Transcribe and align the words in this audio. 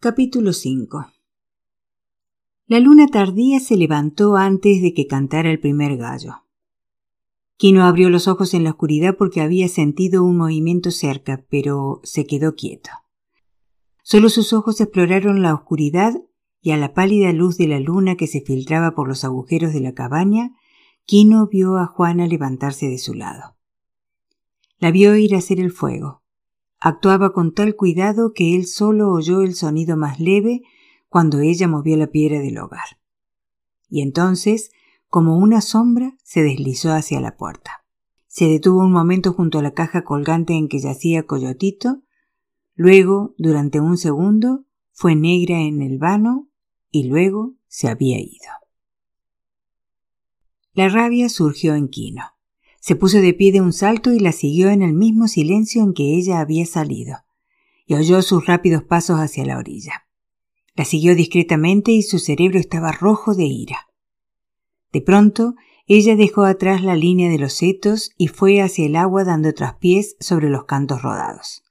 Capítulo 0.00 0.52
5 0.52 1.06
La 2.68 2.78
luna 2.78 3.08
tardía 3.08 3.58
se 3.58 3.76
levantó 3.76 4.36
antes 4.36 4.80
de 4.80 4.94
que 4.94 5.08
cantara 5.08 5.50
el 5.50 5.58
primer 5.58 5.96
gallo. 5.96 6.44
Quino 7.56 7.82
abrió 7.82 8.08
los 8.08 8.28
ojos 8.28 8.54
en 8.54 8.62
la 8.62 8.70
oscuridad 8.70 9.16
porque 9.18 9.40
había 9.40 9.66
sentido 9.66 10.22
un 10.22 10.36
movimiento 10.36 10.92
cerca, 10.92 11.44
pero 11.50 12.00
se 12.04 12.26
quedó 12.26 12.54
quieto. 12.54 12.90
Solo 14.04 14.28
sus 14.28 14.52
ojos 14.52 14.80
exploraron 14.80 15.42
la 15.42 15.52
oscuridad 15.52 16.14
y 16.62 16.70
a 16.70 16.76
la 16.76 16.94
pálida 16.94 17.32
luz 17.32 17.56
de 17.56 17.66
la 17.66 17.80
luna 17.80 18.14
que 18.14 18.28
se 18.28 18.40
filtraba 18.40 18.92
por 18.92 19.08
los 19.08 19.24
agujeros 19.24 19.72
de 19.72 19.80
la 19.80 19.94
cabaña, 19.94 20.52
Quino 21.06 21.48
vio 21.48 21.76
a 21.76 21.86
Juana 21.86 22.28
levantarse 22.28 22.86
de 22.86 22.98
su 22.98 23.14
lado. 23.14 23.56
La 24.78 24.92
vio 24.92 25.16
ir 25.16 25.34
a 25.34 25.38
hacer 25.38 25.58
el 25.58 25.72
fuego. 25.72 26.22
Actuaba 26.80 27.32
con 27.32 27.52
tal 27.52 27.74
cuidado 27.74 28.32
que 28.32 28.54
él 28.54 28.66
solo 28.66 29.10
oyó 29.10 29.42
el 29.42 29.54
sonido 29.54 29.96
más 29.96 30.20
leve 30.20 30.62
cuando 31.08 31.40
ella 31.40 31.66
movió 31.66 31.96
la 31.96 32.08
piedra 32.08 32.38
del 32.38 32.58
hogar. 32.58 33.00
Y 33.88 34.02
entonces, 34.02 34.70
como 35.08 35.38
una 35.38 35.60
sombra, 35.60 36.16
se 36.22 36.42
deslizó 36.42 36.92
hacia 36.92 37.20
la 37.20 37.36
puerta. 37.36 37.84
Se 38.26 38.46
detuvo 38.46 38.80
un 38.80 38.92
momento 38.92 39.32
junto 39.32 39.58
a 39.58 39.62
la 39.62 39.72
caja 39.72 40.04
colgante 40.04 40.52
en 40.52 40.68
que 40.68 40.78
yacía 40.78 41.24
Coyotito, 41.24 42.02
luego, 42.74 43.34
durante 43.38 43.80
un 43.80 43.96
segundo, 43.96 44.64
fue 44.92 45.16
negra 45.16 45.60
en 45.60 45.82
el 45.82 45.98
vano 45.98 46.48
y 46.90 47.08
luego 47.08 47.54
se 47.66 47.88
había 47.88 48.20
ido. 48.20 48.52
La 50.74 50.88
rabia 50.88 51.28
surgió 51.28 51.74
en 51.74 51.88
Quino. 51.88 52.37
Se 52.80 52.96
puso 52.96 53.20
de 53.20 53.34
pie 53.34 53.52
de 53.52 53.60
un 53.60 53.72
salto 53.72 54.12
y 54.12 54.20
la 54.20 54.32
siguió 54.32 54.70
en 54.70 54.82
el 54.82 54.92
mismo 54.92 55.28
silencio 55.28 55.82
en 55.82 55.94
que 55.94 56.16
ella 56.16 56.40
había 56.40 56.66
salido, 56.66 57.18
y 57.86 57.94
oyó 57.94 58.22
sus 58.22 58.46
rápidos 58.46 58.82
pasos 58.82 59.18
hacia 59.18 59.44
la 59.44 59.58
orilla. 59.58 60.06
La 60.74 60.84
siguió 60.84 61.14
discretamente 61.16 61.90
y 61.90 62.02
su 62.02 62.18
cerebro 62.18 62.58
estaba 62.58 62.92
rojo 62.92 63.34
de 63.34 63.44
ira. 63.44 63.88
De 64.92 65.00
pronto, 65.00 65.54
ella 65.86 66.16
dejó 66.16 66.44
atrás 66.44 66.82
la 66.82 66.94
línea 66.94 67.30
de 67.30 67.38
los 67.38 67.54
setos 67.54 68.12
y 68.16 68.28
fue 68.28 68.60
hacia 68.60 68.86
el 68.86 68.94
agua 68.94 69.24
dando 69.24 69.52
traspiés 69.54 70.16
sobre 70.20 70.50
los 70.50 70.64
cantos 70.64 71.02
rodados. 71.02 71.64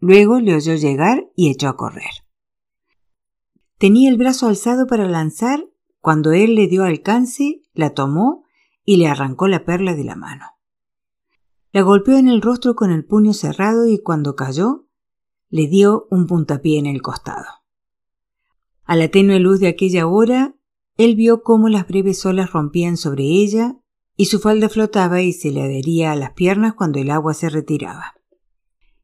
Luego 0.00 0.40
le 0.40 0.54
oyó 0.54 0.74
llegar 0.74 1.28
y 1.36 1.50
echó 1.50 1.68
a 1.68 1.76
correr. 1.76 2.10
Tenía 3.78 4.10
el 4.10 4.16
brazo 4.16 4.48
alzado 4.48 4.86
para 4.86 5.08
lanzar 5.08 5.64
cuando 6.00 6.32
él 6.32 6.56
le 6.56 6.66
dio 6.66 6.82
alcance, 6.82 7.62
la 7.72 7.90
tomó 7.90 8.42
y 8.84 8.96
le 8.96 9.06
arrancó 9.06 9.48
la 9.48 9.64
perla 9.64 9.94
de 9.94 10.04
la 10.04 10.16
mano. 10.16 10.46
La 11.72 11.82
golpeó 11.82 12.16
en 12.16 12.28
el 12.28 12.42
rostro 12.42 12.74
con 12.74 12.90
el 12.90 13.04
puño 13.04 13.32
cerrado 13.32 13.86
y 13.86 13.98
cuando 13.98 14.36
cayó, 14.36 14.88
le 15.48 15.68
dio 15.68 16.06
un 16.10 16.26
puntapié 16.26 16.78
en 16.78 16.86
el 16.86 17.02
costado. 17.02 17.46
A 18.84 18.96
la 18.96 19.08
tenue 19.08 19.38
luz 19.38 19.60
de 19.60 19.68
aquella 19.68 20.06
hora, 20.06 20.54
él 20.96 21.16
vio 21.16 21.42
cómo 21.42 21.68
las 21.68 21.86
breves 21.86 22.24
olas 22.26 22.52
rompían 22.52 22.96
sobre 22.96 23.24
ella 23.24 23.78
y 24.16 24.26
su 24.26 24.38
falda 24.38 24.68
flotaba 24.68 25.22
y 25.22 25.32
se 25.32 25.50
le 25.50 25.62
adhería 25.62 26.12
a 26.12 26.16
las 26.16 26.32
piernas 26.32 26.74
cuando 26.74 26.98
el 26.98 27.10
agua 27.10 27.34
se 27.34 27.48
retiraba. 27.48 28.14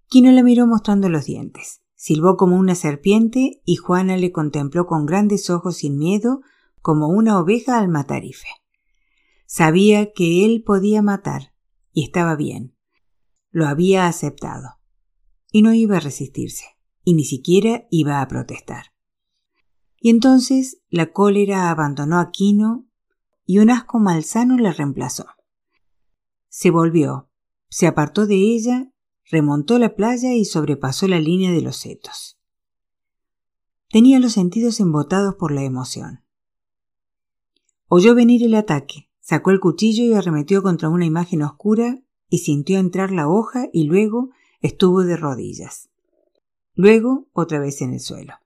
Quino 0.09 0.31
la 0.33 0.43
miró 0.43 0.67
mostrando 0.67 1.09
los 1.09 1.25
dientes. 1.25 1.83
Silbó 1.95 2.37
como 2.37 2.57
una 2.57 2.75
serpiente 2.75 3.61
y 3.65 3.77
Juana 3.77 4.17
le 4.17 4.31
contempló 4.33 4.87
con 4.87 5.07
grandes 5.07 5.51
ojos 5.51 5.79
sin 5.79 5.99
miedo, 5.99 6.41
como 6.81 7.09
una 7.09 7.39
oveja 7.39 7.79
al 7.79 7.89
matarife. 7.89 8.47
Sabía 9.51 10.13
que 10.13 10.45
él 10.45 10.63
podía 10.63 11.01
matar, 11.01 11.55
y 11.91 12.05
estaba 12.05 12.37
bien. 12.37 12.77
Lo 13.51 13.67
había 13.67 14.07
aceptado. 14.07 14.79
Y 15.51 15.63
no 15.63 15.73
iba 15.73 15.97
a 15.97 16.01
resistirse, 16.01 16.67
y 17.03 17.15
ni 17.15 17.25
siquiera 17.25 17.87
iba 17.91 18.21
a 18.21 18.29
protestar. 18.29 18.93
Y 19.97 20.11
entonces 20.11 20.83
la 20.91 21.13
cólera 21.13 21.71
abandonó 21.71 22.21
a 22.21 22.31
Quino 22.31 22.91
y 23.47 23.59
un 23.59 23.71
asco 23.71 23.99
malsano 23.99 24.59
la 24.59 24.71
reemplazó. 24.71 25.25
Se 26.51 26.71
volvió, 26.71 27.31
se 27.71 27.87
apartó 27.87 28.27
de 28.27 28.35
ella, 28.35 28.93
remontó 29.31 29.79
la 29.79 29.95
playa 29.95 30.35
y 30.35 30.45
sobrepasó 30.45 31.09
la 31.09 31.21
línea 31.21 31.53
de 31.53 31.63
los 31.63 31.79
setos. 31.79 32.39
Tenía 33.89 34.19
los 34.19 34.33
sentidos 34.33 34.79
embotados 34.79 35.37
por 35.37 35.53
la 35.53 35.63
emoción. 35.63 36.23
Oyó 37.87 38.15
venir 38.15 38.45
el 38.45 38.55
ataque, 38.55 39.08
Sacó 39.29 39.51
el 39.51 39.61
cuchillo 39.61 40.05
y 40.05 40.15
arremetió 40.15 40.63
contra 40.63 40.89
una 40.89 41.05
imagen 41.05 41.43
oscura 41.43 41.99
y 42.31 42.39
sintió 42.39 42.79
entrar 42.79 43.11
la 43.11 43.29
hoja 43.29 43.69
y 43.75 43.85
luego 43.85 44.31
estuvo 44.63 45.03
de 45.03 45.19
rodillas. 45.19 45.91
Luego 46.73 47.29
otra 47.35 47.59
vez 47.59 47.83
en 47.83 47.93
el 47.93 48.01
suelo. 48.01 48.37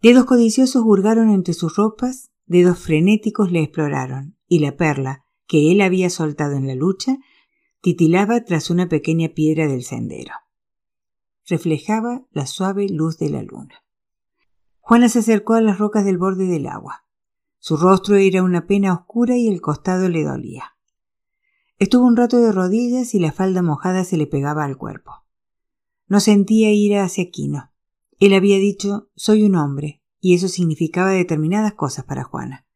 Dedos 0.00 0.26
codiciosos 0.26 0.84
hurgaron 0.86 1.28
entre 1.28 1.54
sus 1.54 1.74
ropas, 1.74 2.30
dedos 2.46 2.78
frenéticos 2.78 3.50
le 3.50 3.64
exploraron, 3.64 4.36
y 4.46 4.60
la 4.60 4.76
perla, 4.76 5.24
que 5.48 5.72
él 5.72 5.80
había 5.80 6.08
soltado 6.08 6.52
en 6.52 6.68
la 6.68 6.76
lucha, 6.76 7.18
titilaba 7.80 8.44
tras 8.44 8.70
una 8.70 8.88
pequeña 8.88 9.30
piedra 9.30 9.66
del 9.66 9.82
sendero. 9.82 10.34
Reflejaba 11.48 12.24
la 12.30 12.46
suave 12.46 12.88
luz 12.88 13.18
de 13.18 13.28
la 13.28 13.42
luna. 13.42 13.82
Juana 14.78 15.08
se 15.08 15.18
acercó 15.18 15.54
a 15.54 15.60
las 15.60 15.80
rocas 15.80 16.04
del 16.04 16.16
borde 16.16 16.46
del 16.46 16.68
agua. 16.68 17.04
Su 17.66 17.78
rostro 17.78 18.16
era 18.16 18.42
una 18.42 18.66
pena 18.66 18.92
oscura 18.92 19.38
y 19.38 19.48
el 19.48 19.62
costado 19.62 20.10
le 20.10 20.22
dolía. 20.22 20.76
Estuvo 21.78 22.04
un 22.04 22.14
rato 22.14 22.36
de 22.36 22.52
rodillas 22.52 23.14
y 23.14 23.18
la 23.18 23.32
falda 23.32 23.62
mojada 23.62 24.04
se 24.04 24.18
le 24.18 24.26
pegaba 24.26 24.64
al 24.64 24.76
cuerpo. 24.76 25.12
No 26.06 26.20
sentía 26.20 26.74
ira 26.74 27.04
hacia 27.04 27.30
Quino. 27.30 27.72
Él 28.20 28.34
había 28.34 28.58
dicho 28.58 29.08
soy 29.16 29.44
un 29.44 29.56
hombre, 29.56 30.02
y 30.20 30.34
eso 30.34 30.48
significaba 30.48 31.12
determinadas 31.12 31.72
cosas 31.72 32.04
para 32.04 32.24
Juana. 32.24 32.66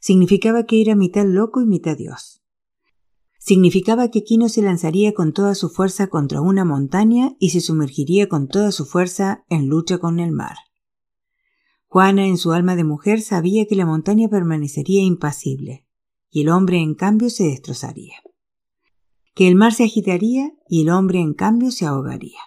Significaba 0.00 0.64
que 0.64 0.80
era 0.80 0.96
mitad 0.96 1.24
loco 1.24 1.60
y 1.60 1.66
mitad 1.66 1.96
Dios. 1.96 2.42
Significaba 3.38 4.10
que 4.10 4.24
Quino 4.24 4.48
se 4.48 4.62
lanzaría 4.62 5.14
con 5.14 5.32
toda 5.32 5.54
su 5.54 5.68
fuerza 5.68 6.08
contra 6.08 6.40
una 6.40 6.64
montaña 6.64 7.36
y 7.38 7.50
se 7.50 7.60
sumergiría 7.60 8.28
con 8.28 8.48
toda 8.48 8.72
su 8.72 8.84
fuerza 8.84 9.44
en 9.48 9.68
lucha 9.68 9.98
con 9.98 10.18
el 10.18 10.32
mar. 10.32 10.56
Juana 11.94 12.26
en 12.26 12.38
su 12.38 12.50
alma 12.50 12.74
de 12.74 12.82
mujer 12.82 13.20
sabía 13.20 13.66
que 13.66 13.76
la 13.76 13.86
montaña 13.86 14.28
permanecería 14.28 15.04
impasible 15.04 15.86
y 16.28 16.40
el 16.40 16.48
hombre 16.48 16.78
en 16.78 16.96
cambio 16.96 17.30
se 17.30 17.44
destrozaría. 17.44 18.16
Que 19.32 19.46
el 19.46 19.54
mar 19.54 19.72
se 19.74 19.84
agitaría 19.84 20.52
y 20.68 20.82
el 20.82 20.90
hombre 20.90 21.20
en 21.20 21.34
cambio 21.34 21.70
se 21.70 21.86
ahogaría. 21.86 22.40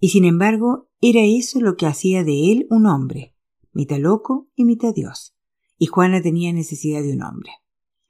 Y 0.00 0.08
sin 0.08 0.24
embargo, 0.24 0.88
era 1.02 1.20
eso 1.20 1.60
lo 1.60 1.76
que 1.76 1.84
hacía 1.84 2.24
de 2.24 2.50
él 2.50 2.66
un 2.70 2.86
hombre, 2.86 3.34
mitad 3.74 3.98
loco 3.98 4.48
y 4.56 4.64
mitad 4.64 4.94
Dios. 4.94 5.36
Y 5.76 5.84
Juana 5.84 6.22
tenía 6.22 6.50
necesidad 6.54 7.02
de 7.02 7.12
un 7.12 7.24
hombre. 7.24 7.50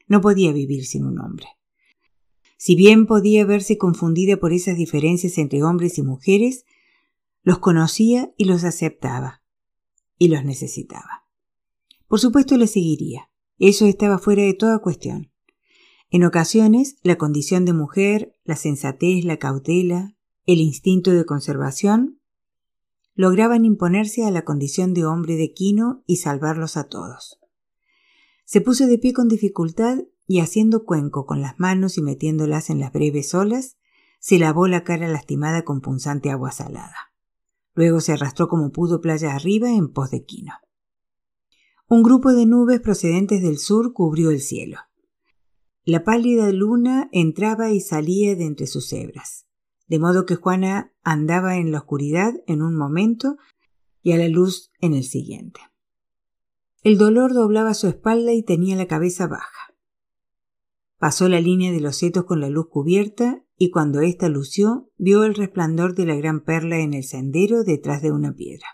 No 0.07 0.21
podía 0.21 0.53
vivir 0.53 0.87
sin 0.87 1.07
un 1.07 1.19
hombre. 1.19 1.49
Si 2.57 2.77
bien 2.77 3.07
podía 3.07 3.45
verse 3.45 3.79
confundida 3.79 4.37
por 4.37 4.53
esas 4.53 4.77
diferencias 4.77 5.39
entre 5.39 5.65
hombres 5.65 5.99
y 5.99 6.03
mujeres, 6.03 6.65
los 7.43 7.59
conocía 7.59 8.33
y 8.37 8.45
los 8.45 8.63
aceptaba, 8.63 9.43
y 10.19 10.29
los 10.29 10.45
necesitaba. 10.45 11.25
Por 12.09 12.21
supuesto 12.21 12.57
le 12.57 12.67
seguiría. 12.67 13.31
Eso 13.59 13.87
estaba 13.87 14.19
fuera 14.19 14.43
de 14.43 14.55
toda 14.55 14.79
cuestión. 14.79 15.33
En 16.11 16.25
ocasiones, 16.25 16.97
la 17.03 17.17
condición 17.17 17.65
de 17.65 17.73
mujer, 17.73 18.33
la 18.45 18.57
sensatez, 18.57 19.25
la 19.25 19.39
cautela, 19.39 20.17
el 20.45 20.61
instinto 20.61 21.11
de 21.11 21.25
conservación, 21.25 22.21
lograban 23.15 23.65
imponerse 23.65 24.25
a 24.25 24.31
la 24.31 24.45
condición 24.45 24.95
de 24.95 25.05
hombre 25.07 25.37
de 25.37 25.53
Quino 25.53 26.05
y 26.07 26.17
salvarlos 26.17 26.77
a 26.77 26.85
todos. 26.85 27.41
Se 28.45 28.61
puso 28.61 28.87
de 28.87 28.99
pie 28.99 29.13
con 29.13 29.27
dificultad 29.27 29.99
y 30.27 30.41
haciendo 30.41 30.85
cuenco 30.85 31.27
con 31.27 31.41
las 31.41 31.59
manos 31.59 31.99
y 31.99 32.03
metiéndolas 32.03 32.71
en 32.71 32.79
las 32.79 32.93
breves 32.93 33.35
olas, 33.35 33.77
se 34.21 34.39
lavó 34.39 34.69
la 34.69 34.85
cara 34.85 35.09
lastimada 35.09 35.65
con 35.65 35.81
punzante 35.81 36.31
agua 36.31 36.53
salada. 36.53 37.06
Luego 37.77 38.01
se 38.01 38.13
arrastró 38.13 38.49
como 38.49 38.73
pudo 38.73 39.01
playa 39.03 39.35
arriba 39.35 39.71
en 39.71 39.93
pos 39.93 40.11
de 40.11 40.25
Quino. 40.25 40.55
Un 41.89 42.03
grupo 42.03 42.33
de 42.33 42.47
nubes 42.47 42.81
procedentes 42.81 43.43
del 43.43 43.59
sur 43.59 43.93
cubrió 43.93 44.31
el 44.31 44.41
cielo. 44.41 44.79
La 45.85 46.03
pálida 46.03 46.51
luna 46.51 47.09
entraba 47.13 47.71
y 47.71 47.81
salía 47.81 48.35
de 48.35 48.47
entre 48.47 48.67
sus 48.67 48.93
hebras, 48.93 49.47
de 49.87 49.99
modo 49.99 50.25
que 50.25 50.37
Juana 50.37 50.93
andaba 51.03 51.59
en 51.59 51.71
la 51.71 51.79
oscuridad 51.79 52.33
en 52.47 52.63
un 52.63 52.75
momento 52.75 53.37
y 54.03 54.13
a 54.13 54.17
la 54.17 54.29
luz 54.29 54.73
en 54.81 54.95
el 54.95 55.05
siguiente. 55.05 55.61
El 56.83 56.97
dolor 56.97 57.35
doblaba 57.35 57.75
su 57.75 57.89
espalda 57.89 58.33
y 58.33 58.43
tenía 58.43 58.75
la 58.75 58.87
cabeza 58.87 59.27
baja. 59.27 59.75
Pasó 60.99 61.29
la 61.29 61.41
línea 61.41 61.73
de 61.73 61.81
los 61.81 61.97
setos 61.97 62.25
con 62.25 62.41
la 62.41 62.49
luz 62.49 62.69
cubierta 62.71 63.45
y 63.59 63.71
cuando 63.71 64.01
ésta 64.01 64.29
lució, 64.29 64.91
vio 64.99 65.25
el 65.25 65.35
resplandor 65.35 65.95
de 65.95 66.07
la 66.07 66.15
gran 66.15 66.45
perla 66.45 66.79
en 66.79 66.93
el 66.93 67.05
sendero 67.05 67.65
detrás 67.65 68.03
de 68.03 68.13
una 68.13 68.35
piedra. 68.35 68.67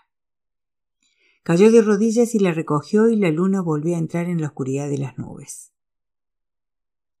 Cayó 1.43 1.71
de 1.71 1.81
rodillas 1.81 2.35
y 2.35 2.39
la 2.39 2.51
recogió 2.53 3.09
y 3.09 3.15
la 3.15 3.31
luna 3.31 3.61
volvió 3.61 3.95
a 3.95 3.99
entrar 3.99 4.27
en 4.27 4.41
la 4.41 4.47
oscuridad 4.47 4.89
de 4.89 4.97
las 4.97 5.17
nubes. 5.17 5.73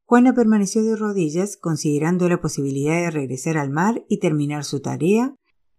Juana 0.05 0.33
permaneció 0.33 0.83
de 0.83 0.95
rodillas 0.95 1.57
considerando 1.57 2.27
la 2.27 2.41
posibilidad 2.41 3.01
de 3.01 3.11
regresar 3.11 3.57
al 3.57 3.69
mar 3.69 4.05
y 4.09 4.19
terminar 4.19 4.65
su 4.65 4.81
tarea, 4.81 5.35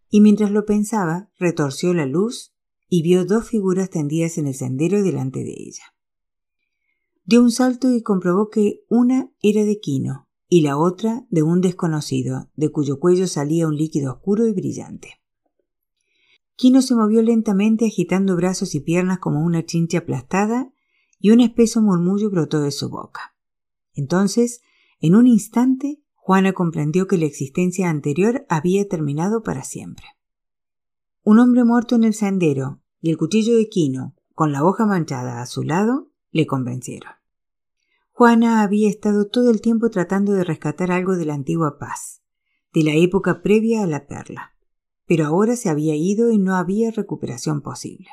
y 0.09 0.21
mientras 0.21 0.51
lo 0.51 0.65
pensaba, 0.65 1.31
retorció 1.39 1.93
la 1.93 2.07
luz 2.07 2.55
y 2.89 3.03
vio 3.03 3.25
dos 3.25 3.49
figuras 3.49 3.91
tendidas 3.91 4.39
en 4.39 4.47
el 4.47 4.55
sendero 4.55 5.03
delante 5.03 5.41
de 5.41 5.53
ella. 5.53 5.85
Dio 7.25 7.43
un 7.43 7.51
salto 7.51 7.91
y 7.93 8.03
comprobó 8.03 8.49
que 8.49 8.85
una 8.89 9.31
era 9.43 9.65
de 9.65 9.79
Quino 9.81 10.24
y 10.55 10.61
la 10.61 10.79
otra 10.79 11.27
de 11.31 11.43
un 11.43 11.61
desconocido, 11.61 12.49
de 12.55 12.71
cuyo 12.71 13.01
cuello 13.01 13.27
salía 13.27 13.67
un 13.67 13.77
líquido 13.77 14.13
oscuro 14.13 14.47
y 14.47 14.53
brillante. 14.53 15.21
Quino 16.55 16.81
se 16.81 16.95
movió 16.95 17.23
lentamente 17.23 17.87
agitando 17.87 18.37
brazos 18.37 18.77
y 18.77 18.81
piernas 18.81 19.19
como 19.19 19.45
una 19.45 19.67
chincha 19.67 19.99
aplastada 19.99 20.73
y 21.19 21.31
un 21.31 21.41
espeso 21.41 21.83
murmullo 21.83 22.31
brotó 22.31 22.61
de 22.61 22.71
su 22.71 22.89
boca. 22.89 23.35
Entonces, 23.95 24.63
en 25.01 25.17
un 25.17 25.27
instante, 25.27 26.01
Juana 26.15 26.53
comprendió 26.53 27.09
que 27.09 27.19
la 27.19 27.27
existencia 27.27 27.91
anterior 27.91 28.47
había 28.49 28.89
terminado 28.89 29.43
para 29.43 29.65
siempre. 29.65 30.07
Un 31.25 31.41
hombre 31.41 31.65
muerto 31.65 31.97
en 31.97 32.05
el 32.05 32.15
sendero 32.15 32.81
y 33.01 33.11
el 33.11 33.19
cuchillo 33.19 33.57
de 33.57 33.69
Quino, 33.69 34.15
con 34.37 34.53
la 34.53 34.63
hoja 34.63 34.87
manchada 34.87 35.43
a 35.43 35.47
su 35.47 35.65
lado, 35.65 36.13
le 36.31 36.47
convencieron. 36.47 37.24
Juana 38.17 38.63
había 38.63 38.89
estado 38.89 39.27
todo 39.27 39.51
el 39.51 39.61
tiempo 39.61 39.91
tratando 39.91 40.35
de 40.35 40.45
rescatar 40.45 40.93
algo 40.93 41.17
de 41.17 41.25
la 41.25 41.35
antigua 41.35 41.79
paz, 41.81 42.23
de 42.73 42.85
la 42.85 42.95
época 42.95 43.43
previa 43.43 43.83
a 43.83 43.89
la 43.89 44.07
perla, 44.07 44.55
pero 45.05 45.27
ahora 45.27 45.57
se 45.57 45.69
había 45.69 45.97
ido 45.97 46.31
y 46.31 46.39
no 46.39 46.55
había 46.55 46.93
recuperación 46.93 47.61
posible. 47.61 48.07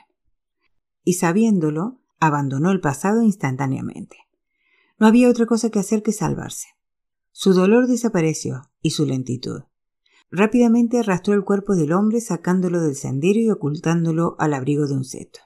Y 1.03 1.13
sabiéndolo, 1.13 2.01
abandonó 2.19 2.71
el 2.71 2.81
pasado 2.81 3.21
instantáneamente. 3.21 4.17
No 4.97 5.05
había 5.05 5.29
otra 5.29 5.45
cosa 5.45 5.69
que 5.69 5.77
hacer 5.77 6.01
que 6.01 6.13
salvarse. 6.13 6.69
Su 7.31 7.53
dolor 7.53 7.85
desapareció 7.85 8.71
y 8.81 8.89
su 8.89 9.05
lentitud. 9.05 9.65
Rápidamente 10.31 10.97
arrastró 10.97 11.35
el 11.35 11.43
cuerpo 11.43 11.75
del 11.75 11.93
hombre 11.93 12.21
sacándolo 12.21 12.81
del 12.81 12.95
sendero 12.95 13.39
y 13.39 13.51
ocultándolo 13.51 14.35
al 14.39 14.55
abrigo 14.55 14.87
de 14.87 14.95
un 14.95 15.03
seto. 15.03 15.41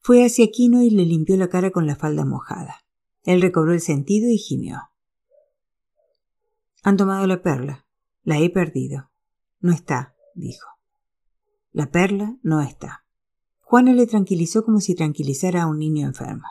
Fue 0.00 0.26
hacia 0.26 0.50
Quino 0.50 0.82
y 0.82 0.90
le 0.90 1.06
limpió 1.06 1.38
la 1.38 1.48
cara 1.48 1.70
con 1.70 1.86
la 1.86 1.96
falda 1.96 2.26
mojada. 2.26 2.83
Él 3.24 3.42
recobró 3.42 3.72
el 3.72 3.80
sentido 3.80 4.28
y 4.30 4.38
gimió. 4.38 4.78
Han 6.82 6.96
tomado 6.96 7.26
la 7.26 7.42
perla. 7.42 7.86
La 8.22 8.38
he 8.38 8.50
perdido. 8.50 9.10
No 9.60 9.72
está, 9.72 10.14
dijo. 10.34 10.68
La 11.72 11.90
perla 11.90 12.36
no 12.42 12.60
está. 12.60 13.04
Juana 13.60 13.92
le 13.92 14.06
tranquilizó 14.06 14.64
como 14.64 14.80
si 14.80 14.94
tranquilizara 14.94 15.62
a 15.62 15.66
un 15.66 15.78
niño 15.78 16.06
enfermo. 16.06 16.46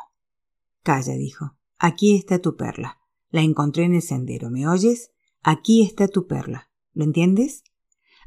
Calla, 0.82 1.14
dijo. 1.14 1.56
Aquí 1.78 2.16
está 2.16 2.40
tu 2.40 2.56
perla. 2.58 3.00
La 3.30 3.42
encontré 3.42 3.84
en 3.84 3.94
el 3.94 4.02
sendero. 4.02 4.50
¿Me 4.50 4.68
oyes? 4.68 5.12
Aquí 5.44 5.84
está 5.84 6.08
tu 6.08 6.28
perla. 6.28 6.70
¿Lo 6.94 7.04
entiendes? 7.04 7.64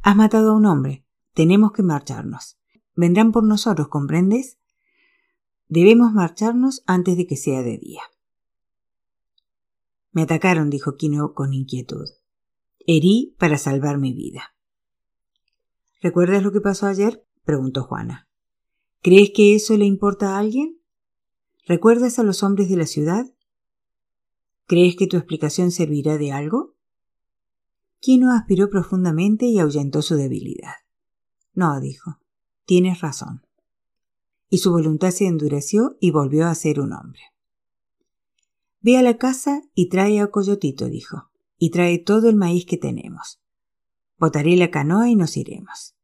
Has 0.02 0.16
matado 0.16 0.52
a 0.52 0.56
un 0.56 0.66
hombre. 0.66 1.04
Tenemos 1.34 1.72
que 1.72 1.82
marcharnos. 1.82 2.58
Vendrán 2.94 3.32
por 3.32 3.44
nosotros, 3.44 3.88
¿comprendes? 3.88 4.58
Debemos 5.68 6.12
marcharnos 6.12 6.82
antes 6.86 7.16
de 7.16 7.26
que 7.26 7.36
sea 7.36 7.62
de 7.62 7.78
día. 7.78 8.02
Me 10.16 10.22
atacaron, 10.22 10.70
dijo 10.70 10.96
Quino 10.96 11.34
con 11.34 11.52
inquietud. 11.52 12.08
Herí 12.86 13.36
para 13.38 13.58
salvar 13.58 13.98
mi 13.98 14.14
vida. 14.14 14.54
¿Recuerdas 16.00 16.42
lo 16.42 16.52
que 16.52 16.62
pasó 16.62 16.86
ayer? 16.86 17.26
preguntó 17.44 17.82
Juana. 17.82 18.26
¿Crees 19.02 19.32
que 19.34 19.54
eso 19.54 19.76
le 19.76 19.84
importa 19.84 20.30
a 20.30 20.38
alguien? 20.38 20.80
¿Recuerdas 21.66 22.18
a 22.18 22.22
los 22.22 22.42
hombres 22.42 22.70
de 22.70 22.78
la 22.78 22.86
ciudad? 22.86 23.26
¿Crees 24.64 24.96
que 24.96 25.06
tu 25.06 25.18
explicación 25.18 25.70
servirá 25.70 26.16
de 26.16 26.32
algo? 26.32 26.76
Quino 28.00 28.32
aspiró 28.32 28.70
profundamente 28.70 29.44
y 29.44 29.58
ahuyentó 29.58 30.00
su 30.00 30.14
debilidad. 30.14 30.76
No, 31.52 31.78
dijo, 31.78 32.20
tienes 32.64 33.02
razón. 33.02 33.46
Y 34.48 34.58
su 34.58 34.72
voluntad 34.72 35.10
se 35.10 35.26
endureció 35.26 35.98
y 36.00 36.10
volvió 36.10 36.46
a 36.46 36.54
ser 36.54 36.80
un 36.80 36.94
hombre. 36.94 37.20
Ve 38.80 38.98
a 38.98 39.02
la 39.02 39.16
casa 39.16 39.62
y 39.74 39.88
trae 39.88 40.20
a 40.20 40.28
Coyotito, 40.28 40.86
dijo, 40.86 41.30
y 41.58 41.70
trae 41.70 41.98
todo 41.98 42.28
el 42.28 42.36
maíz 42.36 42.66
que 42.66 42.76
tenemos. 42.76 43.40
Botaré 44.18 44.56
la 44.56 44.70
canoa 44.70 45.08
y 45.10 45.16
nos 45.16 45.36
iremos. 45.36 45.96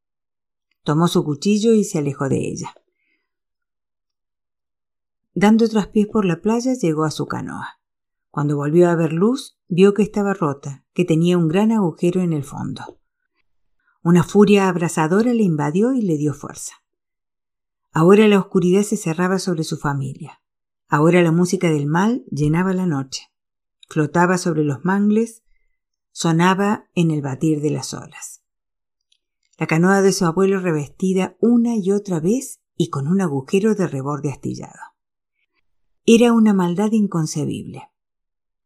Tomó 0.82 1.08
su 1.08 1.24
cuchillo 1.24 1.74
y 1.74 1.84
se 1.84 1.98
alejó 1.98 2.28
de 2.28 2.48
ella. 2.48 2.74
Dando 5.34 5.68
traspiés 5.68 6.08
por 6.08 6.24
la 6.24 6.40
playa, 6.40 6.74
llegó 6.74 7.04
a 7.04 7.10
su 7.10 7.26
canoa. 7.26 7.80
Cuando 8.30 8.56
volvió 8.56 8.90
a 8.90 8.96
ver 8.96 9.12
luz, 9.12 9.58
vio 9.68 9.94
que 9.94 10.02
estaba 10.02 10.34
rota, 10.34 10.84
que 10.92 11.04
tenía 11.04 11.38
un 11.38 11.48
gran 11.48 11.72
agujero 11.72 12.20
en 12.20 12.32
el 12.32 12.44
fondo. 12.44 12.98
Una 14.02 14.24
furia 14.24 14.68
abrasadora 14.68 15.32
le 15.32 15.42
invadió 15.42 15.94
y 15.94 16.02
le 16.02 16.16
dio 16.16 16.34
fuerza. 16.34 16.74
Ahora 17.92 18.26
la 18.28 18.38
oscuridad 18.38 18.82
se 18.82 18.96
cerraba 18.96 19.38
sobre 19.38 19.64
su 19.64 19.76
familia. 19.76 20.41
Ahora 20.92 21.22
la 21.22 21.32
música 21.32 21.70
del 21.70 21.86
mal 21.86 22.22
llenaba 22.30 22.74
la 22.74 22.84
noche. 22.84 23.32
Flotaba 23.88 24.36
sobre 24.36 24.62
los 24.62 24.84
mangles, 24.84 25.42
sonaba 26.10 26.90
en 26.94 27.10
el 27.10 27.22
batir 27.22 27.62
de 27.62 27.70
las 27.70 27.94
olas. 27.94 28.42
La 29.56 29.66
canoa 29.66 30.02
de 30.02 30.12
su 30.12 30.26
abuelo 30.26 30.60
revestida 30.60 31.34
una 31.40 31.76
y 31.76 31.92
otra 31.92 32.20
vez 32.20 32.60
y 32.76 32.90
con 32.90 33.08
un 33.08 33.22
agujero 33.22 33.74
de 33.74 33.86
reborde 33.86 34.30
astillado. 34.30 34.92
Era 36.04 36.34
una 36.34 36.52
maldad 36.52 36.92
inconcebible. 36.92 37.88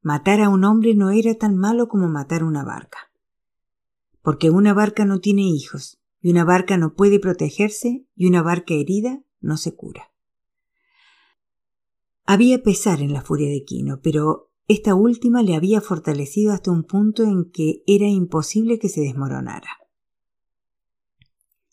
Matar 0.02 0.40
a 0.40 0.48
un 0.48 0.64
hombre 0.64 0.96
no 0.96 1.10
era 1.10 1.32
tan 1.36 1.56
malo 1.56 1.86
como 1.86 2.08
matar 2.08 2.42
una 2.42 2.64
barca. 2.64 3.12
Porque 4.22 4.50
una 4.50 4.74
barca 4.74 5.04
no 5.04 5.20
tiene 5.20 5.42
hijos, 5.42 6.00
y 6.20 6.32
una 6.32 6.42
barca 6.42 6.76
no 6.76 6.94
puede 6.94 7.20
protegerse, 7.20 8.04
y 8.16 8.26
una 8.26 8.42
barca 8.42 8.74
herida 8.74 9.22
no 9.40 9.56
se 9.56 9.76
cura. 9.76 10.10
Había 12.26 12.62
pesar 12.62 13.00
en 13.00 13.12
la 13.12 13.22
furia 13.22 13.48
de 13.48 13.64
Quino, 13.64 14.00
pero 14.02 14.50
esta 14.66 14.96
última 14.96 15.44
le 15.44 15.54
había 15.54 15.80
fortalecido 15.80 16.52
hasta 16.52 16.72
un 16.72 16.82
punto 16.82 17.22
en 17.22 17.50
que 17.52 17.84
era 17.86 18.08
imposible 18.08 18.80
que 18.80 18.88
se 18.88 19.00
desmoronara. 19.00 19.70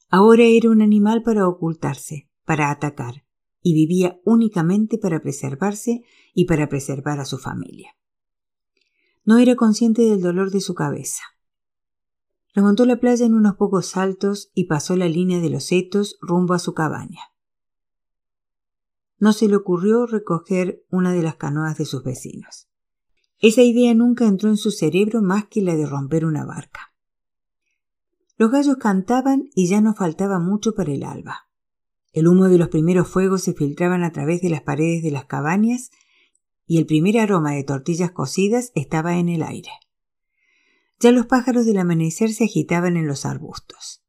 Ahora 0.09 0.43
era 0.43 0.69
un 0.69 0.83
animal 0.83 1.23
para 1.23 1.47
ocultarse, 1.47 2.29
para 2.45 2.69
atacar, 2.69 3.25
y 3.63 3.73
vivía 3.73 4.19
únicamente 4.25 4.99
para 4.99 5.21
preservarse 5.23 6.03
y 6.35 6.45
para 6.45 6.69
preservar 6.69 7.19
a 7.19 7.25
su 7.25 7.39
familia. 7.39 7.95
No 9.25 9.39
era 9.39 9.55
consciente 9.55 10.03
del 10.03 10.21
dolor 10.21 10.51
de 10.51 10.61
su 10.61 10.75
cabeza. 10.75 11.23
Remontó 12.53 12.85
la 12.85 12.99
playa 12.99 13.25
en 13.25 13.33
unos 13.33 13.55
pocos 13.55 13.87
saltos 13.87 14.51
y 14.53 14.65
pasó 14.65 14.95
la 14.95 15.09
línea 15.09 15.39
de 15.39 15.49
los 15.49 15.63
setos 15.63 16.17
rumbo 16.21 16.53
a 16.53 16.59
su 16.59 16.75
cabaña. 16.75 17.32
No 19.23 19.31
se 19.31 19.47
le 19.47 19.55
ocurrió 19.55 20.05
recoger 20.05 20.83
una 20.89 21.13
de 21.13 21.23
las 21.23 21.37
canoas 21.37 21.77
de 21.77 21.85
sus 21.85 22.03
vecinos. 22.03 22.67
Esa 23.39 23.61
idea 23.61 23.93
nunca 23.93 24.27
entró 24.27 24.49
en 24.49 24.57
su 24.57 24.69
cerebro 24.69 25.21
más 25.21 25.45
que 25.45 25.61
la 25.61 25.77
de 25.77 25.85
romper 25.85 26.25
una 26.25 26.43
barca. 26.43 26.93
Los 28.35 28.51
gallos 28.51 28.75
cantaban 28.75 29.49
y 29.55 29.69
ya 29.69 29.79
no 29.79 29.95
faltaba 29.95 30.39
mucho 30.39 30.75
para 30.75 30.91
el 30.91 31.05
alba. 31.05 31.47
El 32.11 32.27
humo 32.27 32.49
de 32.49 32.57
los 32.57 32.67
primeros 32.67 33.07
fuegos 33.07 33.43
se 33.43 33.53
filtraban 33.53 34.03
a 34.03 34.11
través 34.11 34.41
de 34.41 34.49
las 34.49 34.61
paredes 34.61 35.01
de 35.03 35.11
las 35.11 35.23
cabañas 35.23 35.91
y 36.67 36.77
el 36.77 36.85
primer 36.85 37.17
aroma 37.17 37.53
de 37.53 37.63
tortillas 37.63 38.11
cocidas 38.11 38.73
estaba 38.75 39.19
en 39.19 39.29
el 39.29 39.41
aire. 39.41 39.71
Ya 40.99 41.13
los 41.13 41.27
pájaros 41.27 41.65
del 41.65 41.77
amanecer 41.77 42.33
se 42.33 42.43
agitaban 42.43 42.97
en 42.97 43.07
los 43.07 43.25
arbustos. 43.25 44.03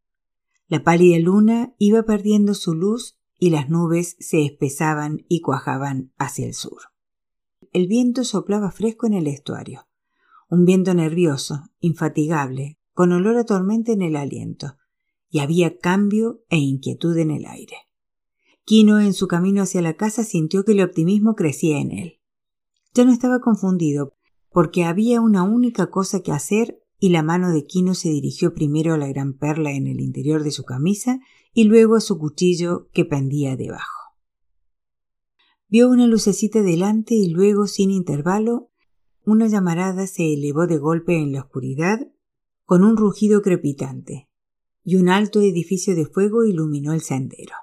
La 0.66 0.83
pálida 0.83 1.21
luna 1.21 1.73
iba 1.78 2.02
perdiendo 2.02 2.54
su 2.54 2.75
luz 2.75 3.16
y 3.38 3.50
las 3.50 3.69
nubes 3.69 4.17
se 4.21 4.45
espesaban 4.45 5.25
y 5.29 5.41
cuajaban 5.41 6.12
hacia 6.19 6.47
el 6.47 6.55
sur. 6.55 6.79
El 7.73 7.88
viento 7.88 8.25
soplaba 8.25 8.71
fresco 8.71 9.07
en 9.07 9.14
el 9.14 9.26
estuario, 9.26 9.88
un 10.49 10.64
viento 10.64 10.95
nervioso, 10.95 11.64
infatigable, 11.81 12.79
con 12.93 13.12
olor 13.12 13.37
a 13.37 13.45
tormenta 13.45 13.93
en 13.93 14.03
el 14.03 14.17
aliento, 14.17 14.76
y 15.29 15.41
había 15.41 15.79
cambio 15.79 16.45
e 16.49 16.59
inquietud 16.59 17.17
en 17.19 17.33
el 17.33 17.47
aire. 17.47 17.76
Quino 18.64 19.00
en 19.00 19.12
su 19.12 19.26
camino 19.26 19.62
hacia 19.62 19.83
la 19.83 19.95
casa 19.95 20.25
sintió 20.25 20.64
que 20.64 20.73
el 20.73 20.81
optimismo 20.81 21.35
crecía 21.35 21.79
en 21.79 21.91
él. 21.91 22.21
Ya 22.95 23.05
no 23.05 23.12
estaba 23.12 23.41
confundido, 23.41 24.14
porque 24.50 24.85
había 24.85 25.21
una 25.21 25.43
única 25.43 25.91
cosa 25.91 26.23
que 26.23 26.33
hacer 26.33 26.81
y 27.00 27.09
la 27.09 27.23
mano 27.23 27.50
de 27.50 27.67
Quino 27.67 27.95
se 27.95 28.09
dirigió 28.09 28.55
primero 28.55 28.95
a 28.95 28.99
la 28.99 29.09
gran 29.09 29.35
perla 29.35 29.73
en 29.73 29.88
el 29.88 30.00
interior 30.00 30.45
de 30.45 30.53
su 30.53 30.64
camisa 30.64 31.21
y 31.54 31.64
luego 31.64 31.96
a 31.96 32.00
su 32.00 32.18
cuchillo 32.18 32.88
que 32.92 33.04
pendía 33.04 33.56
debajo. 33.56 34.12
Vio 35.68 35.88
una 35.88 36.06
lucecita 36.06 36.62
delante 36.62 37.14
y 37.14 37.28
luego, 37.30 37.66
sin 37.66 37.90
intervalo, 37.90 38.70
una 39.25 39.46
llamarada 39.46 40.06
se 40.06 40.34
elevó 40.34 40.66
de 40.66 40.76
golpe 40.76 41.16
en 41.16 41.32
la 41.32 41.40
oscuridad 41.40 42.00
con 42.66 42.84
un 42.84 42.96
rugido 42.96 43.40
crepitante, 43.40 44.28
y 44.84 44.96
un 44.96 45.08
alto 45.08 45.40
edificio 45.40 45.94
de 45.94 46.04
fuego 46.04 46.44
iluminó 46.44 46.92
el 46.92 47.00
sendero. 47.00 47.54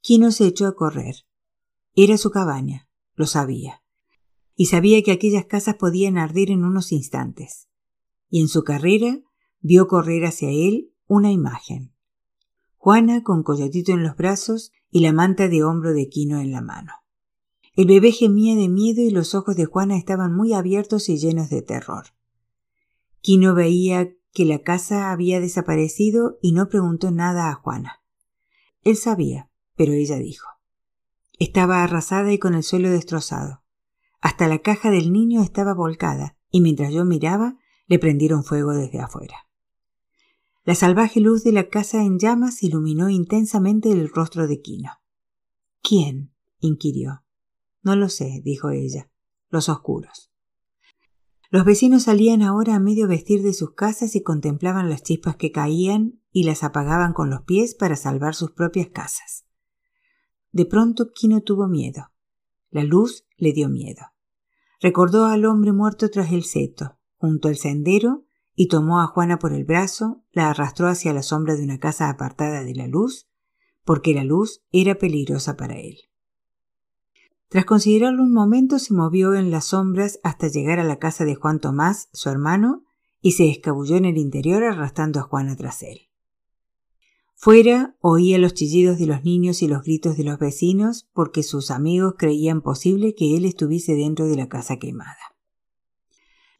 Quino 0.00 0.30
se 0.30 0.46
echó 0.46 0.66
a 0.66 0.76
correr. 0.76 1.16
Era 1.96 2.16
su 2.16 2.30
cabaña, 2.30 2.88
lo 3.14 3.26
sabía 3.26 3.82
y 4.60 4.66
sabía 4.66 5.02
que 5.02 5.10
aquellas 5.10 5.46
casas 5.46 5.76
podían 5.76 6.18
arder 6.18 6.50
en 6.50 6.64
unos 6.64 6.92
instantes. 6.92 7.70
Y 8.28 8.42
en 8.42 8.48
su 8.48 8.62
carrera 8.62 9.22
vio 9.60 9.88
correr 9.88 10.26
hacia 10.26 10.50
él 10.50 10.92
una 11.06 11.32
imagen. 11.32 11.94
Juana 12.82 13.22
con 13.22 13.42
Coyotito 13.42 13.92
en 13.92 14.02
los 14.02 14.16
brazos 14.16 14.72
y 14.90 15.00
la 15.00 15.12
manta 15.12 15.48
de 15.48 15.62
hombro 15.62 15.92
de 15.92 16.08
Quino 16.08 16.40
en 16.40 16.50
la 16.50 16.62
mano. 16.62 16.94
El 17.74 17.86
bebé 17.86 18.10
gemía 18.10 18.56
de 18.56 18.70
miedo 18.70 19.02
y 19.02 19.10
los 19.10 19.34
ojos 19.34 19.54
de 19.54 19.66
Juana 19.66 19.98
estaban 19.98 20.34
muy 20.34 20.54
abiertos 20.54 21.10
y 21.10 21.18
llenos 21.18 21.50
de 21.50 21.60
terror. 21.60 22.06
Quino 23.20 23.54
veía 23.54 24.14
que 24.32 24.46
la 24.46 24.60
casa 24.60 25.10
había 25.10 25.40
desaparecido 25.40 26.38
y 26.40 26.52
no 26.52 26.70
preguntó 26.70 27.10
nada 27.10 27.50
a 27.50 27.54
Juana. 27.54 28.00
Él 28.82 28.96
sabía, 28.96 29.50
pero 29.76 29.92
ella 29.92 30.16
dijo. 30.16 30.48
Estaba 31.38 31.84
arrasada 31.84 32.32
y 32.32 32.38
con 32.38 32.54
el 32.54 32.62
suelo 32.62 32.88
destrozado. 32.88 33.62
Hasta 34.22 34.48
la 34.48 34.60
caja 34.60 34.90
del 34.90 35.12
niño 35.12 35.42
estaba 35.42 35.74
volcada, 35.74 36.38
y 36.50 36.62
mientras 36.62 36.94
yo 36.94 37.04
miraba, 37.04 37.58
le 37.88 37.98
prendieron 37.98 38.42
fuego 38.42 38.72
desde 38.72 39.00
afuera. 39.00 39.49
La 40.64 40.74
salvaje 40.74 41.20
luz 41.20 41.42
de 41.42 41.52
la 41.52 41.68
casa 41.68 42.02
en 42.02 42.18
llamas 42.18 42.62
iluminó 42.62 43.08
intensamente 43.08 43.90
el 43.90 44.10
rostro 44.10 44.46
de 44.46 44.60
Quino. 44.60 44.90
¿Quién? 45.82 46.34
inquirió. 46.58 47.24
No 47.82 47.96
lo 47.96 48.10
sé, 48.10 48.42
dijo 48.44 48.70
ella. 48.70 49.10
Los 49.48 49.70
oscuros. 49.70 50.30
Los 51.48 51.64
vecinos 51.64 52.04
salían 52.04 52.42
ahora 52.42 52.76
a 52.76 52.80
medio 52.80 53.08
vestir 53.08 53.42
de 53.42 53.54
sus 53.54 53.72
casas 53.74 54.14
y 54.14 54.22
contemplaban 54.22 54.90
las 54.90 55.02
chispas 55.02 55.36
que 55.36 55.50
caían 55.50 56.20
y 56.30 56.44
las 56.44 56.62
apagaban 56.62 57.12
con 57.12 57.30
los 57.30 57.42
pies 57.42 57.74
para 57.74 57.96
salvar 57.96 58.34
sus 58.34 58.52
propias 58.52 58.88
casas. 58.88 59.46
De 60.52 60.66
pronto 60.66 61.10
Quino 61.12 61.40
tuvo 61.40 61.66
miedo. 61.66 62.12
La 62.70 62.84
luz 62.84 63.26
le 63.36 63.52
dio 63.52 63.68
miedo. 63.68 64.02
Recordó 64.80 65.26
al 65.26 65.44
hombre 65.44 65.72
muerto 65.72 66.08
tras 66.10 66.32
el 66.32 66.44
seto, 66.44 66.98
junto 67.16 67.48
al 67.48 67.56
sendero, 67.56 68.26
y 68.54 68.68
tomó 68.68 69.00
a 69.00 69.06
Juana 69.06 69.38
por 69.38 69.52
el 69.52 69.64
brazo, 69.64 70.22
la 70.32 70.50
arrastró 70.50 70.88
hacia 70.88 71.12
la 71.12 71.22
sombra 71.22 71.56
de 71.56 71.64
una 71.64 71.78
casa 71.78 72.08
apartada 72.08 72.62
de 72.62 72.74
la 72.74 72.86
luz, 72.86 73.28
porque 73.84 74.14
la 74.14 74.24
luz 74.24 74.62
era 74.70 74.96
peligrosa 74.96 75.56
para 75.56 75.78
él. 75.78 75.98
Tras 77.48 77.64
considerarlo 77.64 78.22
un 78.22 78.32
momento 78.32 78.78
se 78.78 78.94
movió 78.94 79.34
en 79.34 79.50
las 79.50 79.66
sombras 79.66 80.20
hasta 80.22 80.48
llegar 80.48 80.78
a 80.78 80.84
la 80.84 80.98
casa 80.98 81.24
de 81.24 81.34
Juan 81.34 81.58
Tomás, 81.58 82.08
su 82.12 82.28
hermano, 82.28 82.84
y 83.20 83.32
se 83.32 83.50
escabulló 83.50 83.96
en 83.96 84.04
el 84.04 84.18
interior 84.18 84.62
arrastrando 84.62 85.18
a 85.20 85.24
Juana 85.24 85.56
tras 85.56 85.82
él. 85.82 86.10
Fuera 87.34 87.96
oía 88.00 88.38
los 88.38 88.52
chillidos 88.52 88.98
de 88.98 89.06
los 89.06 89.24
niños 89.24 89.62
y 89.62 89.66
los 89.66 89.82
gritos 89.82 90.16
de 90.16 90.24
los 90.24 90.38
vecinos 90.38 91.08
porque 91.14 91.42
sus 91.42 91.70
amigos 91.70 92.14
creían 92.18 92.60
posible 92.60 93.14
que 93.14 93.34
él 93.36 93.46
estuviese 93.46 93.94
dentro 93.94 94.26
de 94.26 94.36
la 94.36 94.48
casa 94.48 94.76
quemada. 94.76 95.16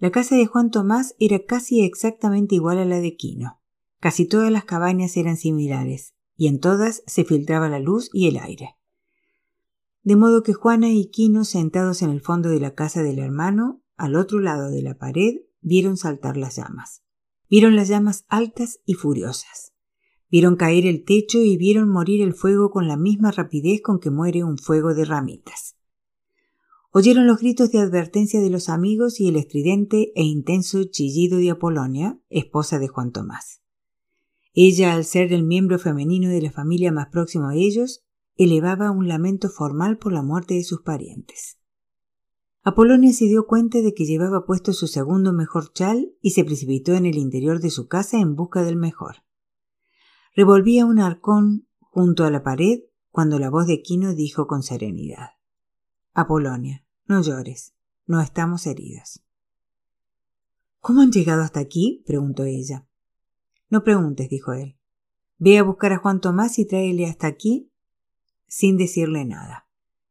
La 0.00 0.10
casa 0.10 0.34
de 0.34 0.46
Juan 0.46 0.70
Tomás 0.70 1.14
era 1.18 1.44
casi 1.44 1.82
exactamente 1.82 2.54
igual 2.54 2.78
a 2.78 2.86
la 2.86 3.00
de 3.00 3.16
Quino. 3.16 3.60
Casi 4.00 4.24
todas 4.26 4.50
las 4.50 4.64
cabañas 4.64 5.14
eran 5.18 5.36
similares, 5.36 6.14
y 6.38 6.46
en 6.46 6.58
todas 6.58 7.02
se 7.06 7.22
filtraba 7.24 7.68
la 7.68 7.80
luz 7.80 8.08
y 8.14 8.26
el 8.26 8.38
aire. 8.38 8.78
De 10.02 10.16
modo 10.16 10.42
que 10.42 10.54
Juana 10.54 10.88
y 10.88 11.10
Quino, 11.10 11.44
sentados 11.44 12.00
en 12.00 12.08
el 12.08 12.22
fondo 12.22 12.48
de 12.48 12.60
la 12.60 12.74
casa 12.74 13.02
del 13.02 13.18
hermano, 13.18 13.82
al 13.98 14.16
otro 14.16 14.40
lado 14.40 14.70
de 14.70 14.80
la 14.80 14.96
pared, 14.96 15.42
vieron 15.60 15.98
saltar 15.98 16.38
las 16.38 16.56
llamas. 16.56 17.02
Vieron 17.50 17.76
las 17.76 17.88
llamas 17.88 18.24
altas 18.28 18.80
y 18.86 18.94
furiosas. 18.94 19.74
Vieron 20.30 20.56
caer 20.56 20.86
el 20.86 21.04
techo 21.04 21.40
y 21.40 21.58
vieron 21.58 21.90
morir 21.90 22.22
el 22.22 22.32
fuego 22.32 22.70
con 22.70 22.88
la 22.88 22.96
misma 22.96 23.32
rapidez 23.32 23.82
con 23.82 24.00
que 24.00 24.08
muere 24.08 24.44
un 24.44 24.56
fuego 24.56 24.94
de 24.94 25.04
ramitas. 25.04 25.76
Oyeron 26.92 27.28
los 27.28 27.38
gritos 27.38 27.70
de 27.70 27.78
advertencia 27.78 28.40
de 28.40 28.50
los 28.50 28.68
amigos 28.68 29.20
y 29.20 29.28
el 29.28 29.36
estridente 29.36 30.10
e 30.16 30.24
intenso 30.24 30.82
chillido 30.82 31.38
de 31.38 31.50
Apolonia, 31.50 32.18
esposa 32.30 32.80
de 32.80 32.88
Juan 32.88 33.12
Tomás. 33.12 33.62
Ella, 34.54 34.94
al 34.94 35.04
ser 35.04 35.32
el 35.32 35.44
miembro 35.44 35.78
femenino 35.78 36.28
de 36.28 36.42
la 36.42 36.50
familia 36.50 36.90
más 36.90 37.06
próximo 37.06 37.46
a 37.46 37.54
ellos, 37.54 38.04
elevaba 38.34 38.90
un 38.90 39.06
lamento 39.06 39.50
formal 39.50 39.98
por 39.98 40.12
la 40.12 40.22
muerte 40.22 40.54
de 40.54 40.64
sus 40.64 40.82
parientes. 40.82 41.60
Apolonia 42.62 43.12
se 43.12 43.26
dio 43.26 43.46
cuenta 43.46 43.80
de 43.82 43.94
que 43.94 44.04
llevaba 44.04 44.44
puesto 44.44 44.72
su 44.72 44.88
segundo 44.88 45.32
mejor 45.32 45.72
chal 45.72 46.12
y 46.20 46.30
se 46.30 46.44
precipitó 46.44 46.94
en 46.94 47.06
el 47.06 47.18
interior 47.18 47.60
de 47.60 47.70
su 47.70 47.86
casa 47.86 48.18
en 48.18 48.34
busca 48.34 48.64
del 48.64 48.74
mejor. 48.74 49.22
Revolvía 50.34 50.86
un 50.86 50.98
arcón 50.98 51.68
junto 51.78 52.24
a 52.24 52.30
la 52.30 52.42
pared 52.42 52.80
cuando 53.12 53.38
la 53.38 53.48
voz 53.48 53.68
de 53.68 53.80
Quino 53.80 54.12
dijo 54.12 54.48
con 54.48 54.64
serenidad 54.64 55.39
Apolonia, 56.12 56.84
no 57.06 57.22
llores, 57.22 57.74
no 58.06 58.20
estamos 58.20 58.66
heridos. 58.66 59.22
¿Cómo 60.80 61.02
han 61.02 61.12
llegado 61.12 61.42
hasta 61.42 61.60
aquí? 61.60 62.02
preguntó 62.06 62.44
ella. 62.44 62.86
No 63.68 63.84
preguntes, 63.84 64.28
dijo 64.28 64.52
él. 64.52 64.76
Ve 65.38 65.58
a 65.58 65.62
buscar 65.62 65.92
a 65.92 65.98
Juan 65.98 66.20
Tomás 66.20 66.58
y 66.58 66.66
tráele 66.66 67.06
hasta 67.06 67.26
aquí 67.26 67.70
sin 68.50 68.76
decirle 68.76 69.24
nada. 69.24 69.66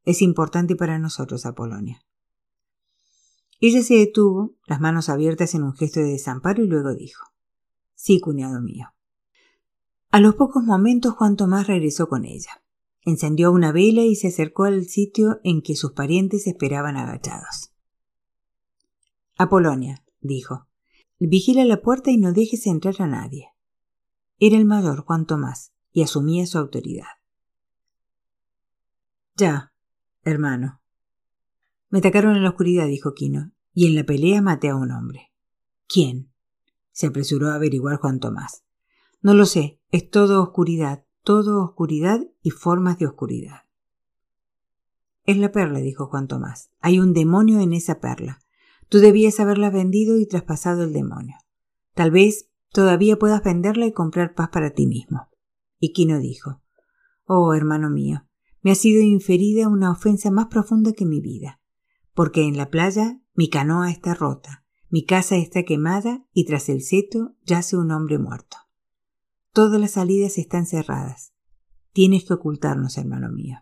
Es 0.05 0.21
importante 0.21 0.75
para 0.75 0.97
nosotros, 0.97 1.45
Apolonia. 1.45 2.01
Ella 3.59 3.83
se 3.83 3.95
detuvo, 3.95 4.55
las 4.65 4.79
manos 4.79 5.09
abiertas 5.09 5.53
en 5.53 5.63
un 5.63 5.73
gesto 5.73 5.99
de 5.99 6.11
desamparo, 6.11 6.63
y 6.63 6.67
luego 6.67 6.95
dijo 6.95 7.25
Sí, 7.93 8.21
cuñado 8.21 8.61
mío. 8.61 8.93
A 10.09 10.21
los 10.21 10.35
pocos 10.35 10.63
momentos 10.63 11.13
Juan 11.13 11.35
Tomás 11.35 11.67
regresó 11.67 12.07
con 12.07 12.23
ella. 12.23 12.63
Encendió 13.03 13.51
una 13.51 13.71
vela 13.71 14.01
y 14.01 14.15
se 14.15 14.27
acercó 14.27 14.65
al 14.65 14.85
sitio 14.85 15.39
en 15.43 15.61
que 15.61 15.75
sus 15.75 15.93
parientes 15.93 16.47
esperaban 16.47 16.97
agachados. 16.97 17.71
Apolonia, 19.37 20.03
dijo, 20.19 20.67
vigila 21.19 21.63
la 21.65 21.81
puerta 21.81 22.11
y 22.11 22.17
no 22.17 22.33
dejes 22.33 22.67
entrar 22.67 22.95
a 22.99 23.07
nadie. 23.07 23.49
Era 24.37 24.57
el 24.57 24.65
mayor 24.65 25.03
Juan 25.05 25.25
Tomás 25.25 25.73
y 25.91 26.01
asumía 26.01 26.45
su 26.45 26.57
autoridad. 26.57 27.07
Ya, 29.35 29.73
hermano. 30.23 30.81
Me 31.89 31.99
atacaron 31.99 32.35
en 32.35 32.43
la 32.43 32.49
oscuridad, 32.49 32.87
dijo 32.87 33.13
Quino, 33.13 33.53
y 33.73 33.87
en 33.87 33.95
la 33.95 34.03
pelea 34.03 34.41
maté 34.41 34.69
a 34.69 34.75
un 34.75 34.91
hombre. 34.91 35.31
¿Quién? 35.87 36.29
se 36.91 37.07
apresuró 37.07 37.47
a 37.47 37.55
averiguar 37.55 37.95
Juan 37.95 38.19
Tomás. 38.19 38.65
No 39.21 39.33
lo 39.33 39.45
sé, 39.45 39.79
es 39.89 40.09
todo 40.09 40.43
oscuridad, 40.43 41.05
todo 41.23 41.63
oscuridad 41.63 42.25
y 42.41 42.51
formas 42.51 42.97
de 42.97 43.07
oscuridad. 43.07 43.63
Es 45.25 45.37
la 45.37 45.51
perla, 45.51 45.79
dijo 45.79 46.07
Juan 46.07 46.27
Tomás. 46.27 46.71
Hay 46.79 46.99
un 46.99 47.13
demonio 47.13 47.59
en 47.59 47.73
esa 47.73 47.99
perla. 47.99 48.39
Tú 48.87 48.99
debías 48.99 49.39
haberla 49.39 49.69
vendido 49.69 50.17
y 50.17 50.25
traspasado 50.25 50.83
el 50.83 50.93
demonio. 50.93 51.35
Tal 51.93 52.11
vez 52.11 52.49
todavía 52.71 53.19
puedas 53.19 53.43
venderla 53.43 53.85
y 53.85 53.91
comprar 53.91 54.33
paz 54.33 54.49
para 54.49 54.71
ti 54.71 54.87
mismo. 54.87 55.29
Y 55.79 55.93
Quino 55.93 56.19
dijo, 56.19 56.61
Oh, 57.25 57.53
hermano 57.53 57.89
mío, 57.89 58.25
me 58.61 58.71
ha 58.71 58.75
sido 58.75 59.01
inferida 59.01 59.67
una 59.67 59.91
ofensa 59.91 60.31
más 60.31 60.47
profunda 60.47 60.93
que 60.93 61.05
mi 61.05 61.21
vida, 61.21 61.61
porque 62.13 62.47
en 62.47 62.57
la 62.57 62.69
playa 62.69 63.21
mi 63.33 63.49
canoa 63.49 63.91
está 63.91 64.15
rota, 64.15 64.65
mi 64.89 65.05
casa 65.05 65.37
está 65.37 65.63
quemada 65.63 66.25
y 66.33 66.45
tras 66.45 66.69
el 66.69 66.81
seto 66.81 67.35
yace 67.45 67.77
un 67.77 67.91
hombre 67.91 68.17
muerto. 68.17 68.57
Todas 69.59 69.81
las 69.81 69.91
salidas 69.91 70.37
están 70.37 70.65
cerradas. 70.65 71.33
Tienes 71.91 72.23
que 72.23 72.33
ocultarnos, 72.33 72.97
hermano 72.97 73.29
mío. 73.29 73.57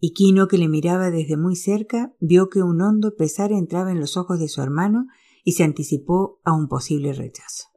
Y 0.00 0.12
Quino, 0.12 0.48
que 0.48 0.58
le 0.58 0.68
miraba 0.68 1.10
desde 1.10 1.38
muy 1.38 1.56
cerca, 1.56 2.14
vio 2.20 2.50
que 2.50 2.62
un 2.62 2.82
hondo 2.82 3.16
pesar 3.16 3.52
entraba 3.52 3.90
en 3.90 4.00
los 4.00 4.18
ojos 4.18 4.38
de 4.38 4.50
su 4.50 4.60
hermano 4.60 5.06
y 5.44 5.52
se 5.52 5.64
anticipó 5.64 6.42
a 6.44 6.52
un 6.52 6.68
posible 6.68 7.14
rechazo. 7.14 7.68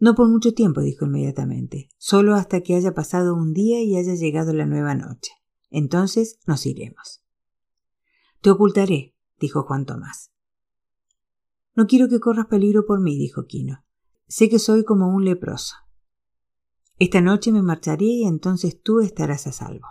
No 0.00 0.14
por 0.14 0.30
mucho 0.30 0.54
tiempo, 0.54 0.80
dijo 0.80 1.04
inmediatamente, 1.04 1.90
solo 1.98 2.36
hasta 2.36 2.62
que 2.62 2.74
haya 2.74 2.94
pasado 2.94 3.34
un 3.34 3.52
día 3.52 3.82
y 3.82 3.98
haya 3.98 4.14
llegado 4.14 4.54
la 4.54 4.64
nueva 4.64 4.94
noche. 4.94 5.32
Entonces 5.68 6.38
nos 6.46 6.64
iremos. 6.64 7.22
Te 8.40 8.48
ocultaré, 8.48 9.14
dijo 9.38 9.64
Juan 9.64 9.84
Tomás. 9.84 10.32
No 11.74 11.86
quiero 11.86 12.08
que 12.08 12.18
corras 12.18 12.46
peligro 12.46 12.86
por 12.86 12.98
mí, 12.98 13.18
dijo 13.18 13.44
Quino. 13.44 13.84
Sé 14.26 14.48
que 14.48 14.58
soy 14.58 14.84
como 14.84 15.14
un 15.14 15.26
leproso. 15.26 15.74
Esta 16.98 17.20
noche 17.20 17.52
me 17.52 17.62
marcharé 17.62 18.06
y 18.06 18.24
entonces 18.24 18.80
tú 18.82 19.00
estarás 19.00 19.46
a 19.46 19.52
salvo. 19.52 19.86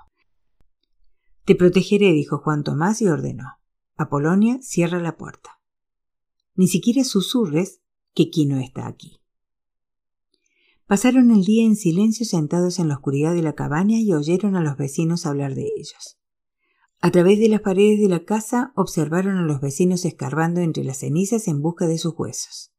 Te 1.46 1.56
protegeré, 1.56 2.12
dijo 2.12 2.40
Juan 2.40 2.64
Tomás 2.64 3.02
y 3.02 3.08
ordenó. 3.08 3.60
Apolonia, 3.96 4.60
cierra 4.62 5.00
la 5.00 5.16
puerta. 5.16 5.62
Ni 6.56 6.68
siquiera 6.68 7.06
susurres 7.06 7.82
que 8.14 8.30
Quino 8.30 8.60
está 8.60 8.88
aquí. 8.88 9.22
Pasaron 10.86 11.32
el 11.32 11.46
día 11.46 11.66
en 11.66 11.76
silencio 11.76 12.26
sentados 12.26 12.80
en 12.80 12.90
la 12.90 12.96
oscuridad 12.96 13.34
de 13.34 13.42
la 13.42 13.56
cabaña 13.56 14.00
y 14.00 14.14
oyeron 14.14 14.56
a 14.56 14.62
los 14.62 14.76
vecinos 14.78 15.26
hablar 15.26 15.56
de 15.56 15.70
ellos. 15.78 16.18
A 17.00 17.12
través 17.12 17.40
de 17.40 17.48
las 17.48 17.62
paredes 17.62 18.00
de 18.00 18.10
la 18.10 18.26
casa 18.26 18.74
observaron 18.76 19.38
a 19.38 19.44
los 19.44 19.62
vecinos 19.62 20.04
escarbando 20.04 20.62
entre 20.62 20.84
las 20.84 21.00
cenizas 21.00 21.48
en 21.48 21.62
busca 21.62 21.88
de 21.88 21.98
sus 21.98 22.14
huesos. 22.18 22.74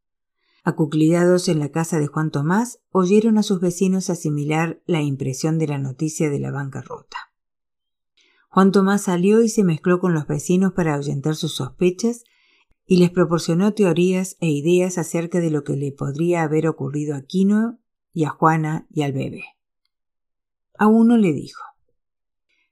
Acuclillados 0.68 1.48
en 1.48 1.60
la 1.60 1.70
casa 1.70 1.98
de 1.98 2.08
Juan 2.08 2.30
Tomás, 2.30 2.80
oyeron 2.90 3.38
a 3.38 3.42
sus 3.42 3.58
vecinos 3.58 4.10
asimilar 4.10 4.82
la 4.84 5.00
impresión 5.00 5.58
de 5.58 5.66
la 5.66 5.78
noticia 5.78 6.28
de 6.28 6.38
la 6.40 6.50
bancarrota. 6.50 7.16
Juan 8.50 8.70
Tomás 8.70 9.04
salió 9.04 9.42
y 9.42 9.48
se 9.48 9.64
mezcló 9.64 9.98
con 9.98 10.12
los 10.12 10.26
vecinos 10.26 10.74
para 10.74 10.92
ahuyentar 10.92 11.36
sus 11.36 11.54
sospechas 11.54 12.24
y 12.84 12.98
les 12.98 13.08
proporcionó 13.08 13.72
teorías 13.72 14.36
e 14.40 14.50
ideas 14.50 14.98
acerca 14.98 15.40
de 15.40 15.50
lo 15.50 15.64
que 15.64 15.74
le 15.74 15.90
podría 15.90 16.42
haber 16.42 16.68
ocurrido 16.68 17.16
a 17.16 17.22
Quino 17.22 17.78
y 18.12 18.24
a 18.24 18.28
Juana 18.28 18.86
y 18.90 19.04
al 19.04 19.14
bebé. 19.14 19.44
A 20.76 20.86
uno 20.86 21.16
le 21.16 21.32
dijo 21.32 21.62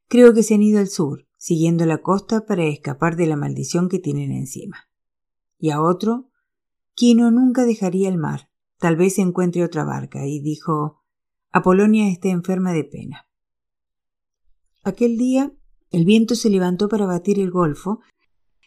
Creo 0.06 0.34
que 0.34 0.42
se 0.42 0.52
han 0.52 0.62
ido 0.62 0.80
al 0.80 0.88
sur, 0.88 1.26
siguiendo 1.38 1.86
la 1.86 2.02
costa 2.02 2.44
para 2.44 2.66
escapar 2.66 3.16
de 3.16 3.26
la 3.26 3.36
maldición 3.36 3.88
que 3.88 4.00
tienen 4.00 4.32
encima. 4.32 4.90
Y 5.58 5.70
a 5.70 5.80
otro, 5.80 6.25
Quino 6.96 7.30
nunca 7.30 7.66
dejaría 7.66 8.08
el 8.08 8.16
mar, 8.16 8.48
tal 8.78 8.96
vez 8.96 9.18
encuentre 9.18 9.62
otra 9.62 9.84
barca, 9.84 10.26
y 10.26 10.40
dijo 10.40 11.04
Apolonia 11.52 12.08
está 12.08 12.30
enferma 12.30 12.72
de 12.72 12.84
pena. 12.84 13.28
Aquel 14.82 15.18
día 15.18 15.52
el 15.90 16.06
viento 16.06 16.34
se 16.34 16.48
levantó 16.48 16.88
para 16.88 17.04
batir 17.04 17.38
el 17.38 17.50
golfo 17.50 18.00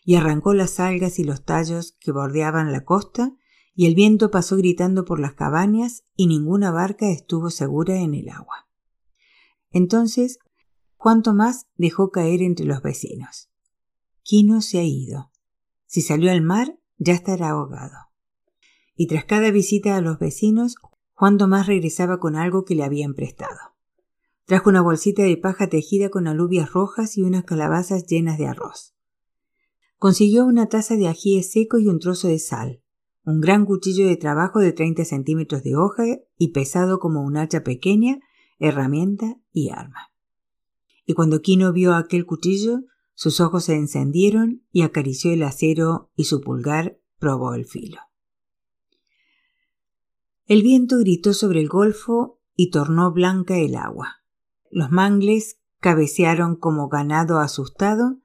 y 0.05 0.13
arrancó 0.13 0.53
las 0.53 0.79
algas 0.79 1.17
y 1.17 1.23
los 1.23 1.43
tallos 1.43 1.97
que 1.99 2.11
bordeaban 2.11 2.71
la 2.71 2.85
costa, 2.85 3.35
y 3.73 3.87
el 3.87 3.95
viento 3.95 4.29
pasó 4.29 4.57
gritando 4.57 5.05
por 5.05 5.19
las 5.19 5.33
cabañas 5.33 6.03
y 6.15 6.27
ninguna 6.27 6.69
barca 6.69 7.09
estuvo 7.09 7.49
segura 7.49 7.97
en 7.97 8.13
el 8.13 8.29
agua. 8.29 8.67
Entonces 9.71 10.37
Juan 10.97 11.23
Tomás 11.23 11.65
dejó 11.77 12.11
caer 12.11 12.43
entre 12.43 12.67
los 12.67 12.83
vecinos. 12.83 13.49
Quino 14.21 14.61
se 14.61 14.77
ha 14.77 14.83
ido. 14.83 15.31
Si 15.87 16.01
salió 16.01 16.31
al 16.31 16.41
mar, 16.41 16.77
ya 16.99 17.13
estará 17.13 17.49
ahogado. 17.49 18.08
Y 18.99 19.07
tras 19.07 19.23
cada 19.23 19.51
visita 19.51 19.95
a 19.95 20.01
los 20.01 20.19
vecinos, 20.19 20.75
Juan 21.13 21.37
Tomás 21.37 21.67
regresaba 21.67 22.19
con 22.19 22.35
algo 22.35 22.65
que 22.65 22.75
le 22.75 22.83
habían 22.83 23.13
prestado. 23.13 23.57
Trajo 24.43 24.69
una 24.69 24.81
bolsita 24.81 25.23
de 25.23 25.37
paja 25.37 25.69
tejida 25.69 26.09
con 26.09 26.27
alubias 26.27 26.73
rojas 26.73 27.17
y 27.17 27.21
unas 27.21 27.45
calabazas 27.45 28.05
llenas 28.05 28.37
de 28.37 28.47
arroz. 28.47 28.95
Consiguió 29.99 30.45
una 30.45 30.67
taza 30.67 30.97
de 30.97 31.07
ajíes 31.07 31.51
secos 31.51 31.81
y 31.81 31.87
un 31.87 31.99
trozo 31.99 32.27
de 32.27 32.39
sal, 32.39 32.81
un 33.23 33.39
gran 33.39 33.65
cuchillo 33.65 34.05
de 34.05 34.17
trabajo 34.17 34.59
de 34.59 34.73
30 34.73 35.05
centímetros 35.05 35.63
de 35.63 35.77
hoja 35.77 36.03
y 36.37 36.49
pesado 36.49 36.99
como 36.99 37.21
un 37.21 37.37
hacha 37.37 37.63
pequeña, 37.63 38.19
herramienta 38.59 39.37
y 39.53 39.69
arma 39.69 40.09
y 41.09 41.15
cuando 41.15 41.41
Quino 41.41 41.73
vio 41.73 41.95
aquel 41.95 42.27
cuchillo, 42.27 42.81
sus 43.15 43.41
ojos 43.41 43.63
se 43.63 43.73
encendieron 43.73 44.61
y 44.71 44.83
acarició 44.83 45.33
el 45.33 45.41
acero 45.41 46.11
y 46.15 46.25
su 46.25 46.39
pulgar 46.39 46.99
probó 47.17 47.55
el 47.55 47.65
filo. 47.65 47.97
El 50.49 50.63
viento 50.63 50.97
gritó 50.97 51.35
sobre 51.35 51.61
el 51.61 51.69
golfo 51.69 52.39
y 52.55 52.71
tornó 52.71 53.13
blanca 53.13 53.59
el 53.59 53.75
agua. 53.75 54.23
Los 54.71 54.89
mangles 54.89 55.59
cabecearon 55.79 56.55
como 56.55 56.89
ganado 56.89 57.37
asustado 57.37 58.17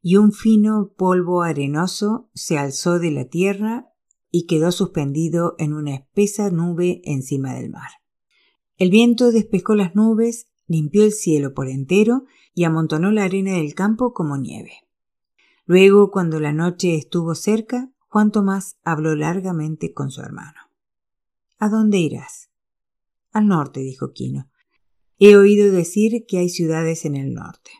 y 0.00 0.16
un 0.16 0.32
fino 0.32 0.94
polvo 0.96 1.42
arenoso 1.42 2.30
se 2.32 2.56
alzó 2.56 2.98
de 2.98 3.10
la 3.10 3.26
tierra 3.26 3.90
y 4.30 4.46
quedó 4.46 4.72
suspendido 4.72 5.54
en 5.58 5.74
una 5.74 5.94
espesa 5.94 6.50
nube 6.50 7.02
encima 7.04 7.52
del 7.52 7.68
mar. 7.68 7.90
El 8.78 8.90
viento 8.90 9.30
despejó 9.30 9.74
las 9.74 9.94
nubes 9.94 10.46
limpió 10.66 11.04
el 11.04 11.12
cielo 11.12 11.52
por 11.52 11.68
entero 11.68 12.24
y 12.54 12.64
amontonó 12.64 13.10
la 13.10 13.24
arena 13.24 13.52
del 13.52 13.74
campo 13.74 14.14
como 14.14 14.38
nieve. 14.38 14.72
Luego, 15.66 16.10
cuando 16.10 16.40
la 16.40 16.54
noche 16.54 16.94
estuvo 16.94 17.34
cerca, 17.34 17.92
Juan 18.08 18.30
Tomás 18.30 18.78
habló 18.82 19.14
largamente 19.14 19.92
con 19.92 20.10
su 20.10 20.22
hermano. 20.22 20.65
¿A 21.58 21.68
dónde 21.68 21.98
irás? 21.98 22.50
Al 23.32 23.48
norte, 23.48 23.80
dijo 23.80 24.12
Quino. 24.12 24.50
He 25.18 25.36
oído 25.36 25.72
decir 25.72 26.26
que 26.26 26.38
hay 26.38 26.50
ciudades 26.50 27.04
en 27.04 27.16
el 27.16 27.32
norte. 27.32 27.70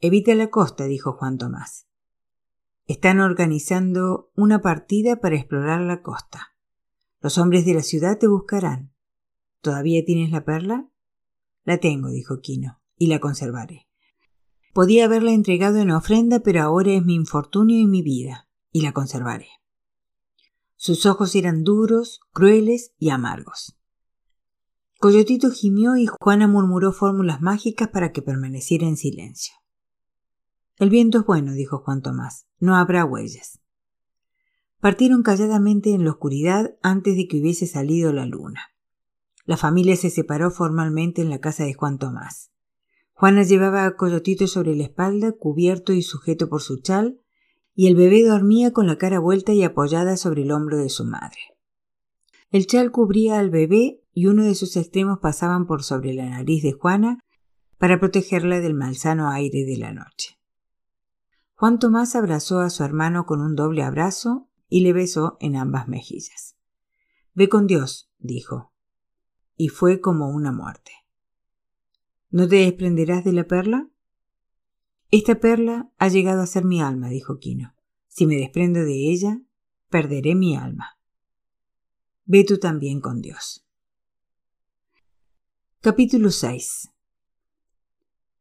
Evita 0.00 0.34
la 0.34 0.50
costa, 0.50 0.84
dijo 0.84 1.12
Juan 1.12 1.38
Tomás. 1.38 1.86
Están 2.86 3.20
organizando 3.20 4.30
una 4.36 4.60
partida 4.60 5.20
para 5.20 5.36
explorar 5.36 5.80
la 5.80 6.02
costa. 6.02 6.54
Los 7.20 7.36
hombres 7.38 7.64
de 7.64 7.74
la 7.74 7.82
ciudad 7.82 8.18
te 8.18 8.28
buscarán. 8.28 8.92
¿Todavía 9.60 10.04
tienes 10.04 10.30
la 10.30 10.44
perla? 10.44 10.88
La 11.64 11.78
tengo, 11.78 12.10
dijo 12.10 12.40
Quino, 12.40 12.80
y 12.96 13.08
la 13.08 13.18
conservaré. 13.18 13.88
Podía 14.72 15.06
haberla 15.06 15.32
entregado 15.32 15.78
en 15.78 15.90
ofrenda, 15.90 16.40
pero 16.40 16.62
ahora 16.62 16.92
es 16.92 17.04
mi 17.04 17.14
infortunio 17.14 17.78
y 17.78 17.86
mi 17.86 18.02
vida, 18.02 18.48
y 18.70 18.82
la 18.82 18.92
conservaré. 18.92 19.48
Sus 20.80 21.06
ojos 21.06 21.34
eran 21.34 21.64
duros, 21.64 22.20
crueles 22.32 22.92
y 22.98 23.10
amargos. 23.10 23.76
Coyotito 25.00 25.50
gimió 25.50 25.96
y 25.96 26.06
Juana 26.06 26.46
murmuró 26.46 26.92
fórmulas 26.92 27.42
mágicas 27.42 27.88
para 27.88 28.12
que 28.12 28.22
permaneciera 28.22 28.86
en 28.86 28.96
silencio. 28.96 29.54
El 30.76 30.88
viento 30.88 31.18
es 31.18 31.26
bueno, 31.26 31.52
dijo 31.52 31.78
Juan 31.78 32.00
Tomás. 32.00 32.46
No 32.60 32.76
habrá 32.76 33.04
huellas. 33.04 33.60
Partieron 34.78 35.24
calladamente 35.24 35.94
en 35.94 36.04
la 36.04 36.12
oscuridad 36.12 36.76
antes 36.80 37.16
de 37.16 37.26
que 37.26 37.40
hubiese 37.40 37.66
salido 37.66 38.12
la 38.12 38.24
luna. 38.24 38.60
La 39.46 39.56
familia 39.56 39.96
se 39.96 40.10
separó 40.10 40.52
formalmente 40.52 41.22
en 41.22 41.30
la 41.30 41.40
casa 41.40 41.64
de 41.64 41.74
Juan 41.74 41.98
Tomás. 41.98 42.52
Juana 43.14 43.42
llevaba 43.42 43.84
a 43.84 43.96
Coyotito 43.96 44.46
sobre 44.46 44.76
la 44.76 44.84
espalda, 44.84 45.32
cubierto 45.32 45.92
y 45.92 46.02
sujeto 46.02 46.48
por 46.48 46.62
su 46.62 46.80
chal, 46.80 47.20
y 47.78 47.86
el 47.86 47.94
bebé 47.94 48.24
dormía 48.24 48.72
con 48.72 48.88
la 48.88 48.98
cara 48.98 49.20
vuelta 49.20 49.52
y 49.52 49.62
apoyada 49.62 50.16
sobre 50.16 50.42
el 50.42 50.50
hombro 50.50 50.78
de 50.78 50.88
su 50.88 51.04
madre. 51.04 51.38
El 52.50 52.66
chal 52.66 52.90
cubría 52.90 53.38
al 53.38 53.50
bebé 53.50 54.02
y 54.12 54.26
uno 54.26 54.42
de 54.42 54.56
sus 54.56 54.76
extremos 54.76 55.20
pasaban 55.20 55.64
por 55.64 55.84
sobre 55.84 56.12
la 56.12 56.28
nariz 56.28 56.64
de 56.64 56.72
Juana 56.72 57.20
para 57.78 58.00
protegerla 58.00 58.58
del 58.58 58.74
malsano 58.74 59.30
aire 59.30 59.64
de 59.64 59.76
la 59.76 59.92
noche. 59.92 60.40
Juan 61.54 61.78
Tomás 61.78 62.16
abrazó 62.16 62.58
a 62.58 62.70
su 62.70 62.82
hermano 62.82 63.26
con 63.26 63.40
un 63.40 63.54
doble 63.54 63.84
abrazo 63.84 64.48
y 64.68 64.80
le 64.80 64.92
besó 64.92 65.36
en 65.38 65.54
ambas 65.54 65.86
mejillas. 65.86 66.56
Ve 67.34 67.48
con 67.48 67.68
Dios, 67.68 68.10
dijo 68.18 68.72
y 69.56 69.68
fue 69.68 70.00
como 70.00 70.30
una 70.30 70.50
muerte. 70.50 70.90
¿No 72.30 72.48
te 72.48 72.56
desprenderás 72.56 73.24
de 73.24 73.32
la 73.34 73.44
perla? 73.44 73.88
Esta 75.10 75.40
perla 75.40 75.90
ha 75.96 76.08
llegado 76.08 76.42
a 76.42 76.46
ser 76.46 76.66
mi 76.66 76.82
alma, 76.82 77.08
dijo 77.08 77.38
Quino. 77.38 77.74
Si 78.08 78.26
me 78.26 78.36
desprendo 78.36 78.80
de 78.80 79.10
ella, 79.10 79.40
perderé 79.88 80.34
mi 80.34 80.54
alma. 80.54 80.98
Ve 82.26 82.44
tú 82.44 82.58
también 82.58 83.00
con 83.00 83.22
Dios. 83.22 83.64
Capítulo 85.80 86.30
6 86.30 86.90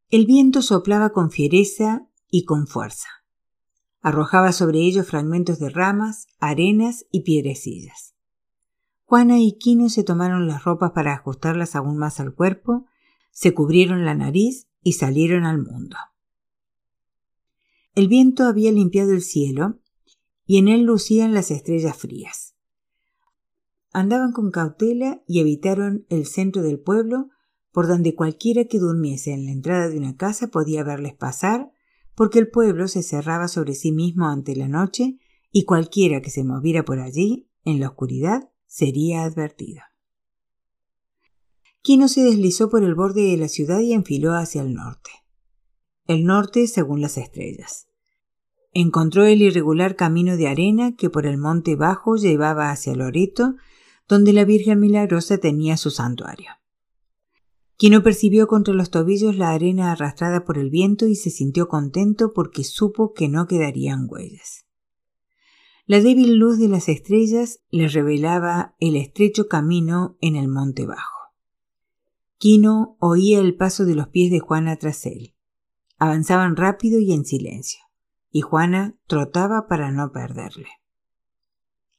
El 0.09 0.25
viento 0.25 0.61
soplaba 0.61 1.11
con 1.11 1.31
fiereza 1.31 2.09
y 2.29 2.43
con 2.43 2.67
fuerza. 2.67 3.07
Arrojaba 4.01 4.51
sobre 4.51 4.79
ellos 4.79 5.07
fragmentos 5.07 5.59
de 5.59 5.69
ramas, 5.69 6.27
arenas 6.39 7.05
y 7.11 7.21
piedrecillas. 7.21 8.13
Juana 9.05 9.39
y 9.39 9.53
Quino 9.57 9.87
se 9.87 10.03
tomaron 10.03 10.49
las 10.49 10.65
ropas 10.65 10.91
para 10.91 11.13
ajustarlas 11.13 11.77
aún 11.77 11.97
más 11.97 12.19
al 12.19 12.35
cuerpo, 12.35 12.87
se 13.31 13.53
cubrieron 13.53 14.03
la 14.03 14.15
nariz 14.15 14.67
y 14.81 14.93
salieron 14.93 15.45
al 15.45 15.59
mundo. 15.59 15.95
El 17.97 18.09
viento 18.09 18.43
había 18.43 18.71
limpiado 18.71 19.11
el 19.11 19.23
cielo 19.23 19.79
y 20.45 20.59
en 20.59 20.67
él 20.67 20.83
lucían 20.83 21.33
las 21.33 21.49
estrellas 21.49 21.97
frías. 21.97 22.53
Andaban 23.91 24.33
con 24.33 24.51
cautela 24.51 25.23
y 25.25 25.39
evitaron 25.39 26.05
el 26.09 26.27
centro 26.27 26.61
del 26.61 26.79
pueblo, 26.79 27.31
por 27.71 27.87
donde 27.87 28.13
cualquiera 28.13 28.65
que 28.65 28.77
durmiese 28.77 29.33
en 29.33 29.45
la 29.45 29.51
entrada 29.51 29.89
de 29.89 29.97
una 29.97 30.15
casa 30.15 30.49
podía 30.49 30.83
verles 30.83 31.15
pasar, 31.15 31.71
porque 32.13 32.37
el 32.37 32.51
pueblo 32.51 32.87
se 32.87 33.01
cerraba 33.01 33.47
sobre 33.47 33.73
sí 33.73 33.91
mismo 33.91 34.27
ante 34.27 34.55
la 34.55 34.67
noche 34.67 35.17
y 35.51 35.65
cualquiera 35.65 36.21
que 36.21 36.29
se 36.29 36.43
moviera 36.43 36.85
por 36.85 36.99
allí, 36.99 37.49
en 37.65 37.79
la 37.79 37.87
oscuridad, 37.87 38.51
sería 38.67 39.23
advertida. 39.23 39.91
Quino 41.81 42.07
se 42.07 42.21
deslizó 42.21 42.69
por 42.69 42.83
el 42.83 42.93
borde 42.93 43.23
de 43.23 43.37
la 43.37 43.47
ciudad 43.47 43.79
y 43.79 43.93
enfiló 43.93 44.35
hacia 44.35 44.61
el 44.61 44.75
norte. 44.75 45.09
El 46.05 46.25
norte 46.25 46.67
según 46.67 47.01
las 47.01 47.17
estrellas. 47.17 47.86
Encontró 48.79 49.25
el 49.25 49.41
irregular 49.41 49.95
camino 49.95 50.37
de 50.37 50.47
arena 50.47 50.95
que 50.95 51.09
por 51.09 51.25
el 51.25 51.39
monte 51.39 51.75
bajo 51.75 52.15
llevaba 52.15 52.69
hacia 52.69 52.93
Loreto, 52.93 53.55
donde 54.07 54.33
la 54.33 54.45
Virgen 54.45 54.79
Milagrosa 54.79 55.39
tenía 55.39 55.77
su 55.77 55.89
santuario. 55.89 56.51
Quino 57.77 58.03
percibió 58.03 58.45
contra 58.45 58.75
los 58.75 58.91
tobillos 58.91 59.35
la 59.35 59.49
arena 59.49 59.91
arrastrada 59.91 60.45
por 60.45 60.59
el 60.59 60.69
viento 60.69 61.07
y 61.07 61.15
se 61.15 61.31
sintió 61.31 61.67
contento 61.67 62.33
porque 62.33 62.63
supo 62.63 63.13
que 63.13 63.29
no 63.29 63.47
quedarían 63.47 64.05
huellas. 64.07 64.67
La 65.87 65.99
débil 65.99 66.35
luz 66.35 66.59
de 66.59 66.67
las 66.67 66.87
estrellas 66.87 67.61
le 67.71 67.87
revelaba 67.87 68.75
el 68.79 68.95
estrecho 68.95 69.47
camino 69.47 70.17
en 70.21 70.35
el 70.35 70.49
monte 70.49 70.85
bajo. 70.85 71.31
Quino 72.37 72.95
oía 72.99 73.39
el 73.39 73.55
paso 73.55 73.85
de 73.85 73.95
los 73.95 74.09
pies 74.09 74.29
de 74.29 74.39
Juana 74.39 74.75
tras 74.75 75.07
él. 75.07 75.33
Avanzaban 75.97 76.55
rápido 76.55 76.99
y 76.99 77.11
en 77.11 77.25
silencio, 77.25 77.86
y 78.31 78.41
Juana 78.41 78.95
trotaba 79.07 79.67
para 79.67 79.91
no 79.91 80.11
perderle. 80.11 80.69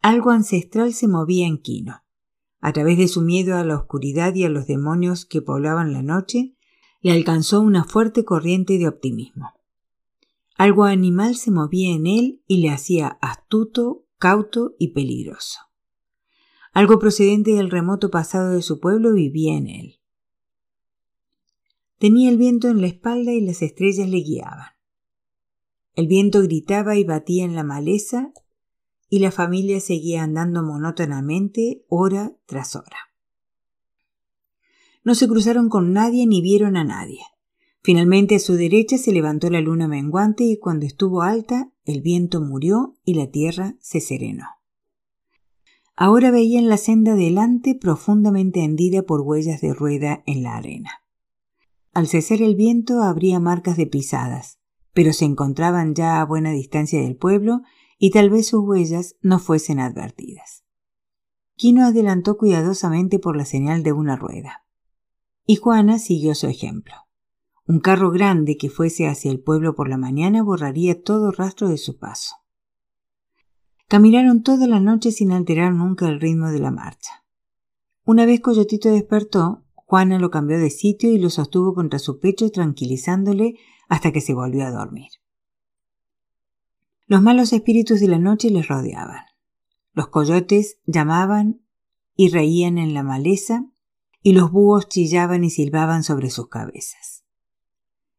Algo 0.01 0.31
ancestral 0.31 0.95
se 0.95 1.09
movía 1.09 1.47
en 1.47 1.59
Quino. 1.59 2.03
A 2.61 2.73
través 2.73 2.99
de 2.99 3.09
su 3.09 3.23
miedo 3.23 3.57
a 3.57 3.65
la 3.65 3.77
oscuridad 3.77 4.35
y 4.35 4.45
a 4.45 4.49
los 4.49 4.67
demonios 4.67 5.25
que 5.25 5.43
poblaban 5.43 5.93
la 5.93 6.03
noche, 6.03 6.57
le 7.01 7.13
alcanzó 7.13 7.61
una 7.61 7.85
fuerte 7.85 8.25
corriente 8.25 8.79
de 8.79 8.89
optimismo. 8.89 9.53
Algo 10.57 10.85
animal 10.85 11.37
se 11.37 11.53
movía 11.53 11.95
en 11.95 12.07
él 12.07 12.43
y 12.47 12.61
le 12.61 12.71
hacía 12.71 13.19
astuto, 13.21 14.07
cauto 14.19 14.75
y 14.79 14.89
peligroso. 14.89 15.61
Algo 16.73 16.99
procedente 16.99 17.53
del 17.53 17.71
remoto 17.71 18.11
pasado 18.11 18.53
de 18.53 18.63
su 18.63 18.81
pueblo 18.81 19.13
vivía 19.13 19.57
en 19.57 19.69
él. 19.69 20.01
Tenía 21.99 22.31
el 22.31 22.39
viento 22.39 22.69
en 22.69 22.81
la 22.81 22.89
espalda 22.89 23.33
y 23.33 23.41
las 23.41 23.63
estrellas 23.63 24.09
le 24.09 24.19
guiaban. 24.19 24.78
El 25.99 26.07
viento 26.07 26.43
gritaba 26.43 26.95
y 26.95 27.03
batía 27.03 27.45
en 27.45 27.57
la 27.57 27.65
maleza 27.65 28.33
y 29.11 29.19
la 29.19 29.33
familia 29.33 29.81
seguía 29.81 30.23
andando 30.23 30.63
monótonamente 30.63 31.83
hora 31.89 32.37
tras 32.47 32.77
hora. 32.77 33.11
No 35.03 35.17
se 35.17 35.27
cruzaron 35.27 35.69
con 35.69 35.93
nadie 35.93 36.29
ni 36.29 36.41
vieron 36.41 36.77
a 36.77 36.85
nadie. 36.85 37.19
Finalmente 37.83 38.37
a 38.37 38.39
su 38.39 38.55
derecha 38.55 38.97
se 38.97 39.11
levantó 39.11 39.51
la 39.51 39.61
luna 39.61 39.89
menguante 39.89 40.45
y 40.45 40.57
cuando 40.57 40.87
estuvo 40.87 41.23
alta 41.23 41.73
el 41.85 42.01
viento 42.01 42.41
murió 42.41 42.95
y 43.05 43.15
la 43.15 43.33
tierra 43.33 43.75
se 43.81 44.01
serenó. 44.01 44.47
Ahora 45.97 46.31
veían 46.31 46.69
la 46.69 46.77
senda 46.77 47.17
delante 47.17 47.75
profundamente 47.75 48.63
hendida 48.63 49.03
por 49.03 49.23
huellas 49.23 49.61
de 49.61 49.75
rueda 49.75 50.23
en 50.27 50.45
la 50.45 50.59
arena. 50.59 50.91
Al 51.93 52.07
cesar 52.07 52.41
el 52.41 52.55
viento 52.55 53.03
habría 53.03 53.41
marcas 53.41 53.77
de 53.77 53.89
pisadas, 53.89 54.58
pero 54.99 55.13
se 55.13 55.27
encontraban 55.27 55.95
ya 55.95 56.21
a 56.21 56.25
buena 56.25 56.51
distancia 56.51 57.01
del 57.01 57.15
pueblo 57.15 57.61
y 57.99 58.11
tal 58.11 58.31
vez 58.31 58.49
sus 58.49 58.65
huellas 58.65 59.15
no 59.23 59.39
fuesen 59.39 59.79
advertidas. 59.79 60.65
Quino 61.55 61.87
adelantó 61.87 62.37
cuidadosamente 62.37 63.21
por 63.21 63.37
la 63.37 63.45
señal 63.45 63.85
de 63.85 63.93
una 63.93 64.17
rueda. 64.17 64.65
Y 65.47 65.55
Juana 65.55 66.01
siguió 66.01 66.35
su 66.35 66.49
ejemplo. 66.49 66.95
Un 67.65 67.79
carro 67.79 68.11
grande 68.11 68.57
que 68.57 68.71
fuese 68.71 69.07
hacia 69.07 69.31
el 69.31 69.39
pueblo 69.39 69.77
por 69.77 69.89
la 69.89 69.99
mañana 69.99 70.43
borraría 70.43 71.01
todo 71.01 71.31
rastro 71.31 71.69
de 71.69 71.79
su 71.79 71.97
paso. 71.97 72.35
Caminaron 73.87 74.43
toda 74.43 74.67
la 74.67 74.81
noche 74.81 75.13
sin 75.13 75.31
alterar 75.31 75.75
nunca 75.75 76.09
el 76.09 76.21
ritmo 76.21 76.49
de 76.49 76.59
la 76.59 76.73
marcha. 76.73 77.25
Una 78.05 78.27
vez 78.27 78.41
Coyotito 78.41 78.89
despertó, 78.89 79.65
Juana 79.77 80.19
lo 80.19 80.33
cambió 80.33 80.59
de 80.59 80.71
sitio 80.71 81.13
y 81.13 81.19
lo 81.21 81.31
sostuvo 81.31 81.73
contra 81.73 82.01
su 82.01 82.19
pecho 82.19 82.51
tranquilizándole 82.51 83.61
hasta 83.89 84.13
que 84.13 84.21
se 84.21 84.35
volvió 84.35 84.67
a 84.67 84.71
dormir. 84.71 85.11
Los 87.07 87.23
malos 87.23 87.53
espíritus 87.53 88.01
de 88.01 88.09
la 88.09 88.19
noche 88.19 88.51
les 88.51 88.69
rodeaban. 88.69 89.25
Los 89.95 90.09
coyotes 90.09 90.79
llamaban 90.87 91.63
y 92.15 92.29
reían 92.29 92.79
en 92.79 92.95
la 92.95 93.03
maleza 93.03 93.67
y 94.23 94.33
los 94.33 94.53
búhos 94.53 94.89
chillaban 94.89 95.45
y 95.45 95.51
silbaban 95.51 96.03
sobre 96.03 96.31
sus 96.31 96.49
cabezas. 96.49 97.25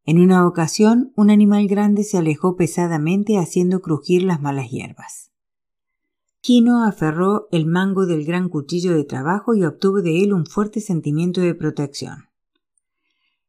En 0.06 0.20
una 0.20 0.48
ocasión, 0.48 1.14
un 1.16 1.30
animal 1.30 1.68
grande 1.68 2.04
se 2.04 2.18
alejó 2.18 2.56
pesadamente 2.56 3.38
haciendo 3.38 3.82
crujir 3.82 4.24
las 4.24 4.42
malas 4.42 4.72
hierbas. 4.72 5.32
Kino 6.42 6.84
aferró 6.84 7.48
el 7.52 7.66
mango 7.66 8.06
del 8.06 8.26
gran 8.26 8.50
cuchillo 8.50 8.96
de 8.96 9.04
trabajo 9.04 9.54
y 9.54 9.66
obtuvo 9.66 10.02
de 10.02 10.24
él 10.24 10.34
un 10.34 10.46
fuerte 10.46 10.80
sentimiento 10.80 11.42
de 11.42 11.54
protección. 11.54 12.29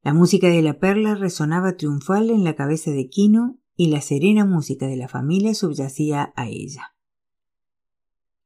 La 0.02 0.14
música 0.14 0.48
de 0.48 0.62
la 0.62 0.78
perla 0.78 1.14
resonaba 1.14 1.76
triunfal 1.76 2.30
en 2.30 2.42
la 2.42 2.56
cabeza 2.56 2.90
de 2.90 3.08
Kino 3.08 3.58
y 3.76 3.88
la 3.88 4.00
serena 4.00 4.46
música 4.46 4.86
de 4.86 4.96
la 4.96 5.08
familia 5.08 5.54
subyacía 5.54 6.32
a 6.36 6.48
ella. 6.48 6.94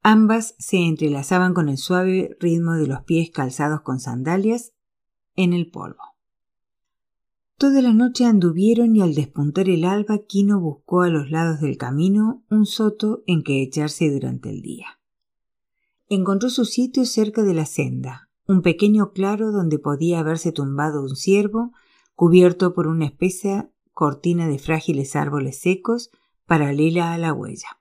Ambas 0.03 0.55
se 0.59 0.79
entrelazaban 0.79 1.55
con 1.55 1.69
el 1.69 1.79
suave 1.79 2.37
ritmo 2.41 2.73
de 2.73 2.87
los 2.87 3.03
pies 3.03 3.31
calzados 3.31 3.83
con 3.83 4.01
sandalias 4.01 4.73
en 5.37 5.53
el 5.53 5.71
polvo. 5.71 6.03
Toda 7.57 7.81
la 7.83 7.93
noche 7.93 8.25
anduvieron 8.25 8.97
y 8.97 9.01
al 9.01 9.15
despuntar 9.15 9.69
el 9.69 9.85
alba 9.85 10.19
Quino 10.27 10.61
buscó 10.61 11.03
a 11.03 11.09
los 11.09 11.31
lados 11.31 11.61
del 11.61 11.79
camino 11.79 12.45
un 12.51 12.67
soto 12.67 13.23
en 13.27 13.45
que 13.45 13.63
echarse 13.63 14.11
durante 14.11 14.51
el 14.51 14.61
día. 14.61 15.01
Encontró 16.09 16.51
su 16.51 16.65
sitio 16.65 17.07
cerca 17.07 17.43
de 17.43 17.55
la 17.55 17.65
senda, 17.65 18.24
un 18.47 18.63
pequeño 18.63 19.13
claro 19.13 19.53
donde 19.53 19.79
podía 19.79 20.21
haberse 20.21 20.53
tumbado 20.53 21.03
un 21.03 21.17
ciervo 21.17 21.73
cubierto 22.15 22.75
por 22.75 22.87
una 22.87 23.07
espesa 23.07 23.71
cortina 23.93 24.49
de 24.49 24.59
frágiles 24.59 25.17
árboles 25.17 25.59
secos 25.59 26.11
paralela 26.47 27.13
a 27.13 27.19
la 27.19 27.33
huella. 27.33 27.81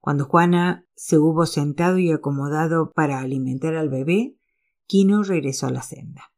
Cuando 0.00 0.24
Juana 0.24 0.86
se 0.94 1.18
hubo 1.18 1.46
sentado 1.46 1.98
y 1.98 2.10
acomodado 2.10 2.92
para 2.92 3.20
alimentar 3.20 3.74
al 3.74 3.88
bebé, 3.88 4.36
Quino 4.86 5.22
regresó 5.22 5.66
a 5.66 5.70
la 5.70 5.82
senda. 5.82 6.32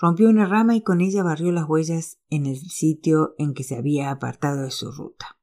Rompió 0.00 0.28
una 0.28 0.46
rama 0.46 0.74
y 0.74 0.82
con 0.82 1.00
ella 1.00 1.22
barrió 1.22 1.52
las 1.52 1.68
huellas 1.68 2.18
en 2.28 2.46
el 2.46 2.58
sitio 2.58 3.34
en 3.38 3.54
que 3.54 3.64
se 3.64 3.76
había 3.76 4.10
apartado 4.10 4.62
de 4.62 4.70
su 4.70 4.90
ruta. 4.90 5.38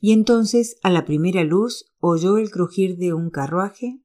Y 0.00 0.12
entonces, 0.12 0.76
a 0.82 0.90
la 0.90 1.04
primera 1.04 1.44
luz, 1.44 1.92
oyó 2.00 2.38
el 2.38 2.50
crujir 2.50 2.96
de 2.96 3.14
un 3.14 3.30
carruaje 3.30 4.01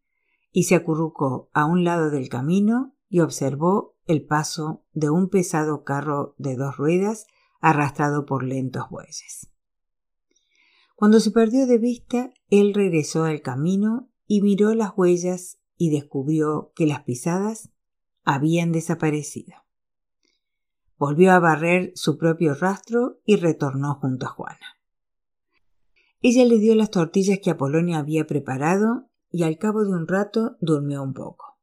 y 0.57 0.63
se 0.63 0.73
acurrucó 0.73 1.51
a 1.53 1.65
un 1.65 1.83
lado 1.83 2.09
del 2.09 2.29
camino 2.29 2.95
y 3.09 3.19
observó 3.19 3.95
el 4.07 4.25
paso 4.25 4.83
de 4.91 5.11
un 5.11 5.29
pesado 5.29 5.83
carro 5.83 6.33
de 6.39 6.55
dos 6.55 6.77
ruedas 6.77 7.27
arrastrado 7.61 8.25
por 8.25 8.41
lentos 8.41 8.89
bueyes. 8.89 9.51
Cuando 10.95 11.19
se 11.19 11.29
perdió 11.29 11.67
de 11.67 11.77
vista, 11.77 12.33
él 12.49 12.73
regresó 12.73 13.25
al 13.25 13.43
camino 13.43 14.09
y 14.25 14.41
miró 14.41 14.73
las 14.73 14.93
huellas 14.97 15.59
y 15.77 15.91
descubrió 15.91 16.71
que 16.75 16.87
las 16.87 17.03
pisadas 17.03 17.69
habían 18.23 18.71
desaparecido. 18.71 19.57
Volvió 20.97 21.33
a 21.33 21.39
barrer 21.39 21.91
su 21.93 22.17
propio 22.17 22.55
rastro 22.55 23.19
y 23.25 23.35
retornó 23.35 23.93
junto 23.93 24.25
a 24.25 24.29
Juana. 24.29 24.75
Ella 26.21 26.45
le 26.45 26.57
dio 26.57 26.73
las 26.73 26.89
tortillas 26.89 27.37
que 27.43 27.51
Apolonia 27.51 27.99
había 27.99 28.25
preparado 28.25 29.07
y 29.37 29.43
al 29.43 29.59
cabo 29.59 29.85
de 29.85 29.91
un 29.91 30.07
rato 30.07 30.57
durmió 30.61 31.03
un 31.03 31.13
poco. 31.13 31.59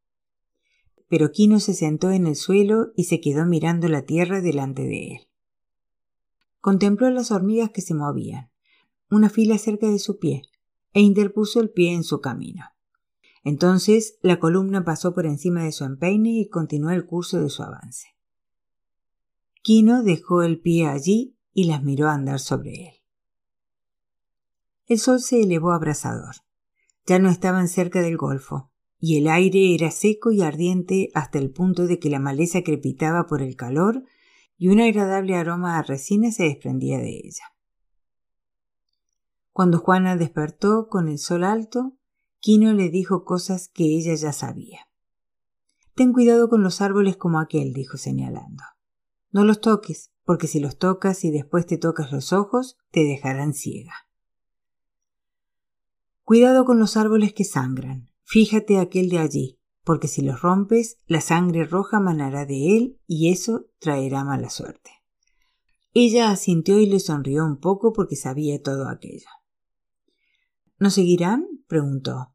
Pero 1.08 1.32
Quino 1.32 1.58
se 1.58 1.74
sentó 1.74 2.12
en 2.12 2.28
el 2.28 2.36
suelo 2.36 2.92
y 2.94 3.04
se 3.04 3.20
quedó 3.20 3.46
mirando 3.46 3.88
la 3.88 4.02
tierra 4.02 4.40
delante 4.40 4.82
de 4.82 5.08
él. 5.08 5.28
Contempló 6.60 7.10
las 7.10 7.32
hormigas 7.32 7.70
que 7.70 7.80
se 7.80 7.94
movían, 7.94 8.48
una 9.10 9.28
fila 9.28 9.58
cerca 9.58 9.90
de 9.90 9.98
su 9.98 10.20
pie, 10.20 10.42
e 10.92 11.00
interpuso 11.00 11.60
el 11.60 11.70
pie 11.70 11.94
en 11.94 12.04
su 12.04 12.20
camino. 12.20 12.64
Entonces 13.42 14.18
la 14.22 14.38
columna 14.38 14.84
pasó 14.84 15.12
por 15.12 15.26
encima 15.26 15.64
de 15.64 15.72
su 15.72 15.82
empeine 15.82 16.30
y 16.30 16.48
continuó 16.48 16.90
el 16.90 17.06
curso 17.06 17.40
de 17.40 17.50
su 17.50 17.64
avance. 17.64 18.06
Quino 19.62 20.04
dejó 20.04 20.44
el 20.44 20.60
pie 20.60 20.86
allí 20.86 21.36
y 21.52 21.64
las 21.64 21.82
miró 21.82 22.08
andar 22.08 22.38
sobre 22.38 22.70
él. 22.70 22.94
El 24.86 25.00
sol 25.00 25.18
se 25.18 25.42
elevó 25.42 25.72
abrasador. 25.72 26.36
Ya 27.06 27.18
no 27.18 27.28
estaban 27.28 27.68
cerca 27.68 28.00
del 28.00 28.16
golfo, 28.16 28.70
y 28.98 29.18
el 29.18 29.28
aire 29.28 29.74
era 29.74 29.90
seco 29.90 30.32
y 30.32 30.42
ardiente 30.42 31.10
hasta 31.14 31.38
el 31.38 31.50
punto 31.50 31.86
de 31.86 31.98
que 31.98 32.08
la 32.08 32.18
maleza 32.18 32.62
crepitaba 32.62 33.26
por 33.26 33.42
el 33.42 33.56
calor 33.56 34.02
y 34.56 34.68
un 34.68 34.80
agradable 34.80 35.36
aroma 35.36 35.78
a 35.78 35.82
resina 35.82 36.30
se 36.30 36.44
desprendía 36.44 36.98
de 36.98 37.10
ella. 37.10 37.44
Cuando 39.52 39.78
Juana 39.78 40.16
despertó 40.16 40.88
con 40.88 41.08
el 41.08 41.18
sol 41.18 41.44
alto, 41.44 41.98
Quino 42.40 42.72
le 42.72 42.90
dijo 42.90 43.24
cosas 43.24 43.68
que 43.68 43.84
ella 43.84 44.14
ya 44.14 44.32
sabía. 44.32 44.88
Ten 45.94 46.12
cuidado 46.12 46.48
con 46.48 46.62
los 46.62 46.80
árboles 46.80 47.16
como 47.16 47.40
aquel, 47.40 47.72
dijo 47.72 47.96
señalando. 47.96 48.62
No 49.30 49.44
los 49.44 49.60
toques, 49.60 50.12
porque 50.24 50.46
si 50.46 50.60
los 50.60 50.76
tocas 50.76 51.24
y 51.24 51.30
después 51.30 51.66
te 51.66 51.78
tocas 51.78 52.10
los 52.10 52.32
ojos, 52.32 52.76
te 52.90 53.04
dejarán 53.04 53.54
ciega. 53.54 54.03
Cuidado 56.24 56.64
con 56.64 56.78
los 56.78 56.96
árboles 56.96 57.34
que 57.34 57.44
sangran. 57.44 58.10
Fíjate 58.22 58.78
aquel 58.78 59.10
de 59.10 59.18
allí, 59.18 59.60
porque 59.84 60.08
si 60.08 60.22
los 60.22 60.40
rompes, 60.40 60.96
la 61.06 61.20
sangre 61.20 61.64
roja 61.64 62.00
manará 62.00 62.46
de 62.46 62.78
él 62.78 63.00
y 63.06 63.30
eso 63.30 63.66
traerá 63.78 64.24
mala 64.24 64.48
suerte. 64.48 64.90
Ella 65.92 66.30
asintió 66.30 66.80
y 66.80 66.86
le 66.86 66.98
sonrió 66.98 67.44
un 67.44 67.60
poco 67.60 67.92
porque 67.92 68.16
sabía 68.16 68.60
todo 68.62 68.88
aquello. 68.88 69.28
¿Nos 70.78 70.94
seguirán? 70.94 71.46
preguntó. 71.68 72.34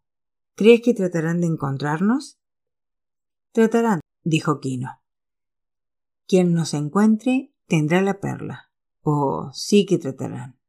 ¿Crees 0.55 0.81
que 0.81 0.93
tratarán 0.93 1.41
de 1.41 1.47
encontrarnos? 1.47 2.39
Tratarán, 3.51 4.01
dijo 4.23 4.59
Quino. 4.59 5.01
Quien 6.27 6.53
nos 6.53 6.75
encuentre 6.75 7.55
tendrá 7.65 8.03
la 8.03 8.19
perla. 8.19 8.71
Oh, 9.01 9.49
sí 9.51 9.87
que 9.87 9.97
tratarán. 9.97 10.59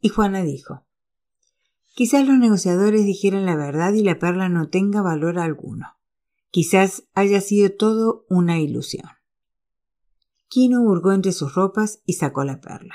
Y 0.00 0.08
Juana 0.08 0.42
dijo, 0.42 0.84
Quizás 1.94 2.26
los 2.26 2.38
negociadores 2.38 3.04
dijeran 3.04 3.44
la 3.44 3.56
verdad 3.56 3.92
y 3.92 4.02
la 4.02 4.18
perla 4.18 4.48
no 4.48 4.68
tenga 4.68 5.02
valor 5.02 5.38
alguno. 5.38 5.96
Quizás 6.50 7.04
haya 7.14 7.40
sido 7.40 7.70
todo 7.70 8.24
una 8.28 8.58
ilusión. 8.58 9.08
Quino 10.48 10.82
hurgó 10.82 11.12
entre 11.12 11.32
sus 11.32 11.54
ropas 11.54 12.02
y 12.04 12.14
sacó 12.14 12.44
la 12.44 12.60
perla. 12.60 12.94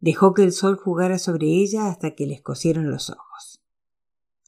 Dejó 0.00 0.34
que 0.34 0.44
el 0.44 0.52
sol 0.52 0.76
jugara 0.76 1.18
sobre 1.18 1.46
ella 1.46 1.88
hasta 1.88 2.14
que 2.14 2.26
le 2.26 2.34
escocieron 2.34 2.90
los 2.90 3.10
ojos. 3.10 3.62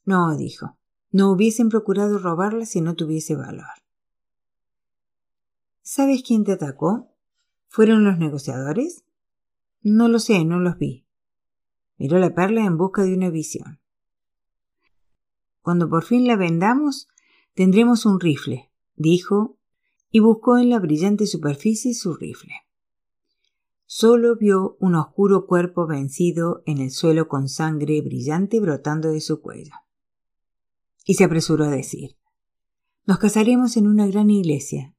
No, 0.04 0.36
dijo, 0.36 0.78
no 1.10 1.30
hubiesen 1.30 1.68
procurado 1.68 2.18
robarla 2.18 2.66
si 2.66 2.80
no 2.80 2.94
tuviese 2.94 3.34
valor. 3.34 3.66
¿Sabes 5.82 6.22
quién 6.22 6.44
te 6.44 6.52
atacó? 6.52 7.14
¿Fueron 7.66 8.04
los 8.04 8.18
negociadores? 8.18 9.04
No 9.82 10.08
lo 10.08 10.18
sé, 10.18 10.44
no 10.44 10.58
los 10.58 10.78
vi. 10.78 11.07
Miró 11.98 12.18
la 12.18 12.34
perla 12.34 12.64
en 12.64 12.78
busca 12.78 13.02
de 13.02 13.14
una 13.14 13.30
visión. 13.30 13.80
Cuando 15.60 15.90
por 15.90 16.04
fin 16.04 16.26
la 16.26 16.36
vendamos, 16.36 17.08
tendremos 17.54 18.06
un 18.06 18.20
rifle, 18.20 18.70
dijo, 18.96 19.58
y 20.10 20.20
buscó 20.20 20.56
en 20.56 20.70
la 20.70 20.78
brillante 20.78 21.26
superficie 21.26 21.92
su 21.92 22.14
rifle. 22.14 22.54
Solo 23.84 24.36
vio 24.36 24.76
un 24.80 24.94
oscuro 24.94 25.46
cuerpo 25.46 25.86
vencido 25.86 26.62
en 26.66 26.78
el 26.78 26.90
suelo 26.90 27.26
con 27.26 27.48
sangre 27.48 28.00
brillante 28.02 28.60
brotando 28.60 29.10
de 29.10 29.20
su 29.20 29.40
cuello. 29.40 29.72
Y 31.04 31.14
se 31.14 31.24
apresuró 31.24 31.64
a 31.64 31.70
decir 31.70 32.16
Nos 33.06 33.18
casaremos 33.18 33.76
en 33.76 33.86
una 33.86 34.06
gran 34.06 34.30
iglesia. 34.30 34.94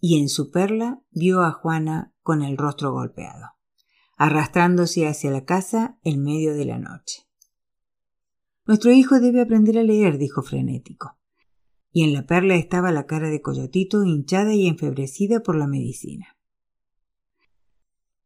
Y 0.00 0.20
en 0.20 0.28
su 0.28 0.50
perla 0.50 1.00
vio 1.10 1.42
a 1.42 1.52
Juana 1.52 2.12
con 2.22 2.42
el 2.42 2.56
rostro 2.58 2.92
golpeado, 2.92 3.52
arrastrándose 4.16 5.06
hacia 5.06 5.30
la 5.30 5.44
casa 5.44 5.98
en 6.02 6.22
medio 6.22 6.54
de 6.54 6.64
la 6.64 6.78
noche. 6.78 7.26
Nuestro 8.66 8.92
hijo 8.92 9.20
debe 9.20 9.40
aprender 9.40 9.78
a 9.78 9.82
leer, 9.82 10.18
dijo 10.18 10.42
frenético 10.42 11.16
y 11.96 12.02
en 12.02 12.12
la 12.12 12.26
perla 12.26 12.56
estaba 12.56 12.92
la 12.92 13.06
cara 13.06 13.30
de 13.30 13.40
Coyotito 13.40 14.04
hinchada 14.04 14.52
y 14.52 14.66
enfebrecida 14.66 15.40
por 15.40 15.56
la 15.56 15.66
medicina. 15.66 16.36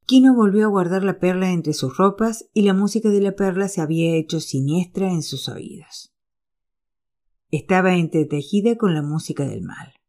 Quino 0.07 0.35
volvió 0.35 0.65
a 0.65 0.69
guardar 0.69 1.05
la 1.05 1.21
perla 1.21 1.53
entre 1.53 1.73
sus 1.73 1.97
ropas 1.97 2.51
y 2.53 2.63
la 2.63 2.75
música 2.75 3.11
de 3.11 3.21
la 3.21 3.37
perla 3.37 3.69
se 3.69 3.81
había 3.81 4.17
hecho 4.17 4.41
siniestra 4.41 5.13
en 5.13 5.23
sus 5.23 5.49
oídos. 5.49 6.13
Estaba 7.53 7.95
entretejida 7.95 8.75
con 8.75 8.93
la 8.93 9.03
música 9.03 9.45
del 9.45 9.63
mal. 9.63 10.00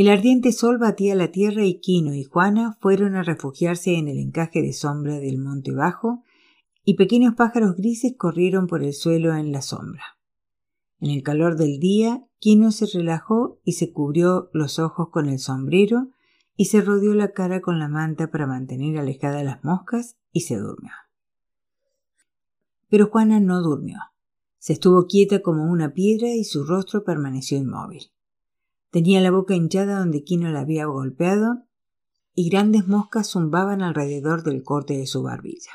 El 0.00 0.08
ardiente 0.08 0.50
sol 0.52 0.78
batía 0.78 1.14
la 1.14 1.30
tierra 1.30 1.66
y 1.66 1.78
Quino 1.78 2.14
y 2.14 2.24
Juana 2.24 2.74
fueron 2.80 3.16
a 3.16 3.22
refugiarse 3.22 3.98
en 3.98 4.08
el 4.08 4.16
encaje 4.16 4.62
de 4.62 4.72
sombra 4.72 5.18
del 5.18 5.36
monte 5.36 5.72
bajo 5.72 6.24
y 6.86 6.94
pequeños 6.94 7.34
pájaros 7.34 7.76
grises 7.76 8.14
corrieron 8.16 8.66
por 8.66 8.82
el 8.82 8.94
suelo 8.94 9.34
en 9.34 9.52
la 9.52 9.60
sombra. 9.60 10.02
En 11.00 11.10
el 11.10 11.22
calor 11.22 11.58
del 11.58 11.78
día, 11.78 12.24
Quino 12.38 12.72
se 12.72 12.86
relajó 12.86 13.60
y 13.62 13.72
se 13.72 13.92
cubrió 13.92 14.48
los 14.54 14.78
ojos 14.78 15.10
con 15.10 15.28
el 15.28 15.38
sombrero 15.38 16.08
y 16.56 16.64
se 16.64 16.80
rodeó 16.80 17.12
la 17.12 17.32
cara 17.32 17.60
con 17.60 17.78
la 17.78 17.88
manta 17.88 18.30
para 18.30 18.46
mantener 18.46 18.96
alejadas 18.96 19.44
las 19.44 19.62
moscas 19.64 20.16
y 20.32 20.40
se 20.40 20.56
durmió. 20.56 20.92
Pero 22.88 23.08
Juana 23.08 23.38
no 23.38 23.60
durmió. 23.60 23.98
Se 24.58 24.72
estuvo 24.72 25.06
quieta 25.06 25.42
como 25.42 25.70
una 25.70 25.92
piedra 25.92 26.28
y 26.28 26.44
su 26.44 26.64
rostro 26.64 27.04
permaneció 27.04 27.58
inmóvil. 27.58 28.10
Tenía 28.90 29.20
la 29.20 29.30
boca 29.30 29.54
hinchada 29.54 29.98
donde 29.98 30.24
Quino 30.24 30.50
la 30.50 30.60
había 30.60 30.86
golpeado 30.86 31.64
y 32.34 32.48
grandes 32.48 32.88
moscas 32.88 33.30
zumbaban 33.30 33.82
alrededor 33.82 34.42
del 34.42 34.62
corte 34.62 34.96
de 34.96 35.06
su 35.06 35.22
barbilla. 35.22 35.72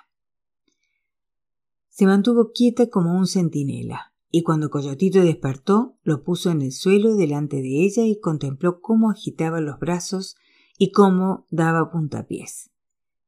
Se 1.90 2.06
mantuvo 2.06 2.52
quieta 2.54 2.90
como 2.90 3.18
un 3.18 3.26
centinela, 3.26 4.14
y 4.30 4.44
cuando 4.44 4.70
Coyotito 4.70 5.22
despertó, 5.22 5.98
lo 6.04 6.24
puso 6.24 6.52
en 6.52 6.62
el 6.62 6.74
suelo 6.74 7.16
delante 7.16 7.62
de 7.62 7.86
ella 7.86 8.04
y 8.06 8.20
contempló 8.20 8.82
cómo 8.82 9.10
agitaba 9.10 9.62
los 9.62 9.80
brazos 9.80 10.36
y 10.78 10.92
cómo 10.92 11.46
daba 11.52 11.90
puntapiés. 11.90 12.70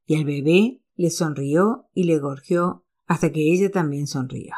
Y 0.06 0.16
el 0.16 0.26
bebé 0.26 0.82
le 0.96 1.10
sonrió 1.12 1.88
y 1.94 2.04
le 2.04 2.20
gorjeó 2.20 2.84
hasta 3.06 3.32
que 3.32 3.54
ella 3.54 3.72
también 3.72 4.08
sonrió. 4.08 4.54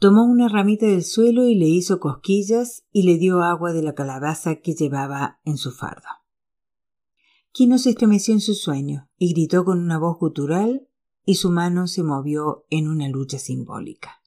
Tomó 0.00 0.24
una 0.24 0.48
ramita 0.48 0.86
del 0.86 1.04
suelo 1.04 1.46
y 1.46 1.54
le 1.54 1.66
hizo 1.66 2.00
cosquillas 2.00 2.86
y 2.90 3.02
le 3.02 3.18
dio 3.18 3.42
agua 3.42 3.74
de 3.74 3.82
la 3.82 3.94
calabaza 3.94 4.56
que 4.56 4.72
llevaba 4.72 5.40
en 5.44 5.58
su 5.58 5.72
fardo. 5.72 6.08
Quino 7.52 7.76
se 7.76 7.90
estremeció 7.90 8.32
en 8.32 8.40
su 8.40 8.54
sueño 8.54 9.10
y 9.18 9.34
gritó 9.34 9.62
con 9.66 9.78
una 9.78 9.98
voz 9.98 10.16
gutural 10.18 10.88
y 11.26 11.34
su 11.34 11.50
mano 11.50 11.86
se 11.86 12.02
movió 12.02 12.64
en 12.70 12.88
una 12.88 13.10
lucha 13.10 13.38
simbólica. 13.38 14.22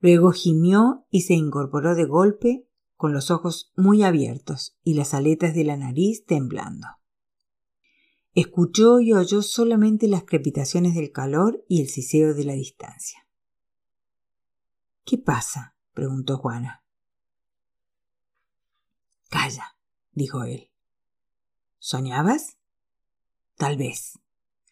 Luego 0.00 0.32
gimió 0.32 1.06
y 1.10 1.22
se 1.22 1.32
incorporó 1.32 1.94
de 1.94 2.04
golpe, 2.04 2.68
con 2.94 3.14
los 3.14 3.30
ojos 3.30 3.72
muy 3.74 4.02
abiertos 4.02 4.76
y 4.84 4.94
las 4.94 5.14
aletas 5.14 5.54
de 5.54 5.64
la 5.64 5.78
nariz 5.78 6.26
temblando. 6.26 6.88
Escuchó 8.34 9.00
y 9.00 9.14
oyó 9.14 9.40
solamente 9.40 10.08
las 10.08 10.24
crepitaciones 10.24 10.94
del 10.94 11.10
calor 11.10 11.64
y 11.68 11.80
el 11.80 11.88
siseo 11.88 12.34
de 12.34 12.44
la 12.44 12.52
distancia. 12.52 13.27
¿Qué 15.08 15.16
pasa? 15.16 15.74
preguntó 15.94 16.36
Juana. 16.36 16.84
Calla, 19.30 19.76
dijo 20.12 20.44
él. 20.44 20.70
¿Soñabas? 21.78 22.58
Tal 23.56 23.78
vez. 23.78 24.18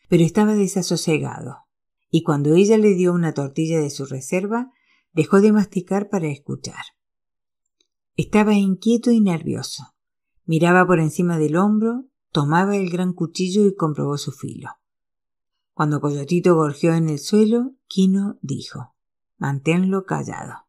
Pero 0.08 0.24
estaba 0.24 0.54
desasosegado, 0.54 1.66
y 2.10 2.22
cuando 2.22 2.54
ella 2.54 2.76
le 2.76 2.94
dio 2.94 3.14
una 3.14 3.32
tortilla 3.32 3.80
de 3.80 3.88
su 3.88 4.04
reserva, 4.04 4.72
Dejó 5.16 5.40
de 5.40 5.50
masticar 5.50 6.10
para 6.10 6.26
escuchar. 6.26 6.84
Estaba 8.16 8.52
inquieto 8.52 9.10
y 9.10 9.22
nervioso. 9.22 9.94
Miraba 10.44 10.86
por 10.86 11.00
encima 11.00 11.38
del 11.38 11.56
hombro, 11.56 12.04
tomaba 12.32 12.76
el 12.76 12.90
gran 12.90 13.14
cuchillo 13.14 13.64
y 13.64 13.74
comprobó 13.74 14.18
su 14.18 14.30
filo. 14.30 14.72
Cuando 15.72 16.02
Coyotito 16.02 16.54
gorjeó 16.54 16.92
en 16.92 17.08
el 17.08 17.18
suelo, 17.18 17.72
Quino 17.86 18.38
dijo 18.42 18.95
Manténlo 19.38 20.04
callado. 20.04 20.66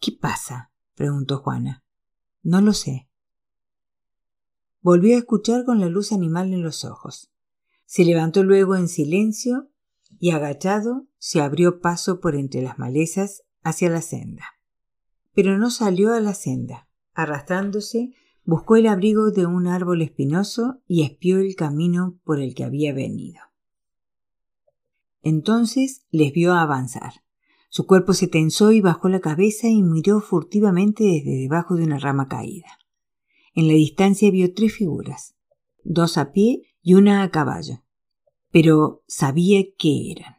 ¿Qué 0.00 0.12
pasa? 0.12 0.70
preguntó 0.94 1.38
Juana. 1.38 1.84
No 2.42 2.60
lo 2.60 2.72
sé. 2.72 3.08
Volvió 4.80 5.16
a 5.16 5.18
escuchar 5.18 5.64
con 5.64 5.80
la 5.80 5.88
luz 5.88 6.12
animal 6.12 6.52
en 6.52 6.62
los 6.62 6.84
ojos. 6.84 7.30
Se 7.86 8.04
levantó 8.04 8.42
luego 8.42 8.76
en 8.76 8.88
silencio 8.88 9.68
y 10.18 10.30
agachado 10.30 11.06
se 11.18 11.40
abrió 11.40 11.80
paso 11.80 12.20
por 12.20 12.36
entre 12.36 12.62
las 12.62 12.78
malezas 12.78 13.42
hacia 13.62 13.90
la 13.90 14.00
senda. 14.00 14.44
Pero 15.34 15.58
no 15.58 15.70
salió 15.70 16.14
a 16.14 16.20
la 16.20 16.34
senda. 16.34 16.88
Arrastrándose, 17.14 18.12
buscó 18.44 18.76
el 18.76 18.86
abrigo 18.86 19.30
de 19.30 19.46
un 19.46 19.66
árbol 19.66 20.02
espinoso 20.02 20.80
y 20.86 21.02
espió 21.02 21.38
el 21.38 21.56
camino 21.56 22.18
por 22.24 22.40
el 22.40 22.54
que 22.54 22.64
había 22.64 22.92
venido. 22.92 23.40
Entonces 25.22 26.06
les 26.10 26.32
vio 26.32 26.54
avanzar. 26.54 27.25
Su 27.76 27.86
cuerpo 27.86 28.14
se 28.14 28.26
tensó 28.26 28.72
y 28.72 28.80
bajó 28.80 29.10
la 29.10 29.20
cabeza 29.20 29.68
y 29.68 29.82
miró 29.82 30.22
furtivamente 30.22 31.04
desde 31.04 31.36
debajo 31.36 31.74
de 31.76 31.84
una 31.84 31.98
rama 31.98 32.26
caída. 32.26 32.78
En 33.52 33.68
la 33.68 33.74
distancia 33.74 34.30
vio 34.30 34.54
tres 34.54 34.72
figuras, 34.72 35.34
dos 35.84 36.16
a 36.16 36.32
pie 36.32 36.62
y 36.80 36.94
una 36.94 37.22
a 37.22 37.30
caballo 37.30 37.82
pero 38.50 39.02
sabía 39.06 39.60
qué 39.76 40.12
eran, 40.12 40.36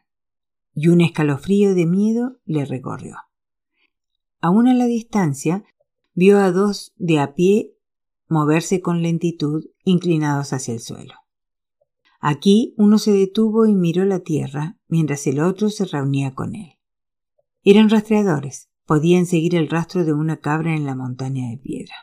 y 0.74 0.88
un 0.88 1.02
escalofrío 1.02 1.76
de 1.76 1.86
miedo 1.86 2.40
le 2.46 2.66
recorrió. 2.66 3.18
Aún 4.42 4.68
a 4.68 4.74
la 4.74 4.88
distancia, 4.88 5.64
vio 6.16 6.40
a 6.40 6.52
dos 6.52 6.96
de 6.96 7.20
a 7.20 7.36
pie 7.36 7.76
moverse 8.28 8.82
con 8.82 9.04
lentitud, 9.04 9.66
inclinados 9.84 10.54
hacia 10.54 10.74
el 10.74 10.80
suelo. 10.80 11.14
Aquí 12.20 12.74
uno 12.76 12.98
se 12.98 13.12
detuvo 13.12 13.68
y 13.68 13.76
miró 13.76 14.04
la 14.06 14.22
tierra, 14.22 14.80
mientras 14.88 15.28
el 15.28 15.40
otro 15.40 15.70
se 15.70 15.86
reunía 15.86 16.34
con 16.34 16.56
él. 16.56 16.77
Eran 17.70 17.90
rastreadores, 17.90 18.70
podían 18.86 19.26
seguir 19.26 19.54
el 19.54 19.68
rastro 19.68 20.06
de 20.06 20.14
una 20.14 20.38
cabra 20.38 20.74
en 20.74 20.86
la 20.86 20.96
montaña 20.96 21.50
de 21.50 21.58
piedra. 21.58 21.96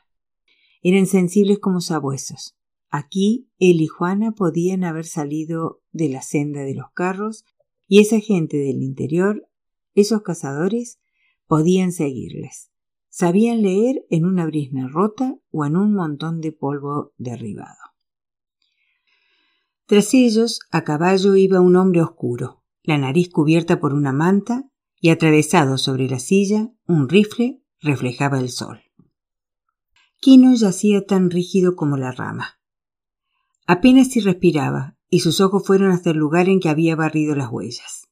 Eran 0.83 1.07
sensibles 1.07 1.59
como 1.59 1.81
sabuesos, 1.81 2.55
Aquí 2.91 3.49
él 3.59 3.81
y 3.81 3.87
Juana 3.87 4.33
podían 4.33 4.85
haber 4.85 5.07
salido 5.07 5.81
de 5.91 6.11
la 6.11 6.21
senda 6.21 6.61
de 6.61 6.75
los 6.75 6.91
carros 6.93 7.47
y 7.89 8.01
esa 8.01 8.21
gente 8.21 8.59
del 8.59 8.83
interior, 8.83 9.49
esos 9.95 10.21
cazadores, 10.21 11.01
podían 11.47 11.93
seguirles. 11.93 12.71
Sabían 13.09 13.63
leer 13.63 14.05
en 14.11 14.27
una 14.27 14.45
brisna 14.45 14.87
rota 14.87 15.35
o 15.51 15.65
en 15.65 15.79
un 15.79 15.95
montón 15.95 16.43
de 16.43 16.53
polvo 16.53 17.15
derribado. 17.17 17.95
Tras 19.87 20.13
ellos, 20.13 20.61
a 20.71 20.85
caballo 20.85 21.37
iba 21.37 21.63
un 21.63 21.77
hombre 21.77 22.03
oscuro, 22.03 22.63
la 22.83 22.99
nariz 22.99 23.31
cubierta 23.31 23.81
por 23.81 23.95
una 23.95 24.13
manta 24.13 24.71
y 25.05 25.11
atravesado 25.11 25.77
sobre 25.77 26.09
la 26.09 26.19
silla 26.19 26.71
un 26.87 27.11
rifle 27.11 27.61
reflejaba 27.83 28.41
el 28.41 28.49
sol. 28.49 28.81
Quino 30.19 30.55
yacía 30.55 31.05
tan 31.05 31.31
rígido 31.31 31.77
como 31.77 31.99
la 31.99 32.11
rama. 32.11 32.59
Apenas 33.67 34.09
si 34.09 34.21
respiraba, 34.21 34.97
y 35.11 35.21
sus 35.21 35.43
ojos 35.43 35.67
fueron 35.67 35.91
hasta 35.91 36.09
el 36.09 36.17
lugar 36.17 36.49
en 36.49 36.59
que 36.59 36.71
había 36.71 36.97
barrido 36.97 37.35
las 37.35 37.51
huellas. 37.53 38.09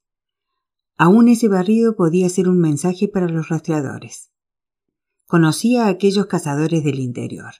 Aún 0.98 1.28
ese 1.28 1.48
barrido 1.48 1.96
podía 1.96 2.28
ser 2.28 2.46
un 2.46 2.59
mensaje 2.59 3.09
para 3.09 3.26
los 3.26 3.48
rastreadores. 3.48 4.31
Conocía 5.26 5.87
a 5.87 5.88
aquellos 5.88 6.26
cazadores 6.26 6.85
del 6.85 6.98
interior. 6.98 7.55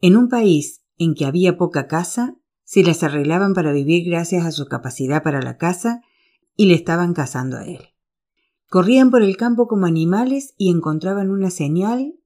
En 0.00 0.16
un 0.16 0.28
país 0.28 0.82
en 0.96 1.14
que 1.14 1.26
había 1.26 1.56
poca 1.56 1.86
caza, 1.86 2.34
se 2.64 2.82
las 2.82 3.04
arreglaban 3.04 3.54
para 3.54 3.70
vivir 3.70 4.04
gracias 4.04 4.44
a 4.44 4.50
su 4.50 4.66
capacidad 4.66 5.22
para 5.22 5.40
la 5.42 5.58
caza 5.58 6.00
y 6.56 6.66
le 6.66 6.74
estaban 6.74 7.14
cazando 7.14 7.56
a 7.56 7.64
él. 7.64 7.94
Corrían 8.68 9.10
por 9.10 9.22
el 9.22 9.36
campo 9.38 9.66
como 9.66 9.86
animales 9.86 10.54
y 10.58 10.70
encontraban 10.70 11.30
una 11.30 11.50
señal 11.50 12.18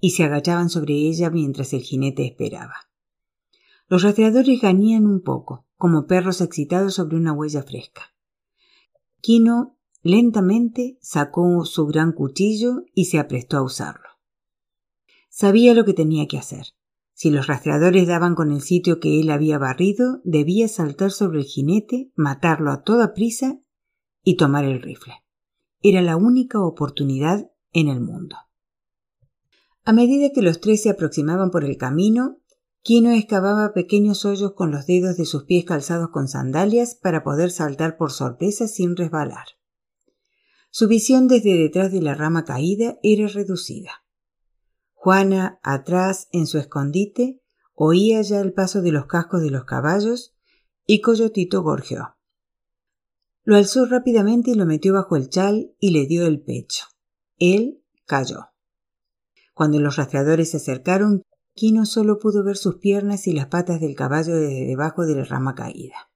y 0.00 0.10
se 0.10 0.22
agachaban 0.22 0.70
sobre 0.70 0.94
ella 0.94 1.30
mientras 1.30 1.72
el 1.72 1.82
jinete 1.82 2.24
esperaba. 2.24 2.74
Los 3.88 4.02
rastreadores 4.04 4.60
ganían 4.60 5.04
un 5.04 5.20
poco, 5.20 5.66
como 5.76 6.06
perros 6.06 6.40
excitados 6.40 6.94
sobre 6.94 7.16
una 7.16 7.32
huella 7.32 7.64
fresca. 7.64 8.02
Kino 9.20 9.76
lentamente 10.02 10.96
sacó 11.00 11.64
su 11.64 11.86
gran 11.86 12.12
cuchillo 12.12 12.84
y 12.94 13.06
se 13.06 13.18
aprestó 13.18 13.56
a 13.56 13.62
usarlo. 13.62 14.08
Sabía 15.28 15.74
lo 15.74 15.84
que 15.84 15.92
tenía 15.92 16.28
que 16.28 16.38
hacer. 16.38 16.66
Si 17.14 17.30
los 17.30 17.48
rastreadores 17.48 18.06
daban 18.06 18.36
con 18.36 18.52
el 18.52 18.62
sitio 18.62 19.00
que 19.00 19.20
él 19.20 19.28
había 19.30 19.58
barrido, 19.58 20.20
debía 20.22 20.68
saltar 20.68 21.10
sobre 21.10 21.40
el 21.40 21.44
jinete, 21.44 22.12
matarlo 22.14 22.70
a 22.70 22.82
toda 22.82 23.12
prisa 23.12 23.60
y 24.22 24.36
tomar 24.36 24.64
el 24.64 24.80
rifle. 24.80 25.14
Era 25.82 26.02
la 26.02 26.16
única 26.16 26.60
oportunidad 26.60 27.50
en 27.72 27.88
el 27.88 28.00
mundo. 28.00 28.36
A 29.84 29.92
medida 29.92 30.30
que 30.34 30.42
los 30.42 30.60
tres 30.60 30.82
se 30.82 30.90
aproximaban 30.90 31.50
por 31.50 31.64
el 31.64 31.78
camino, 31.78 32.38
Kino 32.82 33.12
excavaba 33.12 33.72
pequeños 33.72 34.26
hoyos 34.26 34.52
con 34.52 34.70
los 34.70 34.86
dedos 34.86 35.16
de 35.16 35.24
sus 35.24 35.44
pies 35.44 35.64
calzados 35.64 36.10
con 36.10 36.28
sandalias 36.28 36.94
para 36.94 37.24
poder 37.24 37.50
saltar 37.50 37.96
por 37.96 38.12
sorpresa 38.12 38.68
sin 38.68 38.94
resbalar. 38.94 39.46
Su 40.70 40.86
visión 40.86 41.28
desde 41.28 41.56
detrás 41.56 41.92
de 41.92 42.02
la 42.02 42.14
rama 42.14 42.44
caída 42.44 42.98
era 43.02 43.26
reducida. 43.26 44.04
Juana, 44.92 45.60
atrás, 45.62 46.28
en 46.30 46.46
su 46.46 46.58
escondite, 46.58 47.40
oía 47.74 48.20
ya 48.20 48.40
el 48.40 48.52
paso 48.52 48.82
de 48.82 48.92
los 48.92 49.06
cascos 49.06 49.40
de 49.40 49.50
los 49.50 49.64
caballos 49.64 50.34
y 50.84 51.00
Coyotito 51.00 51.62
gorjeó. 51.62 52.19
Lo 53.50 53.56
alzó 53.56 53.84
rápidamente 53.84 54.52
y 54.52 54.54
lo 54.54 54.64
metió 54.64 54.92
bajo 54.92 55.16
el 55.16 55.28
chal 55.28 55.74
y 55.80 55.90
le 55.90 56.06
dio 56.06 56.24
el 56.24 56.40
pecho. 56.40 56.84
Él 57.36 57.82
cayó. 58.06 58.50
Cuando 59.54 59.80
los 59.80 59.96
rastreadores 59.96 60.52
se 60.52 60.58
acercaron, 60.58 61.24
Kino 61.52 61.84
solo 61.84 62.20
pudo 62.20 62.44
ver 62.44 62.56
sus 62.56 62.76
piernas 62.76 63.26
y 63.26 63.32
las 63.32 63.46
patas 63.46 63.80
del 63.80 63.96
caballo 63.96 64.36
desde 64.36 64.66
debajo 64.66 65.04
de 65.04 65.16
la 65.16 65.24
rama 65.24 65.56
caída. 65.56 66.12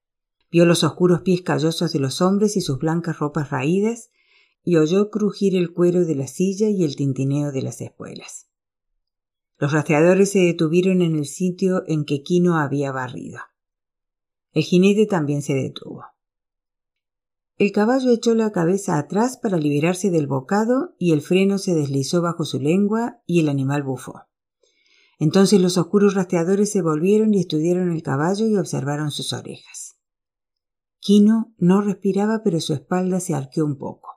Vio 0.53 0.65
los 0.65 0.85
oscuros 0.85 1.23
pies 1.23 1.43
callosos 1.43 1.93
de 1.93 1.99
los 1.99 2.23
hombres 2.23 2.57
y 2.57 2.61
sus 2.61 2.79
blancas 2.79 3.19
ropas 3.19 3.51
raídas, 3.51 4.11
y 4.63 4.77
oyó 4.77 5.11
crujir 5.11 5.57
el 5.57 5.73
cuero 5.73 6.05
de 6.05 6.15
la 6.15 6.29
silla 6.29 6.69
y 6.69 6.85
el 6.85 6.95
tintineo 6.95 7.51
de 7.51 7.63
las 7.63 7.81
espuelas. 7.81 8.47
Los 9.59 9.73
rastreadores 9.73 10.31
se 10.31 10.39
detuvieron 10.39 11.03
en 11.03 11.17
el 11.17 11.27
sitio 11.27 11.83
en 11.89 12.05
que 12.05 12.23
Kino 12.23 12.59
había 12.59 12.93
barrido. 12.93 13.41
El 14.53 14.63
jinete 14.63 15.07
también 15.07 15.43
se 15.43 15.55
detuvo. 15.55 16.14
El 17.57 17.71
caballo 17.71 18.11
echó 18.11 18.35
la 18.35 18.51
cabeza 18.51 18.99
atrás 18.99 19.37
para 19.37 19.59
liberarse 19.59 20.11
del 20.11 20.27
bocado 20.27 20.97
y 20.99 21.13
el 21.13 21.21
freno 21.21 21.59
se 21.59 21.73
deslizó 21.73 22.21
bajo 22.21 22.45
su 22.45 22.59
lengua 22.59 23.23
y 23.27 23.39
el 23.39 23.49
animal 23.49 23.85
bufó. 23.85 24.23
Entonces 25.21 25.61
los 25.61 25.79
oscuros 25.79 26.15
rastreadores 26.15 26.73
se 26.73 26.83
volvieron 26.83 27.33
y 27.33 27.39
estudiaron 27.39 27.93
el 27.93 28.03
caballo 28.03 28.49
y 28.49 28.57
observaron 28.57 29.13
sus 29.13 29.33
orejas. 29.33 29.97
Kino 30.99 31.55
no 31.59 31.81
respiraba, 31.81 32.41
pero 32.43 32.59
su 32.61 32.73
espalda 32.73 33.21
se 33.21 33.35
arqueó 33.35 33.65
un 33.65 33.79
poco, 33.79 34.09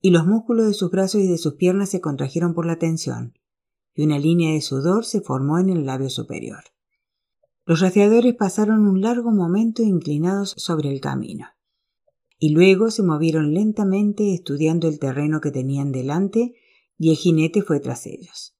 y 0.00 0.10
los 0.10 0.26
músculos 0.26 0.66
de 0.66 0.74
sus 0.74 0.90
brazos 0.90 1.20
y 1.20 1.28
de 1.28 1.38
sus 1.38 1.54
piernas 1.54 1.90
se 1.90 2.00
contrajeron 2.00 2.54
por 2.54 2.64
la 2.64 2.78
tensión, 2.78 3.34
y 3.94 4.04
una 4.04 4.18
línea 4.18 4.52
de 4.52 4.62
sudor 4.62 5.04
se 5.04 5.20
formó 5.20 5.58
en 5.58 5.68
el 5.68 5.84
labio 5.84 6.08
superior. 6.08 6.64
Los 7.66 7.80
rastreadores 7.80 8.34
pasaron 8.36 8.86
un 8.86 9.00
largo 9.00 9.32
momento 9.32 9.82
inclinados 9.82 10.54
sobre 10.56 10.90
el 10.92 11.00
camino, 11.00 11.48
y 12.38 12.50
luego 12.50 12.90
se 12.90 13.02
movieron 13.02 13.54
lentamente 13.54 14.34
estudiando 14.34 14.88
el 14.88 14.98
terreno 14.98 15.40
que 15.40 15.50
tenían 15.50 15.92
delante, 15.92 16.54
y 16.98 17.10
el 17.10 17.16
jinete 17.16 17.62
fue 17.62 17.80
tras 17.80 18.06
ellos. 18.06 18.56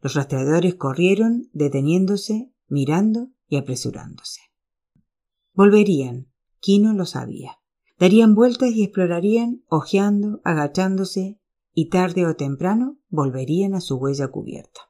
Los 0.00 0.14
rastreadores 0.14 0.74
corrieron, 0.74 1.48
deteniéndose, 1.52 2.52
mirando 2.68 3.30
y 3.48 3.56
apresurándose. 3.56 4.40
Volverían, 5.52 6.30
Kino 6.60 6.92
lo 6.92 7.06
sabía. 7.06 7.58
Darían 7.98 8.34
vueltas 8.34 8.70
y 8.70 8.82
explorarían, 8.82 9.62
hojeando, 9.68 10.40
agachándose, 10.44 11.38
y 11.74 11.88
tarde 11.88 12.26
o 12.26 12.34
temprano 12.34 12.98
volverían 13.08 13.74
a 13.74 13.80
su 13.80 13.96
huella 13.96 14.28
cubierta. 14.28 14.80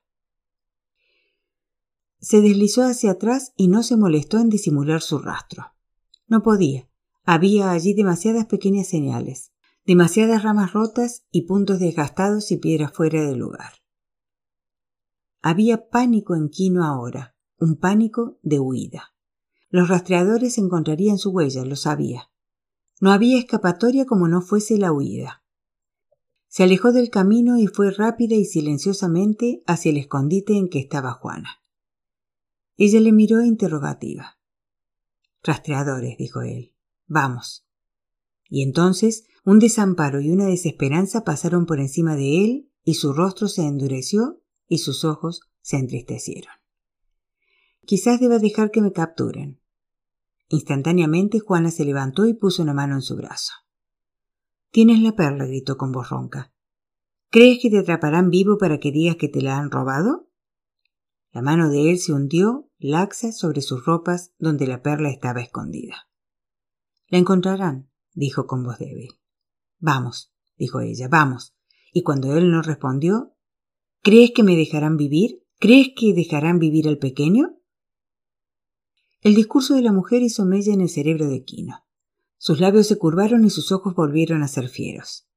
Se 2.20 2.40
deslizó 2.40 2.83
hacia 2.83 3.12
atrás 3.12 3.53
y 3.57 3.68
no 3.68 3.83
se 3.83 3.96
molestó 3.96 4.38
en 4.38 4.50
disimular 4.50 5.00
su 5.00 5.18
rastro. 5.18 5.72
No 6.26 6.42
podía. 6.42 6.89
Había 7.32 7.70
allí 7.70 7.94
demasiadas 7.94 8.46
pequeñas 8.46 8.88
señales, 8.88 9.52
demasiadas 9.86 10.42
ramas 10.42 10.72
rotas 10.72 11.28
y 11.30 11.42
puntos 11.42 11.78
desgastados 11.78 12.50
y 12.50 12.56
piedras 12.56 12.92
fuera 12.92 13.24
de 13.24 13.36
lugar. 13.36 13.70
Había 15.40 15.90
pánico 15.90 16.34
en 16.34 16.48
Quino 16.48 16.84
ahora, 16.84 17.36
un 17.60 17.76
pánico 17.76 18.40
de 18.42 18.58
huida. 18.58 19.14
Los 19.68 19.88
rastreadores 19.88 20.58
encontrarían 20.58 21.18
su 21.18 21.30
huella, 21.30 21.64
lo 21.64 21.76
sabía. 21.76 22.32
No 23.00 23.12
había 23.12 23.38
escapatoria 23.38 24.06
como 24.06 24.26
no 24.26 24.42
fuese 24.42 24.76
la 24.76 24.90
huida. 24.90 25.44
Se 26.48 26.64
alejó 26.64 26.90
del 26.90 27.10
camino 27.10 27.58
y 27.58 27.68
fue 27.68 27.92
rápida 27.92 28.34
y 28.34 28.44
silenciosamente 28.44 29.62
hacia 29.68 29.90
el 29.90 29.98
escondite 29.98 30.56
en 30.56 30.68
que 30.68 30.80
estaba 30.80 31.12
Juana. 31.12 31.60
Ella 32.76 32.98
le 32.98 33.12
miró 33.12 33.40
interrogativa. 33.44 34.40
Rastreadores, 35.44 36.18
dijo 36.18 36.42
él. 36.42 36.74
Vamos. 37.10 37.66
Y 38.48 38.62
entonces 38.62 39.24
un 39.44 39.58
desamparo 39.58 40.20
y 40.20 40.30
una 40.30 40.46
desesperanza 40.46 41.24
pasaron 41.24 41.66
por 41.66 41.80
encima 41.80 42.14
de 42.14 42.44
él 42.44 42.70
y 42.84 42.94
su 42.94 43.12
rostro 43.12 43.48
se 43.48 43.62
endureció 43.62 44.40
y 44.68 44.78
sus 44.78 45.04
ojos 45.04 45.40
se 45.60 45.78
entristecieron. 45.78 46.54
Quizás 47.84 48.20
deba 48.20 48.38
dejar 48.38 48.70
que 48.70 48.80
me 48.80 48.92
capturen. 48.92 49.60
Instantáneamente 50.50 51.40
Juana 51.40 51.72
se 51.72 51.84
levantó 51.84 52.26
y 52.26 52.34
puso 52.34 52.62
una 52.62 52.74
mano 52.74 52.94
en 52.94 53.02
su 53.02 53.16
brazo. 53.16 53.54
Tienes 54.70 55.00
la 55.00 55.16
perla, 55.16 55.46
gritó 55.46 55.76
con 55.76 55.90
voz 55.90 56.10
ronca. 56.10 56.52
¿Crees 57.28 57.58
que 57.60 57.70
te 57.70 57.78
atraparán 57.78 58.30
vivo 58.30 58.56
para 58.56 58.78
que 58.78 58.92
digas 58.92 59.16
que 59.16 59.28
te 59.28 59.42
la 59.42 59.58
han 59.58 59.72
robado? 59.72 60.28
La 61.32 61.42
mano 61.42 61.70
de 61.70 61.90
él 61.90 61.98
se 61.98 62.12
hundió, 62.12 62.70
laxa, 62.78 63.32
sobre 63.32 63.62
sus 63.62 63.84
ropas 63.84 64.32
donde 64.38 64.68
la 64.68 64.80
perla 64.80 65.10
estaba 65.10 65.40
escondida. 65.40 66.09
La 67.10 67.18
encontrarán, 67.18 67.90
dijo 68.14 68.46
con 68.46 68.64
voz 68.64 68.78
débil. 68.78 69.20
Vamos, 69.78 70.32
dijo 70.56 70.80
ella, 70.80 71.08
vamos. 71.08 71.54
Y 71.92 72.02
cuando 72.02 72.36
él 72.36 72.50
no 72.50 72.62
respondió, 72.62 73.34
¿Crees 74.02 74.30
que 74.34 74.42
me 74.42 74.56
dejarán 74.56 74.96
vivir? 74.96 75.44
¿Crees 75.58 75.88
que 75.94 76.14
dejarán 76.14 76.58
vivir 76.58 76.88
al 76.88 76.96
pequeño? 76.96 77.58
El 79.20 79.34
discurso 79.34 79.74
de 79.74 79.82
la 79.82 79.92
mujer 79.92 80.22
hizo 80.22 80.46
mella 80.46 80.72
en 80.72 80.80
el 80.80 80.88
cerebro 80.88 81.28
de 81.28 81.44
Quino. 81.44 81.84
Sus 82.38 82.60
labios 82.60 82.86
se 82.86 82.96
curvaron 82.96 83.44
y 83.44 83.50
sus 83.50 83.70
ojos 83.70 83.94
volvieron 83.94 84.42
a 84.42 84.48
ser 84.48 84.68
fieros. 84.68 85.28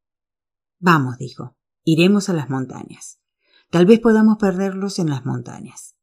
Vamos, 0.80 1.18
dijo, 1.18 1.58
iremos 1.84 2.30
a 2.30 2.34
las 2.34 2.50
montañas. 2.50 3.20
Tal 3.70 3.86
vez 3.86 4.00
podamos 4.00 4.38
perderlos 4.38 5.00
en 5.00 5.10
las 5.10 5.26
montañas. 5.26 5.98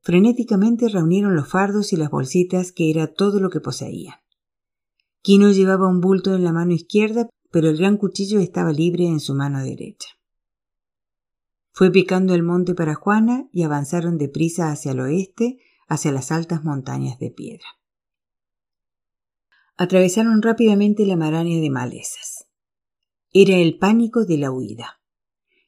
Frenéticamente 0.00 0.88
reunieron 0.88 1.34
los 1.34 1.48
fardos 1.48 1.92
y 1.92 1.96
las 1.96 2.10
bolsitas, 2.10 2.72
que 2.72 2.88
era 2.88 3.12
todo 3.12 3.40
lo 3.40 3.50
que 3.50 3.60
poseían. 3.60 4.14
Quino 5.26 5.50
llevaba 5.50 5.88
un 5.88 6.00
bulto 6.00 6.36
en 6.36 6.44
la 6.44 6.52
mano 6.52 6.72
izquierda, 6.72 7.28
pero 7.50 7.68
el 7.68 7.78
gran 7.78 7.96
cuchillo 7.96 8.38
estaba 8.38 8.72
libre 8.72 9.08
en 9.08 9.18
su 9.18 9.34
mano 9.34 9.58
derecha. 9.58 10.10
Fue 11.72 11.90
picando 11.90 12.32
el 12.32 12.44
monte 12.44 12.76
para 12.76 12.94
Juana 12.94 13.48
y 13.52 13.64
avanzaron 13.64 14.18
deprisa 14.18 14.70
hacia 14.70 14.92
el 14.92 15.00
oeste, 15.00 15.58
hacia 15.88 16.12
las 16.12 16.30
altas 16.30 16.62
montañas 16.62 17.18
de 17.18 17.32
piedra. 17.32 17.66
Atravesaron 19.76 20.42
rápidamente 20.42 21.04
la 21.06 21.16
maraña 21.16 21.60
de 21.60 21.70
malezas. 21.70 22.46
Era 23.32 23.56
el 23.56 23.78
pánico 23.78 24.26
de 24.26 24.38
la 24.38 24.52
huida. 24.52 25.00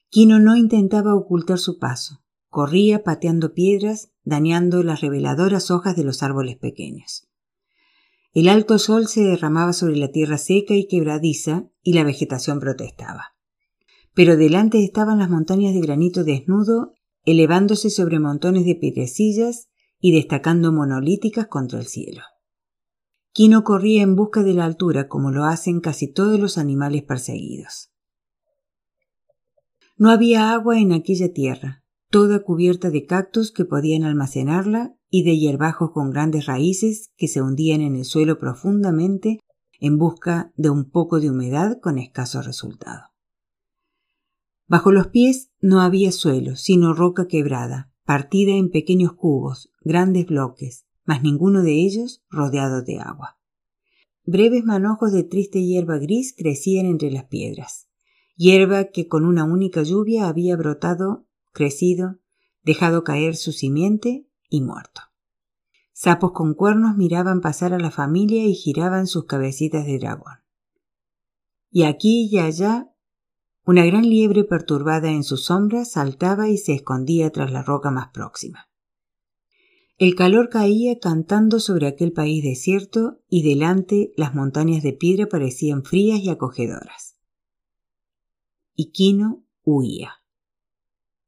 Quino 0.07 0.39
no 0.39 0.55
intentaba 0.55 1.15
ocultar 1.15 1.57
su 1.57 1.79
paso. 1.79 2.23
Corría 2.47 3.03
pateando 3.03 3.53
piedras, 3.53 4.13
dañando 4.23 4.83
las 4.83 5.01
reveladoras 5.01 5.69
hojas 5.69 5.97
de 5.97 6.05
los 6.05 6.23
árboles 6.23 6.55
pequeños. 6.55 7.28
El 8.33 8.47
alto 8.47 8.77
sol 8.79 9.07
se 9.07 9.21
derramaba 9.21 9.73
sobre 9.73 9.97
la 9.97 10.11
tierra 10.11 10.37
seca 10.37 10.75
y 10.75 10.87
quebradiza 10.87 11.65
y 11.81 11.93
la 11.93 12.03
vegetación 12.03 12.59
protestaba 12.59 13.33
pero 14.19 14.35
delante 14.35 14.83
estaban 14.83 15.19
las 15.19 15.29
montañas 15.29 15.73
de 15.73 15.79
granito 15.79 16.25
desnudo, 16.25 16.93
elevándose 17.23 17.89
sobre 17.89 18.19
montones 18.19 18.65
de 18.65 18.75
piedrecillas 18.75 19.69
y 19.97 20.11
destacando 20.11 20.73
monolíticas 20.73 21.47
contra 21.47 21.79
el 21.79 21.85
cielo. 21.85 22.23
Quino 23.31 23.63
corría 23.63 24.01
en 24.01 24.17
busca 24.17 24.43
de 24.43 24.53
la 24.53 24.65
altura 24.65 25.07
como 25.07 25.31
lo 25.31 25.45
hacen 25.45 25.79
casi 25.79 26.11
todos 26.11 26.37
los 26.37 26.57
animales 26.57 27.03
perseguidos. 27.03 27.93
No 29.95 30.09
había 30.09 30.51
agua 30.51 30.79
en 30.79 30.91
aquella 30.91 31.31
tierra, 31.31 31.85
toda 32.09 32.43
cubierta 32.43 32.89
de 32.89 33.05
cactus 33.05 33.53
que 33.53 33.63
podían 33.63 34.03
almacenarla 34.03 34.97
y 35.09 35.23
de 35.23 35.37
hierbajos 35.37 35.91
con 35.91 36.11
grandes 36.11 36.45
raíces 36.45 37.11
que 37.17 37.27
se 37.27 37.41
hundían 37.41 37.81
en 37.81 37.95
el 37.95 38.05
suelo 38.05 38.37
profundamente 38.37 39.39
en 39.79 39.97
busca 39.97 40.51
de 40.55 40.69
un 40.69 40.89
poco 40.89 41.19
de 41.19 41.29
humedad 41.29 41.79
con 41.81 41.97
escaso 41.97 42.41
resultado. 42.41 43.09
Bajo 44.67 44.91
los 44.91 45.07
pies 45.07 45.51
no 45.61 45.81
había 45.81 46.11
suelo, 46.11 46.55
sino 46.55 46.93
roca 46.93 47.27
quebrada, 47.27 47.91
partida 48.05 48.51
en 48.51 48.69
pequeños 48.69 49.13
cubos, 49.13 49.71
grandes 49.81 50.27
bloques, 50.27 50.85
mas 51.05 51.23
ninguno 51.23 51.63
de 51.63 51.73
ellos 51.83 52.23
rodeado 52.29 52.83
de 52.83 52.99
agua. 52.99 53.39
Breves 54.25 54.63
manojos 54.63 55.11
de 55.11 55.23
triste 55.23 55.63
hierba 55.65 55.97
gris 55.97 56.35
crecían 56.37 56.85
entre 56.85 57.09
las 57.09 57.25
piedras, 57.25 57.89
hierba 58.35 58.85
que 58.85 59.07
con 59.07 59.25
una 59.25 59.43
única 59.43 59.81
lluvia 59.81 60.27
había 60.27 60.55
brotado, 60.55 61.25
crecido, 61.51 62.19
dejado 62.61 63.03
caer 63.03 63.35
su 63.35 63.51
simiente 63.51 64.28
y 64.49 64.61
muerto. 64.61 65.01
Sapos 65.93 66.31
con 66.31 66.53
cuernos 66.53 66.95
miraban 66.95 67.41
pasar 67.41 67.73
a 67.73 67.79
la 67.79 67.91
familia 67.91 68.45
y 68.45 68.53
giraban 68.53 69.05
sus 69.05 69.25
cabecitas 69.25 69.85
de 69.85 69.99
dragón. 69.99 70.39
Y 71.69 71.83
aquí 71.83 72.29
y 72.31 72.39
allá, 72.39 72.89
una 73.65 73.85
gran 73.85 74.09
liebre 74.09 74.43
perturbada 74.43 75.11
en 75.11 75.23
sus 75.23 75.45
sombras 75.45 75.91
saltaba 75.91 76.49
y 76.49 76.57
se 76.57 76.73
escondía 76.73 77.29
tras 77.31 77.51
la 77.51 77.61
roca 77.61 77.91
más 77.91 78.09
próxima. 78.09 78.69
El 79.99 80.15
calor 80.15 80.47
caía 80.47 80.97
cantando 80.97 81.59
sobre 81.59 81.85
aquel 81.85 82.13
país 82.13 82.41
desierto 82.41 83.21
y 83.27 83.43
delante 83.43 84.13
las 84.15 84.33
montañas 84.33 84.81
de 84.81 84.93
piedra 84.93 85.27
parecían 85.27 85.83
frías 85.83 86.21
y 86.21 86.29
acogedoras. 86.29 87.17
Y 88.73 88.91
Quino 88.91 89.43
huía. 89.63 90.13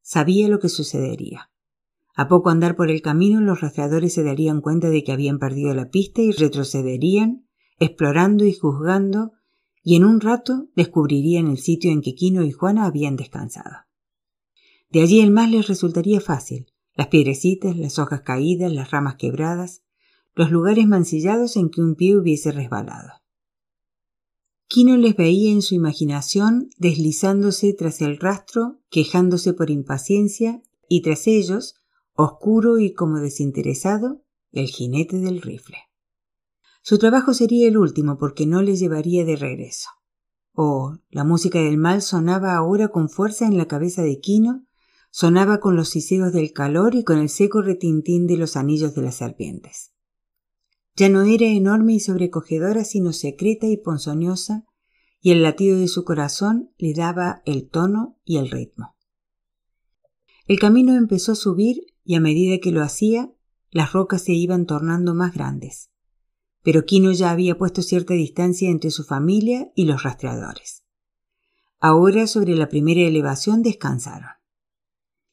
Sabía 0.00 0.48
lo 0.48 0.58
que 0.58 0.70
sucedería. 0.70 1.51
A 2.14 2.28
poco 2.28 2.50
andar 2.50 2.76
por 2.76 2.90
el 2.90 3.00
camino 3.00 3.40
los 3.40 3.60
rastreadores 3.60 4.12
se 4.12 4.22
darían 4.22 4.60
cuenta 4.60 4.90
de 4.90 5.02
que 5.02 5.12
habían 5.12 5.38
perdido 5.38 5.74
la 5.74 5.90
pista 5.90 6.20
y 6.20 6.32
retrocederían, 6.32 7.46
explorando 7.78 8.44
y 8.44 8.52
juzgando, 8.52 9.32
y 9.82 9.96
en 9.96 10.04
un 10.04 10.20
rato 10.20 10.68
descubrirían 10.76 11.48
el 11.48 11.58
sitio 11.58 11.90
en 11.90 12.02
que 12.02 12.14
Quino 12.14 12.44
y 12.44 12.52
Juana 12.52 12.84
habían 12.84 13.16
descansado. 13.16 13.86
De 14.90 15.00
allí 15.00 15.20
el 15.20 15.30
más 15.30 15.50
les 15.50 15.68
resultaría 15.68 16.20
fácil, 16.20 16.66
las 16.94 17.08
piedrecitas, 17.08 17.76
las 17.76 17.98
hojas 17.98 18.20
caídas, 18.20 18.70
las 18.72 18.90
ramas 18.90 19.16
quebradas, 19.16 19.82
los 20.34 20.50
lugares 20.50 20.86
mancillados 20.86 21.56
en 21.56 21.70
que 21.70 21.80
un 21.80 21.94
pie 21.94 22.16
hubiese 22.16 22.52
resbalado. 22.52 23.22
Quino 24.68 24.96
les 24.96 25.16
veía 25.16 25.50
en 25.50 25.62
su 25.62 25.74
imaginación 25.74 26.70
deslizándose 26.78 27.74
tras 27.74 28.00
el 28.00 28.18
rastro, 28.18 28.80
quejándose 28.90 29.52
por 29.52 29.70
impaciencia, 29.70 30.62
y 30.88 31.02
tras 31.02 31.26
ellos, 31.26 31.74
oscuro 32.14 32.78
y 32.78 32.92
como 32.92 33.18
desinteresado, 33.18 34.22
el 34.52 34.66
jinete 34.66 35.18
del 35.18 35.40
rifle. 35.40 35.78
Su 36.82 36.98
trabajo 36.98 37.32
sería 37.32 37.68
el 37.68 37.76
último 37.76 38.18
porque 38.18 38.46
no 38.46 38.62
le 38.62 38.76
llevaría 38.76 39.24
de 39.24 39.36
regreso. 39.36 39.88
Oh, 40.52 40.98
la 41.10 41.24
música 41.24 41.60
del 41.60 41.78
mal 41.78 42.02
sonaba 42.02 42.54
ahora 42.54 42.88
con 42.88 43.08
fuerza 43.08 43.46
en 43.46 43.56
la 43.56 43.66
cabeza 43.66 44.02
de 44.02 44.20
Quino 44.20 44.66
sonaba 45.12 45.60
con 45.60 45.76
los 45.76 45.90
siseos 45.90 46.32
del 46.32 46.52
calor 46.52 46.94
y 46.94 47.04
con 47.04 47.18
el 47.18 47.28
seco 47.28 47.60
retintín 47.60 48.26
de 48.26 48.38
los 48.38 48.56
anillos 48.56 48.94
de 48.94 49.02
las 49.02 49.16
serpientes. 49.16 49.92
Ya 50.96 51.08
no 51.10 51.22
era 51.22 51.46
enorme 51.46 51.94
y 51.94 52.00
sobrecogedora, 52.00 52.84
sino 52.84 53.12
secreta 53.12 53.66
y 53.66 53.76
ponzoñosa, 53.76 54.64
y 55.20 55.30
el 55.30 55.42
latido 55.42 55.78
de 55.78 55.86
su 55.86 56.04
corazón 56.04 56.72
le 56.78 56.94
daba 56.94 57.42
el 57.44 57.68
tono 57.68 58.18
y 58.24 58.38
el 58.38 58.50
ritmo. 58.50 58.96
El 60.46 60.58
camino 60.58 60.96
empezó 60.96 61.32
a 61.32 61.36
subir 61.36 61.86
y 62.04 62.14
a 62.14 62.20
medida 62.20 62.58
que 62.58 62.72
lo 62.72 62.82
hacía, 62.82 63.32
las 63.70 63.92
rocas 63.92 64.22
se 64.22 64.32
iban 64.32 64.66
tornando 64.66 65.14
más 65.14 65.34
grandes. 65.34 65.90
Pero 66.62 66.84
Quino 66.84 67.12
ya 67.12 67.30
había 67.30 67.56
puesto 67.56 67.82
cierta 67.82 68.14
distancia 68.14 68.70
entre 68.70 68.90
su 68.90 69.04
familia 69.04 69.72
y 69.74 69.84
los 69.86 70.02
rastreadores. 70.02 70.84
Ahora 71.80 72.26
sobre 72.26 72.54
la 72.54 72.68
primera 72.68 73.00
elevación 73.00 73.62
descansaron. 73.62 74.30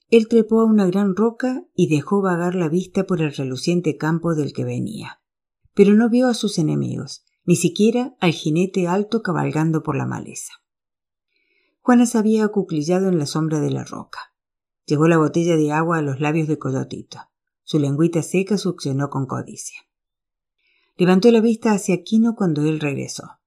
Él 0.09 0.28
trepó 0.28 0.61
a 0.61 0.65
una 0.65 0.88
gran 0.88 1.15
roca 1.15 1.63
y 1.76 1.88
dejó 1.88 2.22
vagar 2.22 2.55
la 2.55 2.67
vista 2.67 3.05
por 3.05 3.22
el 3.22 3.36
reluciente 3.36 3.97
campo 3.97 4.34
del 4.34 4.53
que 4.53 4.63
venía. 4.63 5.22
Pero 5.76 5.93
no 5.93 6.09
vio 6.09 6.28
a 6.28 6.34
sus 6.34 6.57
enemigos, 6.57 7.24
ni 7.45 7.55
siquiera 7.55 8.15
al 8.20 8.32
jinete 8.32 8.88
alto 8.88 9.22
cabalgando 9.22 9.84
por 9.84 9.95
la 9.95 10.07
maleza. 10.07 10.53
Juana 11.82 12.07
se 12.07 12.17
había 12.17 12.45
acuclillado 12.45 13.09
en 13.09 13.20
la 13.20 13.28
sombra 13.28 13.59
de 13.59 13.70
la 13.70 13.84
roca. 13.84 14.29
Llevó 14.90 15.08
la 15.08 15.20
botella 15.20 15.56
de 15.56 15.72
agua 15.72 16.00
a 16.00 16.02
los 16.02 16.20
labios 16.20 16.48
de 16.48 16.58
Coyotito. 16.58 17.20
Su 17.62 17.78
lengüita 17.78 18.24
seca 18.24 18.58
succionó 18.58 19.12
con 19.12 19.28
codicia. 19.28 19.82
Levantó 20.98 21.30
la 21.30 21.42
vista 21.42 21.74
hacia 21.74 22.02
Quino 22.02 22.34
cuando 22.36 22.64
él 22.64 22.80
regresó. 22.80 23.40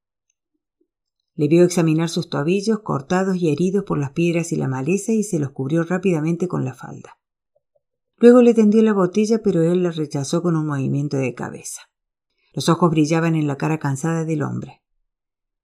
Le 1.34 1.49
vio 1.49 1.64
examinar 1.64 2.11
sus 2.11 2.28
tobillos 2.28 2.82
cortados 2.84 3.38
y 3.38 3.51
heridos 3.51 3.82
por 3.82 3.99
las 3.99 4.12
piedras 4.12 4.53
y 4.53 4.57
la 4.57 4.68
maleza 4.68 5.11
y 5.11 5.24
se 5.24 5.40
los 5.40 5.51
cubrió 5.51 5.82
rápidamente 5.82 6.47
con 6.47 6.64
la 6.64 6.74
falda. 6.74 7.18
Luego 8.18 8.40
le 8.40 8.55
tendió 8.55 8.80
la 8.84 8.93
botella, 8.93 9.43
pero 9.43 9.62
él 9.62 9.82
la 9.82 9.90
rechazó 9.90 10.43
con 10.43 10.55
un 10.55 10.68
movimiento 10.68 11.16
de 11.16 11.34
cabeza. 11.34 11.80
Los 12.53 12.68
ojos 12.68 12.88
brillaban 12.88 13.34
en 13.34 13.49
la 13.49 13.57
cara 13.57 13.80
cansada 13.80 14.24
del 14.24 14.43
hombre. 14.43 14.80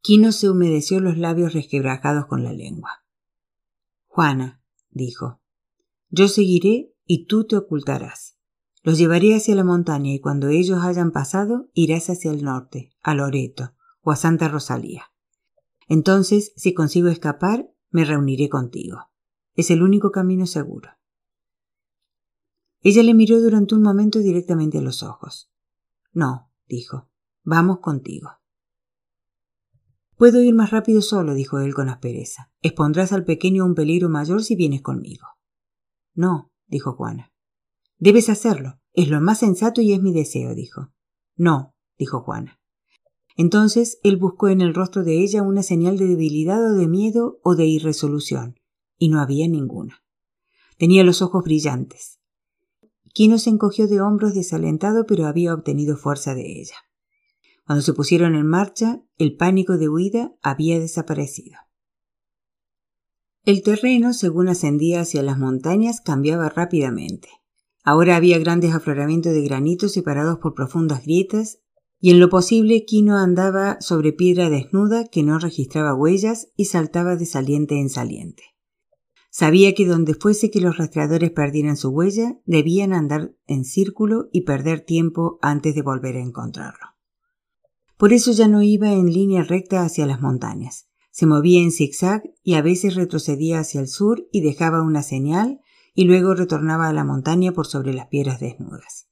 Quino 0.01 0.33
se 0.33 0.51
humedeció 0.51 0.99
los 0.99 1.16
labios 1.18 1.53
resquebrajados 1.53 2.26
con 2.26 2.43
la 2.43 2.53
lengua. 2.53 3.05
Juana, 4.09 4.61
dijo, 4.91 5.41
yo 6.11 6.28
seguiré 6.28 6.94
y 7.06 7.26
tú 7.26 7.46
te 7.46 7.56
ocultarás. 7.56 8.38
Los 8.82 8.98
llevaré 8.98 9.34
hacia 9.34 9.54
la 9.54 9.64
montaña 9.64 10.12
y 10.12 10.20
cuando 10.20 10.48
ellos 10.48 10.82
hayan 10.82 11.11
pasado 11.11 11.68
irás 11.74 12.09
hacia 12.11 12.30
el 12.30 12.42
norte, 12.42 12.90
a 13.02 13.14
Loreto 13.14 13.74
o 14.02 14.12
a 14.12 14.16
Santa 14.16 14.48
Rosalía. 14.48 15.04
Entonces, 15.88 16.52
si 16.56 16.74
consigo 16.74 17.09
escapar, 17.09 17.70
me 17.90 18.04
reuniré 18.04 18.48
contigo. 18.48 19.11
Es 19.54 19.70
el 19.70 19.82
único 19.82 20.12
camino 20.12 20.46
seguro. 20.46 20.90
Ella 22.80 23.02
le 23.02 23.14
miró 23.14 23.40
durante 23.40 23.74
un 23.74 23.82
momento 23.82 24.20
directamente 24.20 24.78
a 24.78 24.82
los 24.82 25.02
ojos. 25.02 25.50
No, 26.12 26.50
dijo, 26.66 27.11
vamos 27.42 27.80
contigo. 27.80 28.30
Puedo 30.16 30.40
ir 30.42 30.54
más 30.54 30.70
rápido 30.70 31.00
solo, 31.00 31.34
dijo 31.34 31.59
él 31.61 31.74
con 31.74 31.88
aspereza. 31.88 32.52
Expondrás 32.61 33.12
al 33.12 33.24
pequeño 33.24 33.64
un 33.64 33.74
peligro 33.74 34.09
mayor 34.09 34.42
si 34.42 34.56
vienes 34.56 34.82
conmigo. 34.82 35.38
No, 36.19 36.51
dijo 36.66 36.95
Juana. 36.95 37.33
Debes 37.97 38.29
hacerlo. 38.29 38.81
Es 38.93 39.09
lo 39.09 39.21
más 39.21 39.39
sensato 39.39 39.81
y 39.81 39.93
es 39.93 40.03
mi 40.03 40.12
deseo, 40.12 40.53
dijo. 40.53 40.89
No, 41.37 41.77
dijo 41.97 42.23
Juana. 42.23 42.59
Entonces 43.37 44.01
él 44.03 44.16
buscó 44.16 44.49
en 44.49 44.61
el 44.61 44.75
rostro 44.75 45.05
de 45.05 45.23
ella 45.23 45.43
una 45.43 45.62
señal 45.62 45.97
de 45.97 46.09
debilidad 46.09 46.59
o 46.73 46.75
de 46.75 46.89
miedo 46.89 47.39
o 47.45 47.55
de 47.55 47.66
irresolución, 47.66 48.59
y 48.99 49.11
no 49.11 49.21
había 49.21 49.47
ninguna. 49.47 50.03
Tenía 50.77 51.05
los 51.05 51.23
ojos 51.23 51.45
brillantes. 51.45 52.19
Quino 53.14 53.39
se 53.39 53.51
encogió 53.51 53.87
de 53.87 54.01
hombros 54.01 54.35
desalentado, 54.35 55.07
pero 55.07 55.27
había 55.27 55.55
obtenido 55.55 55.97
fuerza 55.97 56.35
de 56.35 56.59
ella. 56.59 56.75
Cuando 57.64 57.83
se 57.83 57.93
pusieron 57.93 58.35
en 58.35 58.49
marcha, 58.49 59.05
el 59.19 59.37
pánico 59.37 59.79
de 59.79 59.89
huida 59.89 60.33
había 60.43 60.81
desaparecido. 60.81 61.59
El 63.49 63.62
terreno, 63.62 64.12
según 64.12 64.49
ascendía 64.49 65.01
hacia 65.01 65.22
las 65.22 65.38
montañas, 65.38 66.03
cambiaba 66.03 66.51
rápidamente. 66.51 67.30
Ahora 67.82 68.16
había 68.16 68.38
grandes 68.38 68.74
afloramientos 68.74 69.32
de 69.32 69.40
granito 69.40 69.88
separados 69.88 70.36
por 70.36 70.53
profundas 70.53 71.03
grietas 71.03 71.59
y 71.99 72.11
en 72.11 72.20
lo 72.20 72.28
posible 72.28 72.84
Quino 72.84 73.16
andaba 73.16 73.80
sobre 73.80 74.12
piedra 74.12 74.51
desnuda 74.51 75.07
que 75.07 75.22
no 75.22 75.38
registraba 75.38 75.94
huellas 75.94 76.49
y 76.57 76.66
saltaba 76.66 77.16
de 77.16 77.24
saliente 77.24 77.80
en 77.80 77.88
saliente. 77.88 78.42
Sabía 79.30 79.74
que 79.74 79.86
donde 79.86 80.12
fuese 80.12 80.51
que 80.51 80.61
los 80.61 80.76
rastreadores 80.76 81.30
perdieran 81.30 81.78
su 81.78 81.88
huella, 81.88 82.38
debían 82.44 82.92
andar 82.92 83.34
en 83.46 83.64
círculo 83.64 84.28
y 84.30 84.42
perder 84.42 84.82
tiempo 84.82 85.38
antes 85.40 85.74
de 85.74 85.80
volver 85.80 86.16
a 86.16 86.22
encontrarlo. 86.22 86.86
Por 87.96 88.12
eso 88.12 88.30
ya 88.30 88.46
no 88.46 88.62
iba 88.62 88.92
en 88.92 89.11
línea 89.11 89.42
recta 89.42 89.84
hacia 89.84 90.05
las 90.05 90.20
montañas. 90.20 90.88
Se 91.19 91.27
movía 91.27 91.61
en 91.61 91.73
zigzag 91.73 92.23
y 92.45 92.55
a 92.55 92.62
veces 92.62 92.95
retrocedía 92.95 93.59
hacia 93.59 93.81
el 93.81 93.89
sur 93.89 94.29
y 94.31 94.41
dejaba 94.41 94.83
una 94.83 95.03
señal 95.03 95.59
y 95.93 96.05
luego 96.05 96.33
retornaba 96.35 96.87
a 96.87 96.93
la 96.93 97.03
montaña 97.03 97.51
por 97.51 97.66
sobre 97.66 97.93
las 97.93 98.07
piedras 98.07 98.39
desnudas 98.39 99.09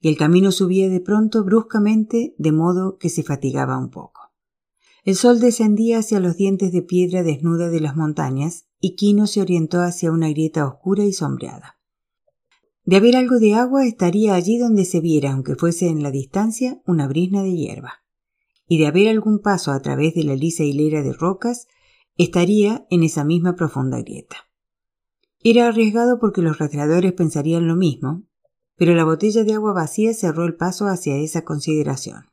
y 0.00 0.08
el 0.08 0.16
camino 0.16 0.50
subía 0.50 0.88
de 0.88 1.00
pronto 1.00 1.44
bruscamente 1.44 2.34
de 2.36 2.50
modo 2.50 2.98
que 2.98 3.10
se 3.10 3.22
fatigaba 3.22 3.78
un 3.78 3.90
poco. 3.90 4.32
El 5.04 5.14
sol 5.14 5.38
descendía 5.38 5.98
hacia 6.00 6.18
los 6.18 6.36
dientes 6.36 6.72
de 6.72 6.82
piedra 6.82 7.22
desnuda 7.22 7.68
de 7.68 7.78
las 7.78 7.94
montañas 7.94 8.66
y 8.80 8.96
Quino 8.96 9.28
se 9.28 9.40
orientó 9.40 9.82
hacia 9.82 10.10
una 10.10 10.28
grieta 10.30 10.66
oscura 10.66 11.04
y 11.04 11.12
sombreada. 11.12 11.78
De 12.84 12.96
haber 12.96 13.14
algo 13.14 13.38
de 13.38 13.54
agua 13.54 13.86
estaría 13.86 14.34
allí 14.34 14.58
donde 14.58 14.84
se 14.84 14.98
viera, 14.98 15.32
aunque 15.32 15.54
fuese 15.54 15.86
en 15.86 16.02
la 16.02 16.10
distancia, 16.10 16.82
una 16.86 17.06
brisna 17.06 17.44
de 17.44 17.54
hierba. 17.54 18.05
Y 18.66 18.78
de 18.78 18.86
haber 18.86 19.08
algún 19.08 19.40
paso 19.40 19.72
a 19.72 19.80
través 19.80 20.14
de 20.14 20.24
la 20.24 20.34
lisa 20.34 20.64
hilera 20.64 21.02
de 21.02 21.12
rocas, 21.12 21.68
estaría 22.16 22.86
en 22.90 23.02
esa 23.02 23.24
misma 23.24 23.54
profunda 23.54 24.00
grieta. 24.00 24.36
Era 25.40 25.68
arriesgado 25.68 26.18
porque 26.18 26.42
los 26.42 26.58
rastreadores 26.58 27.12
pensarían 27.12 27.68
lo 27.68 27.76
mismo, 27.76 28.24
pero 28.76 28.94
la 28.94 29.04
botella 29.04 29.44
de 29.44 29.54
agua 29.54 29.72
vacía 29.72 30.12
cerró 30.14 30.44
el 30.44 30.56
paso 30.56 30.86
hacia 30.86 31.16
esa 31.16 31.44
consideración. 31.44 32.26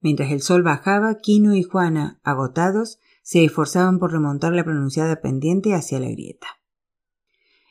Mientras 0.00 0.30
el 0.30 0.42
sol 0.42 0.62
bajaba, 0.62 1.16
Quino 1.16 1.54
y 1.54 1.62
Juana, 1.62 2.20
agotados, 2.22 2.98
se 3.22 3.44
esforzaban 3.44 3.98
por 3.98 4.12
remontar 4.12 4.52
la 4.52 4.64
pronunciada 4.64 5.20
pendiente 5.20 5.74
hacia 5.74 5.98
la 5.98 6.08
grieta. 6.08 6.46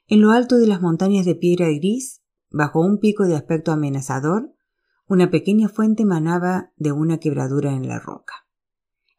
En 0.07 0.21
lo 0.21 0.31
alto 0.31 0.57
de 0.57 0.67
las 0.67 0.81
montañas 0.81 1.25
de 1.25 1.35
piedra 1.35 1.67
gris, 1.67 2.21
bajo 2.49 2.79
un 2.79 2.99
pico 2.99 3.25
de 3.25 3.35
aspecto 3.35 3.71
amenazador, 3.71 4.53
una 5.07 5.31
pequeña 5.31 5.69
fuente 5.69 6.05
manaba 6.05 6.71
de 6.75 6.91
una 6.91 7.17
quebradura 7.17 7.73
en 7.73 7.87
la 7.87 7.99
roca. 7.99 8.45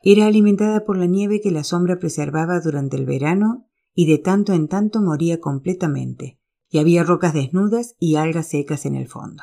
Era 0.02 0.26
alimentada 0.26 0.84
por 0.84 0.96
la 0.96 1.06
nieve 1.06 1.40
que 1.40 1.50
la 1.50 1.64
sombra 1.64 1.98
preservaba 1.98 2.60
durante 2.60 2.96
el 2.96 3.06
verano 3.06 3.66
y 3.94 4.06
de 4.06 4.18
tanto 4.18 4.52
en 4.52 4.68
tanto 4.68 5.00
moría 5.00 5.40
completamente, 5.40 6.38
y 6.68 6.78
había 6.78 7.02
rocas 7.02 7.34
desnudas 7.34 7.96
y 7.98 8.16
algas 8.16 8.48
secas 8.50 8.86
en 8.86 8.94
el 8.94 9.08
fondo. 9.08 9.42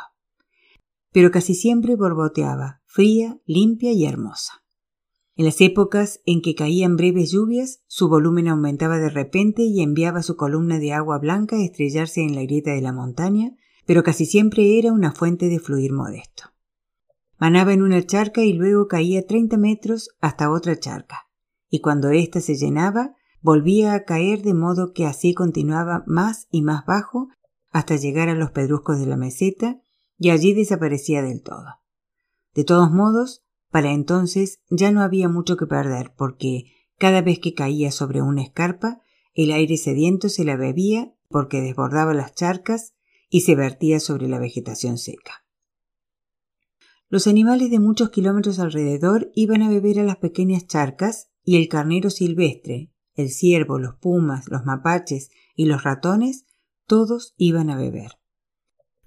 Pero 1.11 1.31
casi 1.31 1.55
siempre 1.55 1.95
borboteaba, 1.95 2.81
fría, 2.85 3.39
limpia 3.45 3.91
y 3.91 4.05
hermosa. 4.05 4.63
En 5.35 5.43
las 5.43 5.59
épocas 5.59 6.21
en 6.25 6.41
que 6.41 6.55
caían 6.55 6.95
breves 6.95 7.31
lluvias, 7.31 7.83
su 7.87 8.07
volumen 8.07 8.47
aumentaba 8.47 8.99
de 8.99 9.09
repente 9.09 9.63
y 9.63 9.81
enviaba 9.81 10.23
su 10.23 10.37
columna 10.37 10.79
de 10.79 10.93
agua 10.93 11.17
blanca 11.17 11.57
a 11.57 11.63
estrellarse 11.63 12.21
en 12.21 12.35
la 12.35 12.43
grieta 12.43 12.71
de 12.71 12.81
la 12.81 12.93
montaña, 12.93 13.57
pero 13.85 14.03
casi 14.03 14.25
siempre 14.25 14.79
era 14.79 14.91
una 14.91 15.11
fuente 15.11 15.49
de 15.49 15.59
fluir 15.59 15.93
modesto. 15.93 16.51
Manaba 17.37 17.73
en 17.73 17.81
una 17.81 18.05
charca 18.05 18.41
y 18.41 18.53
luego 18.53 18.87
caía 18.87 19.25
treinta 19.25 19.57
metros 19.57 20.09
hasta 20.21 20.49
otra 20.49 20.79
charca, 20.79 21.27
y 21.69 21.79
cuando 21.79 22.09
ésta 22.09 22.41
se 22.41 22.55
llenaba, 22.55 23.15
volvía 23.41 23.93
a 23.93 24.03
caer 24.05 24.41
de 24.41 24.53
modo 24.53 24.91
que 24.93 25.05
así 25.05 25.33
continuaba 25.33 26.03
más 26.07 26.47
y 26.49 26.61
más 26.61 26.85
bajo 26.85 27.29
hasta 27.71 27.95
llegar 27.95 28.29
a 28.29 28.35
los 28.35 28.51
pedruscos 28.51 28.99
de 28.99 29.05
la 29.05 29.17
meseta 29.17 29.81
y 30.17 30.29
allí 30.29 30.53
desaparecía 30.53 31.21
del 31.21 31.43
todo. 31.43 31.81
De 32.55 32.63
todos 32.63 32.91
modos, 32.91 33.43
para 33.69 33.91
entonces 33.91 34.61
ya 34.69 34.91
no 34.91 35.01
había 35.01 35.27
mucho 35.27 35.57
que 35.57 35.67
perder 35.67 36.13
porque 36.17 36.71
cada 36.97 37.21
vez 37.21 37.39
que 37.39 37.53
caía 37.53 37.91
sobre 37.91 38.21
una 38.21 38.41
escarpa, 38.41 39.01
el 39.33 39.51
aire 39.51 39.75
sediento 39.77 40.29
se 40.29 40.45
la 40.45 40.55
bebía 40.55 41.13
porque 41.27 41.61
desbordaba 41.61 42.13
las 42.13 42.33
charcas 42.33 42.94
y 43.29 43.41
se 43.41 43.55
vertía 43.55 43.99
sobre 43.99 44.27
la 44.27 44.39
vegetación 44.39 44.97
seca. 44.97 45.45
Los 47.07 47.27
animales 47.27 47.69
de 47.69 47.79
muchos 47.79 48.09
kilómetros 48.09 48.59
alrededor 48.59 49.31
iban 49.35 49.61
a 49.61 49.69
beber 49.69 49.99
a 49.99 50.03
las 50.03 50.17
pequeñas 50.17 50.67
charcas 50.67 51.29
y 51.43 51.57
el 51.57 51.67
carnero 51.67 52.09
silvestre, 52.09 52.91
el 53.13 53.29
ciervo, 53.29 53.79
los 53.79 53.95
pumas, 53.95 54.47
los 54.49 54.65
mapaches 54.65 55.29
y 55.55 55.65
los 55.65 55.83
ratones, 55.83 56.45
todos 56.87 57.33
iban 57.37 57.69
a 57.69 57.77
beber. 57.77 58.19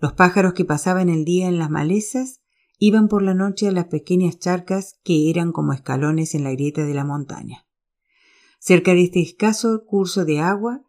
Los 0.00 0.12
pájaros 0.12 0.54
que 0.54 0.64
pasaban 0.64 1.08
el 1.08 1.24
día 1.24 1.48
en 1.48 1.58
las 1.58 1.70
malezas 1.70 2.40
iban 2.78 3.08
por 3.08 3.22
la 3.22 3.34
noche 3.34 3.66
a 3.68 3.72
las 3.72 3.86
pequeñas 3.86 4.38
charcas 4.38 4.98
que 5.02 5.28
eran 5.30 5.50
como 5.52 5.72
escalones 5.72 6.34
en 6.34 6.44
la 6.44 6.52
grieta 6.52 6.84
de 6.84 6.94
la 6.94 7.04
montaña. 7.04 7.66
Cerca 8.60 8.94
de 8.94 9.04
este 9.04 9.20
escaso 9.20 9.84
curso 9.84 10.24
de 10.24 10.38
agua, 10.38 10.82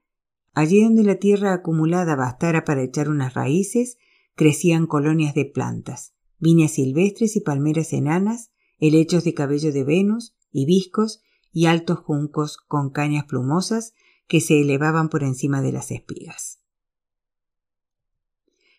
allí 0.53 0.83
donde 0.83 1.03
la 1.03 1.15
tierra 1.15 1.53
acumulada 1.53 2.15
bastara 2.15 2.63
para 2.63 2.83
echar 2.83 3.09
unas 3.09 3.33
raíces, 3.33 3.97
crecían 4.35 4.87
colonias 4.87 5.33
de 5.33 5.45
plantas, 5.45 6.13
viñas 6.37 6.71
silvestres 6.71 7.35
y 7.35 7.41
palmeras 7.41 7.93
enanas, 7.93 8.51
helechos 8.77 9.23
de 9.23 9.33
cabello 9.33 9.71
de 9.71 9.83
Venus, 9.83 10.35
hibiscos 10.51 11.21
y 11.51 11.65
altos 11.65 11.99
juncos 11.99 12.57
con 12.57 12.89
cañas 12.89 13.25
plumosas 13.25 13.93
que 14.27 14.41
se 14.41 14.61
elevaban 14.61 15.09
por 15.09 15.23
encima 15.23 15.61
de 15.61 15.71
las 15.71 15.91
espigas. 15.91 16.59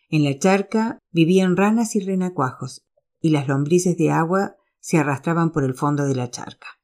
En 0.09 0.23
la 0.23 0.37
charca 0.37 0.99
vivían 1.11 1.55
ranas 1.55 1.95
y 1.95 1.99
renacuajos, 2.01 2.85
y 3.21 3.29
las 3.29 3.47
lombrices 3.47 3.97
de 3.97 4.11
agua 4.11 4.57
se 4.79 4.97
arrastraban 4.97 5.51
por 5.51 5.63
el 5.63 5.73
fondo 5.73 6.05
de 6.05 6.15
la 6.15 6.29
charca. 6.29 6.80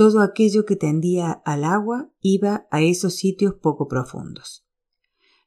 Todo 0.00 0.22
aquello 0.22 0.64
que 0.64 0.76
tendía 0.76 1.30
al 1.30 1.62
agua 1.62 2.10
iba 2.22 2.66
a 2.70 2.80
esos 2.80 3.16
sitios 3.16 3.56
poco 3.60 3.86
profundos. 3.86 4.66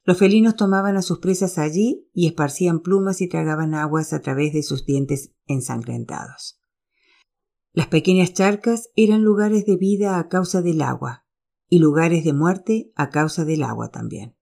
Los 0.03 0.19
felinos 0.19 0.55
tomaban 0.55 0.95
a 0.95 1.01
sus 1.01 1.17
presas 1.17 1.57
allí 1.57 2.07
y 2.13 2.27
esparcían 2.27 2.81
plumas 2.81 3.21
y 3.21 3.27
tragaban 3.27 3.73
aguas 3.73 4.13
a 4.13 4.21
través 4.21 4.53
de 4.53 4.61
sus 4.61 4.85
dientes 4.85 5.33
ensangrentados. 5.47 6.59
Las 7.71 7.87
pequeñas 7.87 8.35
charcas 8.35 8.91
eran 8.95 9.23
lugares 9.23 9.65
de 9.65 9.75
vida 9.75 10.19
a 10.19 10.29
causa 10.29 10.61
del 10.61 10.83
agua 10.83 11.25
y 11.67 11.79
lugares 11.79 12.23
de 12.23 12.33
muerte 12.33 12.91
a 12.93 13.09
causa 13.09 13.45
del 13.45 13.63
agua 13.63 13.89
también. 13.89 14.35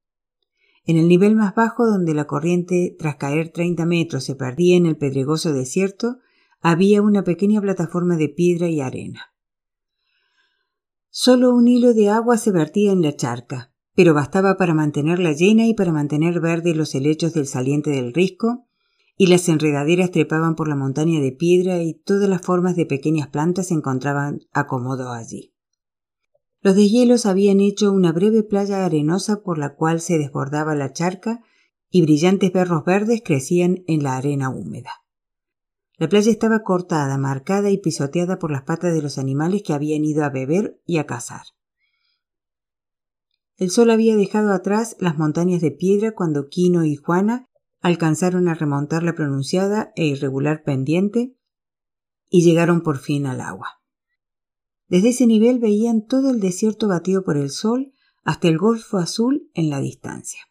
En 0.84 0.98
el 0.98 1.08
nivel 1.08 1.38
más 1.38 1.56
bajo, 1.56 1.86
donde 1.86 2.14
la 2.14 2.28
corriente, 2.28 2.98
tras 3.00 3.16
caer 3.16 3.54
30 3.54 3.86
metros, 3.86 4.26
se 4.26 4.36
perdía 4.36 4.76
en 4.76 4.88
el 4.88 4.98
pedregoso 4.98 5.54
desierto, 5.54 6.18
había 6.60 7.02
una 7.02 7.24
pequeña 7.24 7.62
plataforma 7.62 8.18
de 8.18 8.28
piedra 8.28 8.68
y 8.68 8.82
arena. 8.82 9.31
Solo 11.14 11.54
un 11.54 11.68
hilo 11.68 11.94
de 11.94 12.10
agua 12.10 12.38
se 12.38 12.52
vertía 12.52 12.94
en 12.94 13.02
la 13.02 13.14
charca, 13.14 13.74
pero 13.96 14.14
bastaba 14.14 14.56
para 14.56 14.74
mantenerla 14.74 15.34
llena 15.34 15.68
y 15.68 15.74
para 15.74 15.92
mantener 15.92 16.40
verde 16.40 16.74
los 16.74 16.96
helechos 16.96 17.34
del 17.34 17.48
saliente 17.48 17.90
del 17.90 18.14
risco, 18.14 18.66
y 19.18 19.28
las 19.28 19.50
enredaderas 19.50 20.12
trepaban 20.12 20.56
por 20.56 20.70
la 20.70 20.78
montaña 20.78 21.20
de 21.20 21.34
piedra 21.34 21.84
y 21.84 21.96
todas 21.96 22.30
las 22.30 22.42
formas 22.42 22.78
de 22.78 22.86
pequeñas 22.86 23.28
plantas 23.28 23.68
se 23.68 23.74
encontraban 23.74 24.40
acomodo 24.54 25.12
allí. 25.12 25.54
Los 26.62 26.78
deshielos 26.78 27.26
habían 27.26 27.60
hecho 27.60 27.92
una 27.92 28.14
breve 28.14 28.44
playa 28.44 28.86
arenosa 28.86 29.44
por 29.44 29.58
la 29.58 29.76
cual 29.76 30.00
se 30.00 30.18
desbordaba 30.18 30.76
la 30.76 30.94
charca 30.94 31.42
y 31.90 32.04
brillantes 32.04 32.54
berros 32.54 32.86
verdes 32.86 33.22
crecían 33.22 33.84
en 33.86 34.04
la 34.04 34.16
arena 34.16 34.50
húmeda. 34.50 35.01
La 36.02 36.10
playa 36.10 36.32
estaba 36.32 36.64
cortada, 36.64 37.16
marcada 37.20 37.70
y 37.70 37.78
pisoteada 37.78 38.40
por 38.40 38.50
las 38.50 38.64
patas 38.64 38.92
de 38.92 39.04
los 39.04 39.20
animales 39.20 39.62
que 39.62 39.74
habían 39.74 40.04
ido 40.04 40.24
a 40.24 40.32
beber 40.32 40.82
y 40.84 40.98
a 40.98 41.06
cazar. 41.06 41.44
El 43.56 43.70
sol 43.70 43.92
había 43.92 44.16
dejado 44.16 44.52
atrás 44.52 44.96
las 45.00 45.20
montañas 45.20 45.62
de 45.62 45.70
piedra 45.70 46.16
cuando 46.16 46.48
Quino 46.48 46.86
y 46.86 46.96
Juana 46.96 47.48
alcanzaron 47.82 48.48
a 48.48 48.56
remontar 48.56 49.04
la 49.04 49.14
pronunciada 49.14 49.92
e 49.96 50.08
irregular 50.08 50.64
pendiente 50.64 51.38
y 52.30 52.42
llegaron 52.42 52.82
por 52.82 52.98
fin 52.98 53.28
al 53.28 53.40
agua. 53.40 53.84
Desde 54.88 55.10
ese 55.10 55.28
nivel 55.28 55.60
veían 55.60 56.08
todo 56.08 56.32
el 56.32 56.40
desierto 56.40 56.88
batido 56.88 57.24
por 57.24 57.38
el 57.38 57.52
sol 57.52 57.94
hasta 58.24 58.48
el 58.48 58.58
Golfo 58.58 58.98
Azul 58.98 59.52
en 59.54 59.70
la 59.70 59.80
distancia. 59.80 60.42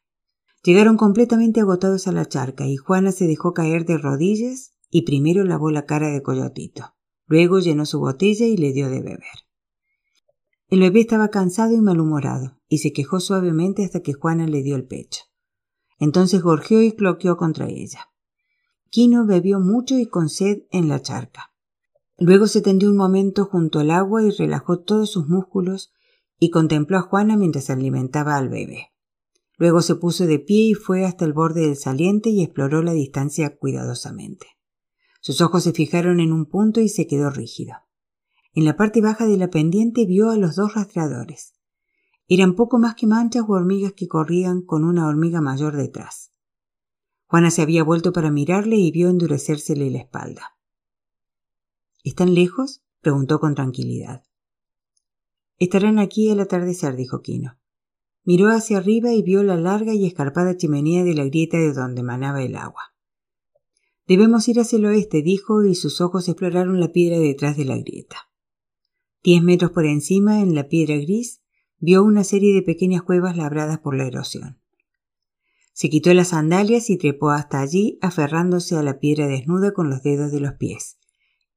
Llegaron 0.63 0.97
completamente 0.97 1.59
agotados 1.59 2.07
a 2.07 2.13
la 2.13 2.27
charca 2.27 2.69
y 2.69 2.77
Juana 2.77 3.11
se 3.11 3.27
dejó 3.27 3.53
caer 3.53 3.85
de 3.85 3.99
rodillas 3.99 4.75
y 4.91 5.03
primero 5.03 5.45
lavó 5.45 5.71
la 5.71 5.87
cara 5.87 6.09
de 6.09 6.23
Coyotito. 6.23 6.95
Luego 7.27 7.61
llenó 7.61 7.87
su 7.87 8.01
botella 8.01 8.47
y 8.47 8.57
le 8.57 8.73
dio 8.73 8.91
de 8.91 9.01
beber. 9.01 9.47
El 10.69 10.81
bebé 10.81 11.01
estaba 11.01 11.29
cansado 11.29 11.75
y 11.75 11.81
malhumorado, 11.81 12.61
y 12.69 12.79
se 12.79 12.93
quejó 12.93 13.21
suavemente 13.21 13.85
hasta 13.85 14.01
que 14.01 14.13
Juana 14.13 14.47
le 14.47 14.63
dio 14.63 14.77
el 14.77 14.87
pecho. 14.87 15.23
Entonces 15.99 16.43
gorjeó 16.43 16.83
y 16.83 16.93
cloqueó 16.93 17.37
contra 17.37 17.69
ella. 17.69 18.09
Quino 18.89 19.27
bebió 19.27 19.61
mucho 19.61 19.99
y 19.99 20.07
con 20.07 20.29
sed 20.29 20.63
en 20.71 20.89
la 20.89 21.03
charca. 21.03 21.53
Luego 22.19 22.47
se 22.47 22.61
tendió 22.61 22.91
un 22.91 22.97
momento 22.97 23.47
junto 23.47 23.79
al 23.79 23.91
agua 23.91 24.23
y 24.23 24.31
relajó 24.31 24.81
todos 24.81 25.11
sus 25.11 25.29
músculos 25.29 25.93
y 26.39 26.51
contempló 26.51 26.99
a 26.99 27.03
Juana 27.03 27.37
mientras 27.37 27.71
alimentaba 27.71 28.37
al 28.37 28.49
bebé. 28.49 28.89
Luego 29.57 29.83
se 29.83 29.95
puso 29.95 30.27
de 30.27 30.39
pie 30.39 30.71
y 30.71 30.75
fue 30.75 31.05
hasta 31.05 31.25
el 31.25 31.33
borde 31.33 31.63
del 31.63 31.77
saliente 31.77 32.31
y 32.31 32.43
exploró 32.43 32.83
la 32.83 32.93
distancia 32.93 33.57
cuidadosamente. 33.57 34.47
Sus 35.21 35.41
ojos 35.41 35.65
se 35.65 35.73
fijaron 35.73 36.19
en 36.19 36.33
un 36.33 36.47
punto 36.47 36.81
y 36.81 36.89
se 36.89 37.07
quedó 37.07 37.31
rígido. 37.31 37.75
En 38.53 38.65
la 38.65 38.77
parte 38.77 39.01
baja 39.01 39.27
de 39.27 39.37
la 39.37 39.49
pendiente 39.49 40.07
vio 40.07 40.31
a 40.31 40.37
los 40.37 40.57
dos 40.57 40.75
rastreadores. 40.75 41.53
Eran 42.27 42.55
poco 42.55 42.79
más 42.79 42.95
que 42.95 43.07
manchas 43.07 43.45
o 43.47 43.53
hormigas 43.53 43.93
que 43.93 44.09
corrían 44.09 44.63
con 44.63 44.85
una 44.85 45.07
hormiga 45.07 45.41
mayor 45.41 45.77
detrás. 45.77 46.33
Juana 47.27 47.51
se 47.51 47.63
había 47.63 47.85
vuelto 47.85 48.13
para 48.13 48.31
mirarle 48.31 48.77
y 48.77 48.91
vio 48.91 49.09
endurecérsele 49.09 49.91
la 49.91 49.99
espalda. 49.99 50.57
¿Están 52.03 52.35
lejos? 52.35 52.83
preguntó 53.01 53.41
con 53.41 53.55
tranquilidad. 53.55 54.25
Estarán 55.59 55.99
aquí 55.99 56.31
al 56.31 56.41
atardecer, 56.41 56.97
dijo 56.97 57.21
Quino. 57.21 57.59
Miró 58.25 58.49
hacia 58.49 58.79
arriba 58.79 59.13
y 59.13 59.23
vio 59.23 59.43
la 59.43 59.57
larga 59.57 59.95
y 59.95 60.07
escarpada 60.07 60.57
chimenea 60.57 61.05
de 61.05 61.15
la 61.15 61.25
grieta 61.25 61.59
de 61.59 61.73
donde 61.73 62.03
manaba 62.03 62.43
el 62.43 62.57
agua. 62.57 62.95
Debemos 64.11 64.49
ir 64.49 64.59
hacia 64.59 64.77
el 64.77 64.87
oeste, 64.87 65.23
dijo, 65.23 65.63
y 65.63 65.77
sus 65.77 66.01
ojos 66.01 66.29
exploraron 66.29 66.81
la 66.81 66.91
piedra 66.91 67.21
detrás 67.21 67.57
de 67.57 67.65
la 67.65 67.79
grieta. 67.79 68.17
Diez 69.23 69.41
metros 69.41 69.71
por 69.71 69.87
encima, 69.87 70.41
en 70.41 70.57
la 70.57 70.67
piedra 70.67 70.97
gris, 70.97 71.43
vio 71.79 72.03
una 72.03 72.25
serie 72.25 72.53
de 72.53 72.63
pequeñas 72.63 73.03
cuevas 73.03 73.37
labradas 73.37 73.79
por 73.79 73.97
la 73.97 74.09
erosión. 74.09 74.59
Se 75.73 75.89
quitó 75.91 76.13
las 76.13 76.31
sandalias 76.31 76.91
y 76.91 76.99
trepó 76.99 77.31
hasta 77.31 77.61
allí, 77.61 78.01
aferrándose 78.03 78.75
a 78.77 78.83
la 78.83 78.99
piedra 78.99 79.29
desnuda 79.29 79.73
con 79.73 79.89
los 79.89 80.03
dedos 80.03 80.33
de 80.33 80.41
los 80.41 80.55
pies, 80.55 80.99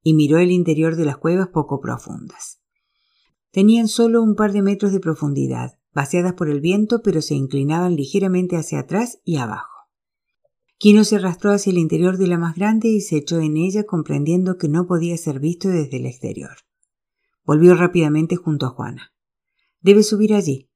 y 0.03 0.13
miró 0.13 0.37
el 0.37 0.51
interior 0.51 0.95
de 0.95 1.05
las 1.05 1.17
cuevas 1.17 1.47
poco 1.47 1.81
profundas. 1.81 2.61
Tenían 3.49 3.87
solo 3.87 4.21
un 4.21 4.35
par 4.35 4.51
de 4.51 4.61
metros 4.61 4.91
de 4.91 4.99
profundidad, 4.99 5.79
vaciadas 5.91 6.33
por 6.33 6.51
el 6.51 6.61
viento, 6.61 7.01
pero 7.01 7.23
se 7.23 7.33
inclinaban 7.33 7.95
ligeramente 7.95 8.57
hacia 8.57 8.81
atrás 8.81 9.17
y 9.23 9.37
abajo. 9.37 9.72
Quino 10.83 11.05
se 11.05 11.15
arrastró 11.15 11.51
hacia 11.51 11.71
el 11.71 11.77
interior 11.77 12.17
de 12.17 12.27
la 12.27 12.37
más 12.37 12.57
grande 12.57 12.89
y 12.89 12.99
se 12.99 13.15
echó 13.15 13.39
en 13.39 13.55
ella 13.55 13.85
comprendiendo 13.85 14.57
que 14.57 14.67
no 14.67 14.85
podía 14.85 15.15
ser 15.15 15.39
visto 15.39 15.69
desde 15.69 15.95
el 15.95 16.05
exterior. 16.05 16.57
Volvió 17.45 17.73
rápidamente 17.75 18.35
junto 18.35 18.65
a 18.65 18.71
Juana. 18.71 19.13
Debe 19.79 20.03
subir 20.03 20.33
allí. 20.33 20.69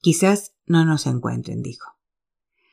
Quizás 0.00 0.54
no 0.64 0.84
nos 0.84 1.08
encuentren, 1.08 1.60
dijo. 1.60 1.90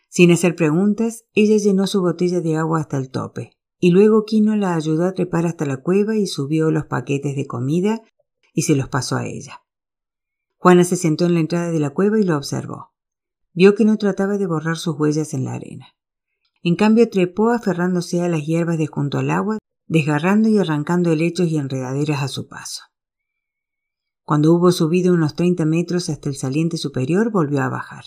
Sin 0.09 0.29
hacer 0.29 0.55
preguntas, 0.55 1.25
ella 1.33 1.57
llenó 1.57 1.88
su 1.88 2.01
botella 2.01 2.39
de 2.39 2.55
agua 2.55 2.81
hasta 2.81 2.97
el 2.97 3.09
tope, 3.09 3.57
y 3.79 3.89
luego 3.89 4.23
Quino 4.23 4.55
la 4.55 4.75
ayudó 4.75 5.05
a 5.05 5.13
trepar 5.13 5.47
hasta 5.47 5.65
la 5.65 5.77
cueva 5.77 6.15
y 6.15 6.27
subió 6.27 6.69
los 6.69 6.86
paquetes 6.86 7.36
de 7.36 7.47
comida 7.47 8.03
y 8.53 8.61
se 8.61 8.75
los 8.75 8.89
pasó 8.89 9.15
a 9.15 9.25
ella. 9.25 9.63
Juana 10.57 10.83
se 10.83 10.97
sentó 10.97 11.25
en 11.25 11.33
la 11.33 11.39
entrada 11.39 11.71
de 11.71 11.79
la 11.79 11.89
cueva 11.89 12.19
y 12.19 12.23
lo 12.23 12.38
observó. 12.38 12.93
Vio 13.53 13.73
que 13.73 13.86
no 13.86 13.97
trataba 13.97 14.38
de 14.38 14.45
borrar 14.45 14.77
sus 14.77 14.99
huellas 14.99 15.33
en 15.33 15.45
la 15.45 15.53
arena. 15.53 15.88
En 16.68 16.76
cambio 16.76 17.07
trepó 17.11 17.51
aferrándose 17.51 18.24
a 18.24 18.28
las 18.28 18.43
hierbas 18.43 18.80
de 18.80 18.88
junto 18.88 19.20
al 19.20 19.30
agua, 19.30 19.59
desgarrando 19.86 20.49
y 20.49 20.57
arrancando 20.57 21.11
helechos 21.11 21.47
y 21.49 21.57
enredaderas 21.57 22.24
a 22.24 22.28
su 22.28 22.47
paso. 22.47 22.82
Cuando 24.24 24.51
hubo 24.51 24.72
subido 24.72 25.13
unos 25.13 25.36
treinta 25.36 25.63
metros 25.63 26.09
hasta 26.09 26.28
el 26.28 26.36
saliente 26.36 26.78
superior, 26.78 27.30
volvió 27.30 27.61
a 27.61 27.70
bajar. 27.70 28.05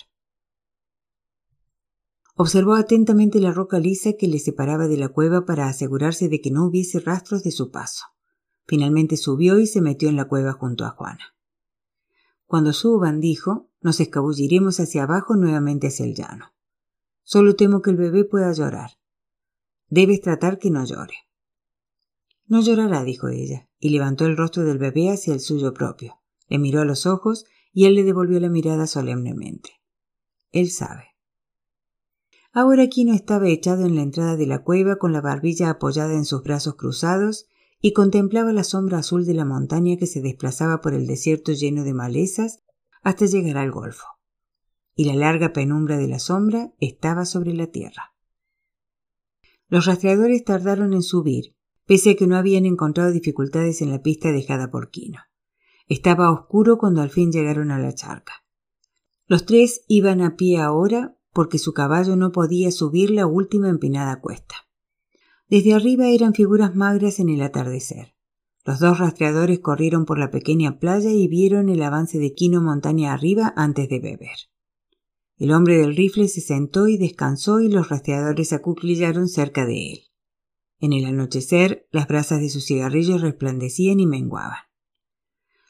Observó 2.35 2.75
atentamente 2.75 3.39
la 3.39 3.53
roca 3.53 3.79
lisa 3.79 4.15
que 4.19 4.27
le 4.27 4.41
separaba 4.41 4.89
de 4.89 4.97
la 4.97 5.11
cueva 5.11 5.45
para 5.45 5.69
asegurarse 5.69 6.29
de 6.29 6.41
que 6.41 6.51
no 6.51 6.67
hubiese 6.67 6.99
rastros 6.99 7.45
de 7.45 7.53
su 7.53 7.71
paso. 7.71 8.07
Finalmente 8.67 9.17
subió 9.17 9.61
y 9.61 9.69
se 9.69 9.81
metió 9.81 10.09
en 10.09 10.17
la 10.17 10.27
cueva 10.27 10.53
junto 10.53 10.85
a 10.85 10.91
Juana. 10.91 11.37
Cuando 12.45 12.73
suban, 12.73 13.21
dijo, 13.21 13.71
nos 13.81 14.01
escabulliremos 14.01 14.81
hacia 14.81 15.05
abajo 15.05 15.37
nuevamente 15.37 15.87
hacia 15.87 16.07
el 16.07 16.17
llano. 16.17 16.58
Solo 17.31 17.57
temo 17.57 17.83
que 17.83 17.91
el 17.91 17.99
bebé 17.99 18.25
pueda 18.25 18.51
llorar. 18.53 18.93
Debes 19.91 20.23
tratar 20.23 20.59
que 20.59 20.71
no 20.71 20.87
llore. 20.87 21.13
No 22.47 22.63
llorará, 22.63 23.05
dijo 23.05 23.29
ella, 23.29 23.69
y 23.79 23.91
levantó 23.91 24.25
el 24.25 24.35
rostro 24.35 24.65
del 24.65 24.79
bebé 24.79 25.11
hacia 25.11 25.35
el 25.35 25.41
suyo 25.41 25.75
propio. 25.75 26.23
Le 26.49 26.59
miró 26.59 26.81
a 26.81 26.87
los 26.87 27.05
ojos 27.05 27.45
y 27.71 27.85
él 27.85 27.97
le 27.97 28.05
devolvió 28.05 28.41
la 28.41 28.49
mirada 28.49 28.87
solemnemente. 28.87 29.73
Él 30.53 30.71
sabe. 30.71 31.05
Ahora 32.55 32.87
Quino 32.87 33.13
estaba 33.13 33.47
echado 33.49 33.85
en 33.85 33.97
la 33.97 34.01
entrada 34.01 34.39
de 34.39 34.47
la 34.47 34.65
cueva 34.65 34.97
con 34.97 35.13
la 35.13 35.21
barbilla 35.21 35.69
apoyada 35.69 36.15
en 36.15 36.25
sus 36.25 36.43
brazos 36.43 36.77
cruzados 36.77 37.45
y 37.83 37.93
contemplaba 37.93 38.55
la 38.55 38.65
sombra 38.65 39.01
azul 39.01 39.27
de 39.27 39.35
la 39.35 39.45
montaña 39.45 39.99
que 39.99 40.07
se 40.07 40.23
desplazaba 40.23 40.81
por 40.81 40.95
el 40.95 41.07
desierto 41.07 41.53
lleno 41.53 41.85
de 41.85 41.93
malezas 41.93 42.63
hasta 43.03 43.27
llegar 43.27 43.59
al 43.59 43.71
golfo. 43.71 44.18
Y 44.99 45.05
la 45.05 45.15
larga 45.15 45.53
penumbra 45.53 45.97
de 45.97 46.09
la 46.09 46.19
sombra 46.19 46.73
estaba 46.81 47.25
sobre 47.25 47.55
la 47.55 47.69
tierra. 47.69 48.17
Los 49.69 49.87
rastreadores 49.87 50.43
tardaron 50.43 50.93
en 50.93 51.05
subir, 51.05 51.55
pese 51.87 52.11
a 52.11 52.17
que 52.17 52.27
no 52.27 52.37
habían 52.37 52.67
encontrado 52.67 53.13
dificultades 53.13 53.81
en 53.81 53.93
la 53.93 54.03
pista 54.03 54.33
dejada 54.33 54.73
por 54.73 54.91
Quino. 54.91 55.21
Estaba 55.87 56.33
oscuro 56.33 56.79
cuando 56.79 57.01
al 57.01 57.11
fin 57.11 57.31
llegaron 57.31 57.71
a 57.71 57.79
la 57.79 57.95
charca. 57.95 58.45
Los 59.29 59.47
tres 59.47 59.85
iban 59.87 60.21
a 60.21 60.35
pie 60.35 60.59
ahora 60.59 61.17
porque 61.33 61.59
su 61.59 61.73
caballo 61.73 62.17
no 62.17 62.33
podía 62.33 62.73
subir 62.73 63.13
la 63.13 63.29
última 63.29 63.69
empinada 63.69 64.21
cuesta. 64.21 64.57
Desde 65.47 65.75
arriba 65.75 66.09
eran 66.09 66.35
figuras 66.35 66.75
magras 66.75 67.21
en 67.21 67.29
el 67.29 67.43
atardecer. 67.43 68.17
Los 68.65 68.81
dos 68.81 68.99
rastreadores 68.99 69.61
corrieron 69.61 70.07
por 70.07 70.19
la 70.19 70.33
pequeña 70.33 70.81
playa 70.81 71.13
y 71.13 71.29
vieron 71.29 71.69
el 71.69 71.85
avance 71.85 72.19
de 72.19 72.35
Quino 72.35 72.61
montaña 72.61 73.13
arriba 73.13 73.55
antes 73.55 73.89
de 73.89 74.01
beber. 74.01 74.37
El 75.39 75.53
hombre 75.53 75.79
del 75.79 75.95
rifle 75.95 76.27
se 76.27 76.41
sentó 76.41 76.89
y 76.89 76.99
descansó 76.99 77.61
y 77.61 77.69
los 77.69 77.89
rastreadores 77.89 78.53
acuclillaron 78.53 79.29
cerca 79.29 79.67
de 79.67 79.93
él. 79.93 80.01
En 80.81 80.93
el 80.93 81.07
anochecer, 81.07 81.87
las 81.93 82.09
brasas 82.09 82.41
de 82.41 82.49
sus 82.49 82.67
cigarrillos 82.67 83.21
resplandecían 83.21 84.01
y 84.01 84.07
menguaban. 84.07 84.59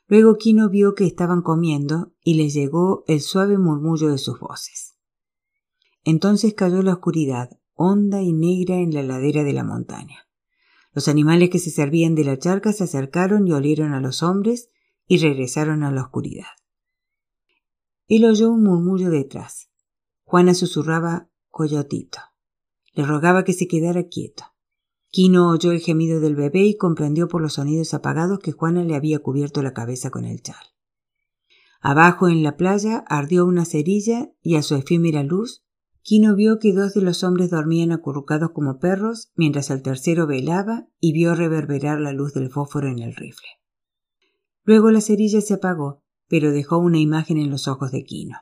Luego 0.06 0.36
Quino 0.36 0.70
vio 0.70 0.94
que 0.94 1.06
estaban 1.06 1.42
comiendo 1.42 2.14
y 2.22 2.34
les 2.34 2.54
llegó 2.54 3.04
el 3.06 3.20
suave 3.20 3.58
murmullo 3.58 4.08
de 4.10 4.16
sus 4.16 4.40
voces. 4.40 4.96
Entonces 6.02 6.54
cayó 6.54 6.80
la 6.80 6.94
oscuridad, 6.94 7.50
honda 7.74 8.22
y 8.22 8.32
negra 8.32 8.76
en 8.76 8.94
la 8.94 9.02
ladera 9.02 9.44
de 9.44 9.52
la 9.52 9.64
montaña. 9.64 10.28
Los 10.94 11.08
animales 11.08 11.50
que 11.50 11.58
se 11.58 11.70
servían 11.70 12.14
de 12.14 12.24
la 12.24 12.38
charca 12.38 12.72
se 12.72 12.84
acercaron 12.84 13.46
y 13.46 13.52
olieron 13.52 13.92
a 13.92 14.00
los 14.00 14.22
hombres 14.22 14.70
y 15.06 15.18
regresaron 15.18 15.84
a 15.84 15.90
la 15.90 16.02
oscuridad. 16.02 16.46
Él 18.08 18.24
oyó 18.24 18.50
un 18.50 18.64
murmullo 18.64 19.10
detrás. 19.10 19.70
Juana 20.24 20.54
susurraba 20.54 21.28
Coyotito. 21.50 22.18
Le 22.92 23.04
rogaba 23.04 23.44
que 23.44 23.52
se 23.52 23.68
quedara 23.68 24.08
quieto. 24.08 24.44
Quino 25.10 25.48
oyó 25.48 25.72
el 25.72 25.80
gemido 25.80 26.20
del 26.20 26.34
bebé 26.34 26.64
y 26.64 26.76
comprendió 26.76 27.28
por 27.28 27.40
los 27.40 27.54
sonidos 27.54 27.94
apagados 27.94 28.40
que 28.40 28.52
Juana 28.52 28.82
le 28.82 28.96
había 28.96 29.20
cubierto 29.20 29.62
la 29.62 29.72
cabeza 29.72 30.10
con 30.10 30.24
el 30.24 30.42
chal. 30.42 30.56
Abajo 31.80 32.28
en 32.28 32.42
la 32.42 32.56
playa 32.56 33.04
ardió 33.08 33.46
una 33.46 33.64
cerilla 33.64 34.32
y 34.42 34.56
a 34.56 34.62
su 34.62 34.74
efímera 34.74 35.22
luz 35.22 35.62
Quino 36.08 36.34
vio 36.34 36.58
que 36.58 36.72
dos 36.72 36.94
de 36.94 37.02
los 37.02 37.22
hombres 37.22 37.50
dormían 37.50 37.92
acurrucados 37.92 38.52
como 38.52 38.78
perros, 38.78 39.30
mientras 39.36 39.68
el 39.68 39.82
tercero 39.82 40.26
velaba 40.26 40.88
y 41.00 41.12
vio 41.12 41.34
reverberar 41.34 42.00
la 42.00 42.12
luz 42.12 42.32
del 42.32 42.48
fósforo 42.48 42.88
en 42.88 43.00
el 43.00 43.14
rifle. 43.14 43.48
Luego 44.64 44.90
la 44.90 45.02
cerilla 45.02 45.42
se 45.42 45.52
apagó, 45.52 46.02
pero 46.28 46.52
dejó 46.52 46.78
una 46.78 46.98
imagen 46.98 47.38
en 47.38 47.50
los 47.50 47.68
ojos 47.68 47.90
de 47.90 48.04
Quino. 48.04 48.38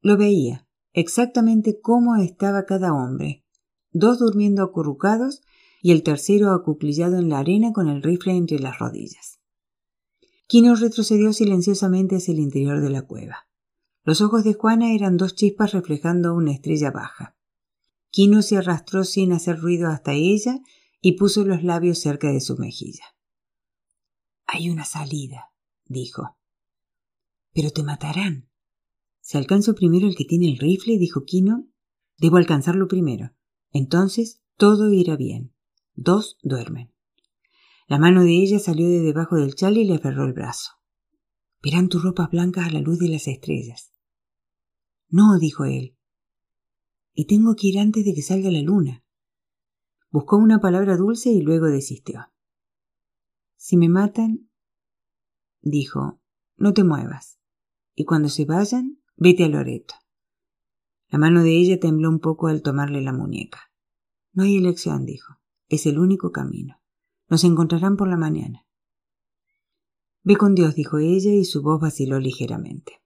Lo 0.00 0.16
veía, 0.16 0.66
exactamente 0.92 1.80
cómo 1.80 2.16
estaba 2.16 2.64
cada 2.64 2.92
hombre, 2.92 3.44
dos 3.92 4.18
durmiendo 4.18 4.62
acurrucados 4.62 5.42
y 5.82 5.92
el 5.92 6.02
tercero 6.02 6.50
acuclillado 6.50 7.18
en 7.18 7.28
la 7.28 7.38
arena 7.38 7.72
con 7.72 7.88
el 7.88 8.02
rifle 8.02 8.34
entre 8.34 8.58
las 8.58 8.78
rodillas. 8.78 9.40
Quino 10.46 10.74
retrocedió 10.74 11.32
silenciosamente 11.32 12.16
hacia 12.16 12.32
el 12.32 12.40
interior 12.40 12.80
de 12.80 12.90
la 12.90 13.02
cueva. 13.02 13.48
Los 14.02 14.20
ojos 14.20 14.42
de 14.42 14.54
Juana 14.54 14.94
eran 14.94 15.16
dos 15.16 15.34
chispas 15.34 15.72
reflejando 15.72 16.34
una 16.34 16.52
estrella 16.52 16.90
baja. 16.90 17.36
Quino 18.10 18.42
se 18.42 18.56
arrastró 18.56 19.04
sin 19.04 19.32
hacer 19.32 19.60
ruido 19.60 19.88
hasta 19.88 20.12
ella 20.12 20.58
y 21.00 21.12
puso 21.12 21.44
los 21.44 21.62
labios 21.62 21.98
cerca 21.98 22.32
de 22.32 22.40
su 22.40 22.56
mejilla. 22.56 23.04
Hay 24.46 24.68
una 24.70 24.84
salida, 24.84 25.52
dijo. 25.86 26.39
Pero 27.52 27.70
te 27.70 27.82
matarán. 27.82 28.48
Si 29.20 29.38
alcanzo 29.38 29.74
primero 29.74 30.06
el 30.06 30.16
que 30.16 30.24
tiene 30.24 30.48
el 30.50 30.58
rifle, 30.58 30.98
dijo 30.98 31.24
Quino, 31.24 31.68
debo 32.18 32.36
alcanzarlo 32.36 32.88
primero. 32.88 33.32
Entonces 33.70 34.42
todo 34.56 34.92
irá 34.92 35.16
bien. 35.16 35.54
Dos 35.94 36.38
duermen. 36.42 36.92
La 37.86 37.98
mano 37.98 38.22
de 38.22 38.40
ella 38.40 38.58
salió 38.58 38.88
de 38.88 39.00
debajo 39.00 39.36
del 39.36 39.54
chal 39.54 39.76
y 39.76 39.84
le 39.84 39.96
aferró 39.96 40.24
el 40.24 40.32
brazo. 40.32 40.70
Verán 41.62 41.88
tus 41.88 42.02
ropas 42.02 42.30
blancas 42.30 42.68
a 42.68 42.70
la 42.70 42.80
luz 42.80 42.98
de 42.98 43.08
las 43.08 43.26
estrellas. 43.26 43.92
No, 45.08 45.38
dijo 45.38 45.64
él. 45.64 45.96
Y 47.12 47.26
tengo 47.26 47.56
que 47.56 47.66
ir 47.66 47.80
antes 47.80 48.04
de 48.04 48.14
que 48.14 48.22
salga 48.22 48.50
la 48.50 48.62
luna. 48.62 49.04
Buscó 50.10 50.36
una 50.36 50.60
palabra 50.60 50.96
dulce 50.96 51.30
y 51.30 51.42
luego 51.42 51.66
desistió. 51.66 52.32
Si 53.56 53.76
me 53.76 53.88
matan, 53.88 54.48
dijo, 55.60 56.20
no 56.56 56.72
te 56.72 56.84
muevas. 56.84 57.39
Y 58.00 58.06
cuando 58.06 58.30
se 58.30 58.46
vayan, 58.46 58.98
vete 59.18 59.44
a 59.44 59.48
Loreto. 59.48 59.94
La 61.10 61.18
mano 61.18 61.42
de 61.42 61.58
ella 61.58 61.78
tembló 61.78 62.08
un 62.08 62.18
poco 62.18 62.46
al 62.46 62.62
tomarle 62.62 63.02
la 63.02 63.12
muñeca. 63.12 63.70
No 64.32 64.44
hay 64.44 64.56
elección, 64.56 65.04
dijo. 65.04 65.34
Es 65.68 65.84
el 65.84 65.98
único 65.98 66.32
camino. 66.32 66.80
Nos 67.28 67.44
encontrarán 67.44 67.98
por 67.98 68.08
la 68.08 68.16
mañana. 68.16 68.66
Ve 70.22 70.36
con 70.36 70.54
Dios, 70.54 70.74
dijo 70.76 70.96
ella, 70.96 71.34
y 71.34 71.44
su 71.44 71.60
voz 71.60 71.78
vaciló 71.78 72.18
ligeramente. 72.18 73.02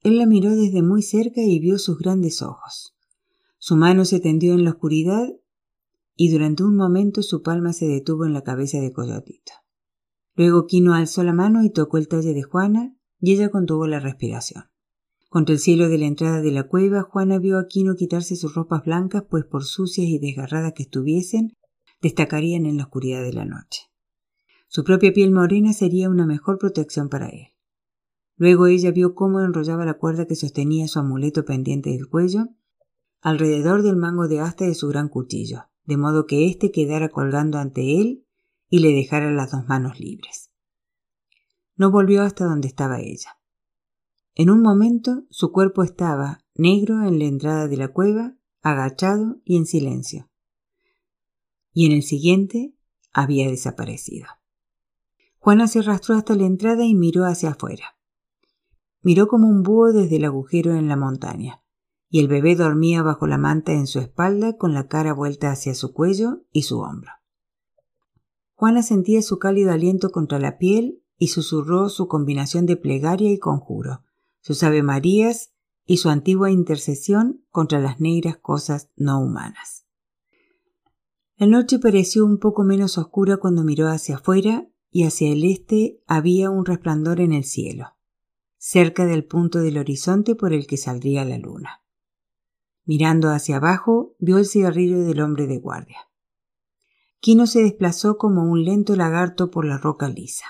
Él 0.00 0.18
la 0.18 0.26
miró 0.26 0.56
desde 0.56 0.82
muy 0.82 1.02
cerca 1.02 1.40
y 1.40 1.60
vio 1.60 1.78
sus 1.78 1.96
grandes 1.96 2.42
ojos. 2.42 2.96
Su 3.58 3.76
mano 3.76 4.04
se 4.04 4.18
tendió 4.18 4.54
en 4.54 4.64
la 4.64 4.70
oscuridad 4.70 5.28
y 6.16 6.32
durante 6.32 6.64
un 6.64 6.74
momento 6.74 7.22
su 7.22 7.42
palma 7.42 7.72
se 7.72 7.86
detuvo 7.86 8.24
en 8.24 8.32
la 8.32 8.42
cabeza 8.42 8.80
de 8.80 8.92
Coyotito. 8.92 9.52
Luego 10.34 10.66
Quino 10.66 10.94
alzó 10.94 11.22
la 11.22 11.32
mano 11.32 11.62
y 11.62 11.70
tocó 11.70 11.96
el 11.96 12.08
talle 12.08 12.34
de 12.34 12.42
Juana 12.42 12.96
y 13.20 13.32
ella 13.32 13.50
contuvo 13.50 13.86
la 13.86 14.00
respiración. 14.00 14.64
Contra 15.28 15.52
el 15.52 15.60
cielo 15.60 15.88
de 15.88 15.98
la 15.98 16.06
entrada 16.06 16.40
de 16.40 16.50
la 16.50 16.64
cueva, 16.64 17.02
Juana 17.02 17.38
vio 17.38 17.58
a 17.58 17.68
Quino 17.68 17.94
quitarse 17.94 18.34
sus 18.34 18.54
ropas 18.54 18.84
blancas, 18.84 19.24
pues 19.28 19.44
por 19.44 19.64
sucias 19.64 20.08
y 20.08 20.18
desgarradas 20.18 20.72
que 20.72 20.82
estuviesen, 20.82 21.56
destacarían 22.00 22.66
en 22.66 22.78
la 22.78 22.84
oscuridad 22.84 23.22
de 23.22 23.32
la 23.32 23.44
noche. 23.44 23.82
Su 24.66 24.82
propia 24.84 25.12
piel 25.12 25.30
morena 25.30 25.72
sería 25.72 26.10
una 26.10 26.26
mejor 26.26 26.58
protección 26.58 27.08
para 27.08 27.28
él. 27.28 27.48
Luego 28.36 28.66
ella 28.66 28.90
vio 28.90 29.14
cómo 29.14 29.40
enrollaba 29.40 29.84
la 29.84 29.98
cuerda 29.98 30.26
que 30.26 30.34
sostenía 30.34 30.88
su 30.88 30.98
amuleto 30.98 31.44
pendiente 31.44 31.90
del 31.90 32.08
cuello 32.08 32.48
alrededor 33.20 33.82
del 33.82 33.96
mango 33.96 34.28
de 34.28 34.40
asta 34.40 34.64
de 34.64 34.74
su 34.74 34.88
gran 34.88 35.08
cuchillo, 35.08 35.64
de 35.84 35.96
modo 35.96 36.26
que 36.26 36.46
éste 36.48 36.70
quedara 36.70 37.10
colgando 37.10 37.58
ante 37.58 38.00
él 38.00 38.26
y 38.68 38.78
le 38.78 38.92
dejara 38.92 39.30
las 39.30 39.50
dos 39.50 39.66
manos 39.68 40.00
libres. 40.00 40.49
No 41.80 41.90
volvió 41.90 42.20
hasta 42.20 42.44
donde 42.44 42.68
estaba 42.68 43.00
ella. 43.00 43.38
En 44.34 44.50
un 44.50 44.60
momento 44.60 45.24
su 45.30 45.50
cuerpo 45.50 45.82
estaba 45.82 46.44
negro 46.54 47.02
en 47.06 47.18
la 47.18 47.24
entrada 47.24 47.68
de 47.68 47.78
la 47.78 47.88
cueva, 47.88 48.36
agachado 48.60 49.40
y 49.46 49.56
en 49.56 49.64
silencio. 49.64 50.28
Y 51.72 51.86
en 51.86 51.92
el 51.92 52.02
siguiente 52.02 52.74
había 53.14 53.48
desaparecido. 53.48 54.26
Juana 55.38 55.68
se 55.68 55.78
arrastró 55.78 56.16
hasta 56.16 56.34
la 56.34 56.44
entrada 56.44 56.84
y 56.84 56.94
miró 56.94 57.24
hacia 57.24 57.52
afuera. 57.52 57.96
Miró 59.00 59.26
como 59.26 59.48
un 59.48 59.62
búho 59.62 59.94
desde 59.94 60.16
el 60.16 60.26
agujero 60.26 60.74
en 60.74 60.86
la 60.86 60.96
montaña, 60.96 61.62
y 62.10 62.20
el 62.20 62.28
bebé 62.28 62.56
dormía 62.56 63.02
bajo 63.02 63.26
la 63.26 63.38
manta 63.38 63.72
en 63.72 63.86
su 63.86 64.00
espalda 64.00 64.58
con 64.58 64.74
la 64.74 64.86
cara 64.86 65.14
vuelta 65.14 65.50
hacia 65.50 65.74
su 65.74 65.94
cuello 65.94 66.42
y 66.52 66.64
su 66.64 66.80
hombro. 66.80 67.12
Juana 68.52 68.82
sentía 68.82 69.22
su 69.22 69.38
cálido 69.38 69.72
aliento 69.72 70.10
contra 70.10 70.38
la 70.38 70.58
piel 70.58 71.00
y 71.20 71.28
susurró 71.28 71.90
su 71.90 72.08
combinación 72.08 72.64
de 72.64 72.78
plegaria 72.78 73.30
y 73.30 73.38
conjuro, 73.38 74.02
sus 74.40 74.62
Ave 74.62 74.82
Marías 74.82 75.52
y 75.84 75.98
su 75.98 76.08
antigua 76.08 76.50
intercesión 76.50 77.44
contra 77.50 77.78
las 77.78 78.00
negras 78.00 78.38
cosas 78.38 78.88
no 78.96 79.20
humanas. 79.20 79.84
La 81.36 81.46
noche 81.46 81.78
pareció 81.78 82.24
un 82.24 82.38
poco 82.38 82.64
menos 82.64 82.96
oscura 82.96 83.36
cuando 83.36 83.64
miró 83.64 83.88
hacia 83.88 84.16
afuera 84.16 84.70
y 84.90 85.04
hacia 85.04 85.30
el 85.30 85.44
este 85.44 86.02
había 86.06 86.48
un 86.48 86.64
resplandor 86.64 87.20
en 87.20 87.34
el 87.34 87.44
cielo, 87.44 87.88
cerca 88.56 89.04
del 89.04 89.26
punto 89.26 89.58
del 89.60 89.76
horizonte 89.76 90.34
por 90.34 90.54
el 90.54 90.66
que 90.66 90.78
saldría 90.78 91.26
la 91.26 91.36
luna. 91.36 91.82
Mirando 92.86 93.28
hacia 93.28 93.56
abajo, 93.56 94.16
vio 94.18 94.38
el 94.38 94.46
cigarrillo 94.46 95.04
del 95.04 95.20
hombre 95.20 95.46
de 95.46 95.58
guardia. 95.58 95.98
Quino 97.20 97.46
se 97.46 97.62
desplazó 97.62 98.16
como 98.16 98.50
un 98.50 98.64
lento 98.64 98.96
lagarto 98.96 99.50
por 99.50 99.66
la 99.66 99.76
roca 99.76 100.08
lisa. 100.08 100.46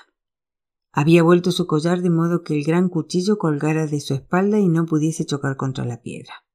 Había 0.93 1.23
vuelto 1.23 1.51
su 1.51 1.67
collar 1.67 2.01
de 2.01 2.09
modo 2.09 2.43
que 2.43 2.53
el 2.53 2.63
gran 2.63 2.89
cuchillo 2.89 3.37
colgara 3.37 3.87
de 3.87 4.01
su 4.01 4.13
espalda 4.13 4.59
y 4.59 4.67
no 4.67 4.85
pudiese 4.85 5.25
chocar 5.25 5.55
contra 5.55 5.85
la 5.85 6.01
piedra. 6.01 6.45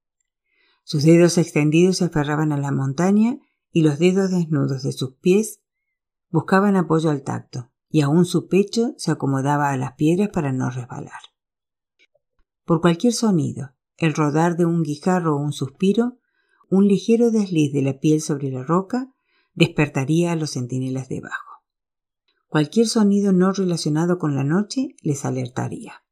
Sus 0.84 1.05
dedos 1.05 1.39
extendidos 1.39 1.99
se 1.99 2.05
aferraban 2.05 2.53
a 2.53 2.59
la 2.59 2.70
montaña 2.70 3.39
y 3.72 3.82
los 3.82 3.99
dedos 3.99 4.30
desnudos 4.30 4.82
de 4.82 4.93
sus 4.93 5.14
pies 5.14 5.61
buscaban 6.30 6.76
apoyo 6.76 7.11
al 7.11 7.22
tacto, 7.22 7.70
y 7.89 8.03
aún 8.03 8.24
su 8.24 8.49
pecho 8.49 8.95
se 8.99 9.11
acomodaba 9.11 9.70
a 9.70 9.76
las 9.76 9.95
piedras 9.95 10.28
para 10.28 10.53
no 10.53 10.70
resbalar. 10.70 11.20
Por 12.64 12.80
cualquier 12.80 13.12
sonido, 13.12 13.74
el 13.97 14.14
rodar 14.14 14.57
de 14.57 14.66
un 14.66 14.82
guijarro 14.82 15.37
o 15.37 15.41
un 15.41 15.53
suspiro, 15.53 16.18
un 16.68 16.89
ligero 16.89 17.30
desliz 17.30 17.72
de 17.72 17.82
la 17.82 17.99
piel 17.99 18.20
sobre 18.20 18.51
la 18.51 18.62
roca, 18.62 19.14
despertaría 19.55 20.32
a 20.32 20.37
los 20.37 20.53
centinelas 20.53 21.09
debajo. 21.09 21.45
Cualquier 22.57 22.88
sonido 22.88 23.32
no 23.34 23.52
relacionado 23.52 24.18
con 24.18 24.34
la 24.34 24.42
noche 24.42 24.96
les 25.02 25.26
alertaría. 25.26 26.07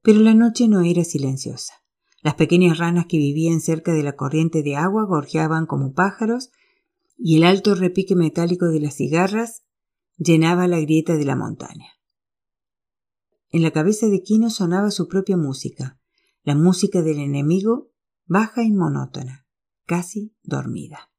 Pero 0.00 0.20
la 0.20 0.32
noche 0.32 0.68
no 0.68 0.80
era 0.80 1.04
silenciosa. 1.04 1.74
Las 2.22 2.36
pequeñas 2.36 2.78
ranas 2.78 3.04
que 3.04 3.18
vivían 3.18 3.60
cerca 3.60 3.92
de 3.92 4.02
la 4.02 4.16
corriente 4.16 4.62
de 4.62 4.76
agua 4.76 5.04
gorjeaban 5.04 5.66
como 5.66 5.92
pájaros 5.92 6.48
y 7.18 7.36
el 7.36 7.44
alto 7.44 7.74
repique 7.74 8.16
metálico 8.16 8.68
de 8.68 8.80
las 8.80 8.94
cigarras 8.94 9.62
llenaba 10.16 10.66
la 10.66 10.80
grieta 10.80 11.18
de 11.18 11.26
la 11.26 11.36
montaña. 11.36 11.88
En 13.50 13.60
la 13.60 13.70
cabeza 13.70 14.06
de 14.06 14.22
Quino 14.22 14.48
sonaba 14.48 14.90
su 14.90 15.08
propia 15.08 15.36
música, 15.36 16.00
la 16.42 16.54
música 16.54 17.02
del 17.02 17.18
enemigo, 17.18 17.90
baja 18.24 18.62
y 18.62 18.72
monótona, 18.72 19.44
casi 19.84 20.34
dormida 20.42 21.10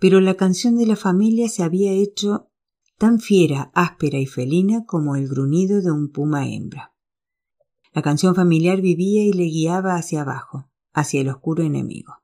pero 0.00 0.20
la 0.20 0.34
canción 0.34 0.76
de 0.76 0.86
la 0.86 0.96
familia 0.96 1.48
se 1.48 1.62
había 1.62 1.92
hecho 1.92 2.49
tan 3.00 3.18
fiera, 3.18 3.70
áspera 3.74 4.18
y 4.18 4.26
felina 4.26 4.84
como 4.84 5.16
el 5.16 5.26
gruñido 5.26 5.80
de 5.80 5.90
un 5.90 6.12
puma 6.12 6.46
hembra. 6.46 6.94
La 7.94 8.02
canción 8.02 8.34
familiar 8.34 8.82
vivía 8.82 9.24
y 9.24 9.32
le 9.32 9.44
guiaba 9.44 9.94
hacia 9.94 10.20
abajo, 10.20 10.68
hacia 10.92 11.22
el 11.22 11.30
oscuro 11.30 11.62
enemigo. 11.62 12.16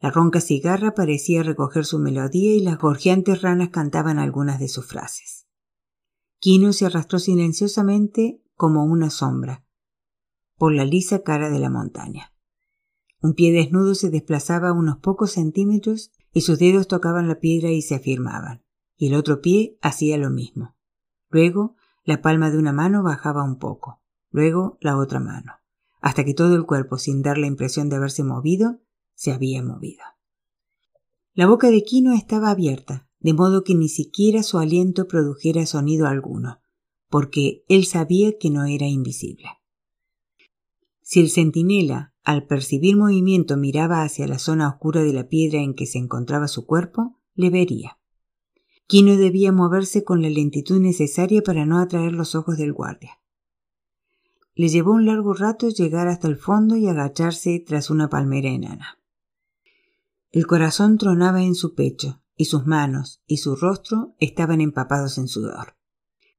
La 0.00 0.10
ronca 0.10 0.40
cigarra 0.40 0.94
parecía 0.94 1.42
recoger 1.42 1.84
su 1.84 1.98
melodía 1.98 2.54
y 2.54 2.60
las 2.60 2.78
gorjeantes 2.78 3.42
ranas 3.42 3.68
cantaban 3.68 4.18
algunas 4.18 4.58
de 4.58 4.68
sus 4.68 4.86
frases. 4.86 5.46
Quino 6.38 6.72
se 6.72 6.86
arrastró 6.86 7.18
silenciosamente 7.18 8.42
como 8.54 8.86
una 8.86 9.10
sombra 9.10 9.66
por 10.56 10.72
la 10.72 10.86
lisa 10.86 11.22
cara 11.22 11.50
de 11.50 11.58
la 11.58 11.68
montaña. 11.68 12.32
Un 13.20 13.34
pie 13.34 13.52
desnudo 13.52 13.94
se 13.94 14.08
desplazaba 14.08 14.72
unos 14.72 14.96
pocos 14.96 15.32
centímetros 15.32 16.10
y 16.32 16.40
sus 16.40 16.58
dedos 16.58 16.88
tocaban 16.88 17.28
la 17.28 17.38
piedra 17.38 17.70
y 17.70 17.82
se 17.82 17.96
afirmaban, 17.96 18.64
y 18.96 19.08
el 19.08 19.14
otro 19.14 19.40
pie 19.40 19.78
hacía 19.80 20.16
lo 20.18 20.30
mismo. 20.30 20.76
Luego 21.30 21.76
la 22.04 22.20
palma 22.20 22.50
de 22.50 22.58
una 22.58 22.72
mano 22.72 23.02
bajaba 23.02 23.44
un 23.44 23.58
poco, 23.58 24.00
luego 24.30 24.78
la 24.80 24.96
otra 24.96 25.20
mano, 25.20 25.52
hasta 26.00 26.24
que 26.24 26.34
todo 26.34 26.54
el 26.54 26.66
cuerpo, 26.66 26.98
sin 26.98 27.22
dar 27.22 27.38
la 27.38 27.46
impresión 27.46 27.88
de 27.88 27.96
haberse 27.96 28.24
movido, 28.24 28.80
se 29.14 29.32
había 29.32 29.62
movido. 29.62 30.02
La 31.34 31.46
boca 31.46 31.70
de 31.70 31.82
Quino 31.82 32.12
estaba 32.12 32.50
abierta, 32.50 33.08
de 33.20 33.32
modo 33.32 33.62
que 33.64 33.74
ni 33.74 33.88
siquiera 33.88 34.42
su 34.42 34.58
aliento 34.58 35.06
produjera 35.06 35.64
sonido 35.64 36.06
alguno, 36.06 36.60
porque 37.08 37.64
él 37.68 37.86
sabía 37.86 38.36
que 38.38 38.50
no 38.50 38.64
era 38.64 38.86
invisible. 38.86 39.48
Si 41.02 41.20
el 41.20 41.30
centinela 41.30 42.14
al 42.24 42.46
percibir 42.46 42.96
movimiento 42.96 43.56
miraba 43.56 44.02
hacia 44.02 44.26
la 44.26 44.38
zona 44.38 44.68
oscura 44.68 45.02
de 45.02 45.12
la 45.12 45.28
piedra 45.28 45.60
en 45.60 45.74
que 45.74 45.86
se 45.86 45.98
encontraba 45.98 46.48
su 46.48 46.66
cuerpo, 46.66 47.20
le 47.34 47.50
vería. 47.50 47.98
Quino 48.92 49.16
debía 49.16 49.52
moverse 49.52 50.04
con 50.04 50.20
la 50.20 50.28
lentitud 50.28 50.78
necesaria 50.78 51.40
para 51.40 51.64
no 51.64 51.78
atraer 51.78 52.12
los 52.12 52.34
ojos 52.34 52.58
del 52.58 52.74
guardia. 52.74 53.22
Le 54.54 54.68
llevó 54.68 54.92
un 54.92 55.06
largo 55.06 55.32
rato 55.32 55.70
llegar 55.70 56.08
hasta 56.08 56.28
el 56.28 56.36
fondo 56.36 56.76
y 56.76 56.86
agacharse 56.86 57.58
tras 57.66 57.88
una 57.88 58.10
palmera 58.10 58.50
enana. 58.50 58.98
El 60.30 60.46
corazón 60.46 60.98
tronaba 60.98 61.42
en 61.42 61.54
su 61.54 61.74
pecho, 61.74 62.22
y 62.36 62.44
sus 62.44 62.66
manos 62.66 63.22
y 63.26 63.38
su 63.38 63.56
rostro 63.56 64.14
estaban 64.18 64.60
empapados 64.60 65.16
en 65.16 65.26
sudor. 65.26 65.74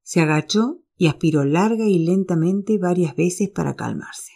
Se 0.03 0.21
agachó 0.21 0.79
y 0.95 1.07
aspiró 1.07 1.45
larga 1.45 1.87
y 1.87 2.05
lentamente 2.05 2.77
varias 2.77 3.15
veces 3.15 3.49
para 3.49 3.75
calmarse. 3.75 4.33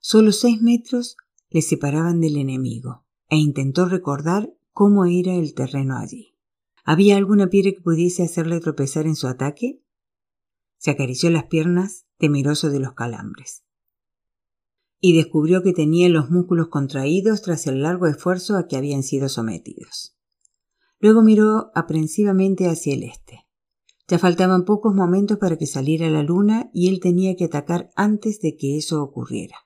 Solo 0.00 0.32
seis 0.32 0.60
metros 0.60 1.16
le 1.48 1.62
separaban 1.62 2.20
del 2.20 2.36
enemigo, 2.36 3.06
e 3.30 3.36
intentó 3.36 3.86
recordar 3.86 4.52
cómo 4.76 5.06
era 5.06 5.32
el 5.32 5.54
terreno 5.54 5.96
allí. 5.96 6.36
¿Había 6.84 7.16
alguna 7.16 7.46
piedra 7.46 7.70
que 7.72 7.80
pudiese 7.80 8.22
hacerle 8.22 8.60
tropezar 8.60 9.06
en 9.06 9.16
su 9.16 9.26
ataque? 9.26 9.82
Se 10.76 10.90
acarició 10.90 11.30
las 11.30 11.44
piernas, 11.44 12.04
temeroso 12.18 12.68
de 12.68 12.80
los 12.80 12.92
calambres. 12.92 13.64
Y 15.00 15.16
descubrió 15.16 15.62
que 15.62 15.72
tenía 15.72 16.10
los 16.10 16.28
músculos 16.28 16.68
contraídos 16.68 17.40
tras 17.40 17.66
el 17.66 17.80
largo 17.80 18.06
esfuerzo 18.06 18.58
a 18.58 18.68
que 18.68 18.76
habían 18.76 19.02
sido 19.02 19.30
sometidos. 19.30 20.14
Luego 21.00 21.22
miró 21.22 21.70
aprensivamente 21.74 22.68
hacia 22.68 22.92
el 22.92 23.04
este. 23.04 23.46
Ya 24.08 24.18
faltaban 24.18 24.66
pocos 24.66 24.94
momentos 24.94 25.38
para 25.38 25.56
que 25.56 25.66
saliera 25.66 26.10
la 26.10 26.22
luna 26.22 26.68
y 26.74 26.88
él 26.88 27.00
tenía 27.00 27.34
que 27.34 27.46
atacar 27.46 27.88
antes 27.96 28.40
de 28.40 28.58
que 28.58 28.76
eso 28.76 29.02
ocurriera. 29.02 29.56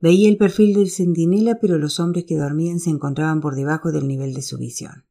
Veía 0.00 0.28
el 0.28 0.36
perfil 0.36 0.74
del 0.74 0.90
centinela, 0.90 1.58
pero 1.60 1.78
los 1.78 1.98
hombres 1.98 2.24
que 2.24 2.36
dormían 2.36 2.78
se 2.78 2.90
encontraban 2.90 3.40
por 3.40 3.56
debajo 3.56 3.90
del 3.90 4.06
nivel 4.06 4.32
de 4.34 4.42
su 4.42 4.58
visión. 4.58 5.04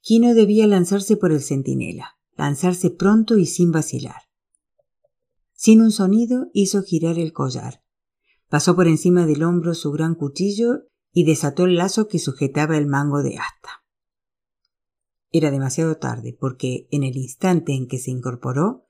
Quino 0.00 0.34
debía 0.34 0.66
lanzarse 0.66 1.16
por 1.16 1.32
el 1.32 1.40
centinela, 1.40 2.18
lanzarse 2.36 2.90
pronto 2.90 3.38
y 3.38 3.46
sin 3.46 3.72
vacilar. 3.72 4.22
Sin 5.52 5.80
un 5.80 5.92
sonido 5.92 6.50
hizo 6.52 6.82
girar 6.82 7.18
el 7.18 7.32
collar. 7.32 7.82
Pasó 8.48 8.74
por 8.74 8.88
encima 8.88 9.26
del 9.26 9.42
hombro 9.44 9.74
su 9.74 9.92
gran 9.92 10.14
cuchillo 10.14 10.88
y 11.12 11.24
desató 11.24 11.64
el 11.64 11.76
lazo 11.76 12.08
que 12.08 12.18
sujetaba 12.18 12.76
el 12.76 12.86
mango 12.86 13.22
de 13.22 13.38
asta. 13.38 13.84
Era 15.30 15.50
demasiado 15.50 15.96
tarde, 15.96 16.36
porque 16.38 16.86
en 16.90 17.02
el 17.02 17.16
instante 17.16 17.72
en 17.72 17.88
que 17.88 17.98
se 17.98 18.10
incorporó, 18.10 18.84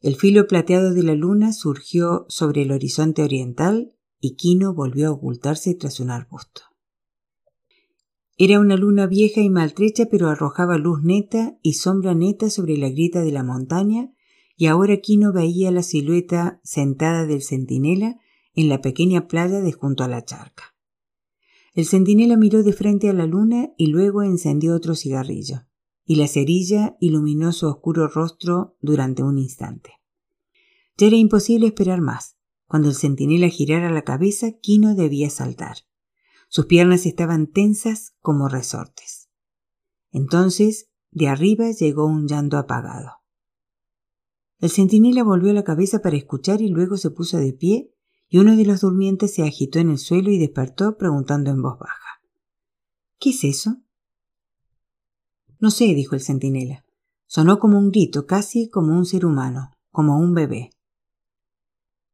el 0.00 0.16
filo 0.16 0.46
plateado 0.46 0.92
de 0.92 1.02
la 1.02 1.14
luna 1.14 1.52
surgió 1.52 2.26
sobre 2.28 2.62
el 2.62 2.72
horizonte 2.72 3.22
oriental 3.22 3.94
y 4.20 4.36
Quino 4.36 4.74
volvió 4.74 5.08
a 5.08 5.12
ocultarse 5.12 5.74
tras 5.74 6.00
un 6.00 6.10
arbusto. 6.10 6.62
Era 8.36 8.60
una 8.60 8.76
luna 8.76 9.06
vieja 9.06 9.40
y 9.40 9.50
maltrecha, 9.50 10.06
pero 10.10 10.28
arrojaba 10.28 10.78
luz 10.78 11.02
neta 11.02 11.58
y 11.62 11.72
sombra 11.72 12.14
neta 12.14 12.50
sobre 12.50 12.76
la 12.76 12.88
grieta 12.88 13.22
de 13.22 13.32
la 13.32 13.42
montaña, 13.42 14.12
y 14.56 14.66
ahora 14.66 14.98
Quino 14.98 15.32
veía 15.32 15.72
la 15.72 15.82
silueta 15.82 16.60
sentada 16.62 17.26
del 17.26 17.42
centinela 17.42 18.20
en 18.54 18.68
la 18.68 18.80
pequeña 18.80 19.26
playa 19.26 19.60
de 19.60 19.72
junto 19.72 20.04
a 20.04 20.08
la 20.08 20.24
charca. 20.24 20.76
El 21.74 21.84
centinela 21.84 22.36
miró 22.36 22.62
de 22.62 22.72
frente 22.72 23.08
a 23.08 23.12
la 23.12 23.26
luna 23.26 23.72
y 23.76 23.88
luego 23.88 24.22
encendió 24.22 24.74
otro 24.74 24.94
cigarrillo, 24.94 25.66
y 26.04 26.16
la 26.16 26.28
cerilla 26.28 26.96
iluminó 27.00 27.52
su 27.52 27.66
oscuro 27.66 28.08
rostro 28.08 28.76
durante 28.80 29.22
un 29.22 29.38
instante. 29.38 29.92
Ya 30.96 31.08
era 31.08 31.16
imposible 31.16 31.66
esperar 31.66 32.00
más. 32.00 32.37
Cuando 32.68 32.88
el 32.88 32.94
centinela 32.94 33.48
girara 33.48 33.90
la 33.90 34.02
cabeza, 34.02 34.52
Quino 34.52 34.94
debía 34.94 35.30
saltar. 35.30 35.78
Sus 36.48 36.66
piernas 36.66 37.06
estaban 37.06 37.46
tensas 37.46 38.14
como 38.20 38.48
resortes. 38.48 39.30
Entonces, 40.12 40.90
de 41.10 41.28
arriba 41.28 41.70
llegó 41.70 42.04
un 42.06 42.28
llanto 42.28 42.58
apagado. 42.58 43.12
El 44.58 44.70
centinela 44.70 45.24
volvió 45.24 45.52
la 45.52 45.64
cabeza 45.64 46.00
para 46.00 46.16
escuchar 46.16 46.60
y 46.60 46.68
luego 46.68 46.98
se 46.98 47.10
puso 47.10 47.38
de 47.38 47.52
pie 47.54 47.94
y 48.28 48.38
uno 48.38 48.56
de 48.56 48.66
los 48.66 48.82
durmientes 48.82 49.34
se 49.34 49.44
agitó 49.44 49.78
en 49.78 49.90
el 49.90 49.98
suelo 49.98 50.30
y 50.30 50.38
despertó 50.38 50.98
preguntando 50.98 51.50
en 51.50 51.62
voz 51.62 51.78
baja. 51.78 52.20
¿Qué 53.18 53.30
es 53.30 53.44
eso? 53.44 53.76
No 55.58 55.70
sé, 55.70 55.86
dijo 55.94 56.14
el 56.14 56.20
centinela. 56.20 56.84
Sonó 57.26 57.58
como 57.58 57.78
un 57.78 57.90
grito, 57.90 58.26
casi 58.26 58.68
como 58.68 58.96
un 58.96 59.06
ser 59.06 59.24
humano, 59.24 59.70
como 59.90 60.18
un 60.18 60.34
bebé. 60.34 60.70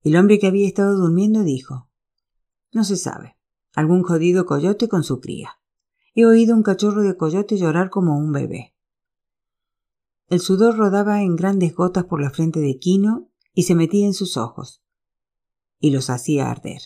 El 0.05 0.16
hombre 0.16 0.38
que 0.38 0.46
había 0.46 0.68
estado 0.68 0.96
durmiendo 0.98 1.42
dijo 1.42 1.88
No 2.72 2.84
se 2.84 2.96
sabe. 2.96 3.36
Algún 3.74 4.02
jodido 4.02 4.44
coyote 4.46 4.86
con 4.86 5.02
su 5.02 5.18
cría. 5.18 5.59
He 6.14 6.26
oído 6.26 6.55
un 6.55 6.62
cachorro 6.62 7.02
de 7.02 7.16
coyote 7.16 7.57
llorar 7.57 7.90
como 7.90 8.16
un 8.16 8.30
bebé. 8.30 8.74
el 10.28 10.40
sudor 10.40 10.76
rodaba 10.76 11.22
en 11.22 11.36
grandes 11.36 11.74
gotas 11.74 12.05
por 12.05 12.20
la 12.20 12.30
frente 12.30 12.61
de 12.61 12.78
Quino 12.78 13.30
y 13.52 13.64
se 13.64 13.74
metía 13.74 14.07
en 14.07 14.14
sus 14.14 14.36
ojos, 14.36 14.82
y 15.78 15.90
los 15.90 16.11
hacía 16.11 16.50
arder. 16.50 16.82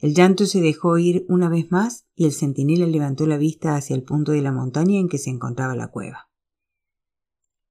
El 0.00 0.14
llanto 0.14 0.46
se 0.46 0.60
dejó 0.60 0.90
oír 0.90 1.24
una 1.28 1.48
vez 1.48 1.70
más 1.70 2.06
y 2.14 2.26
el 2.26 2.32
centinela 2.32 2.86
levantó 2.86 3.26
la 3.26 3.38
vista 3.38 3.74
hacia 3.74 3.96
el 3.96 4.02
punto 4.02 4.32
de 4.32 4.42
la 4.42 4.52
montaña 4.52 4.98
en 4.98 5.08
que 5.08 5.18
se 5.18 5.30
encontraba 5.30 5.74
la 5.74 5.88
cueva. 5.88 6.30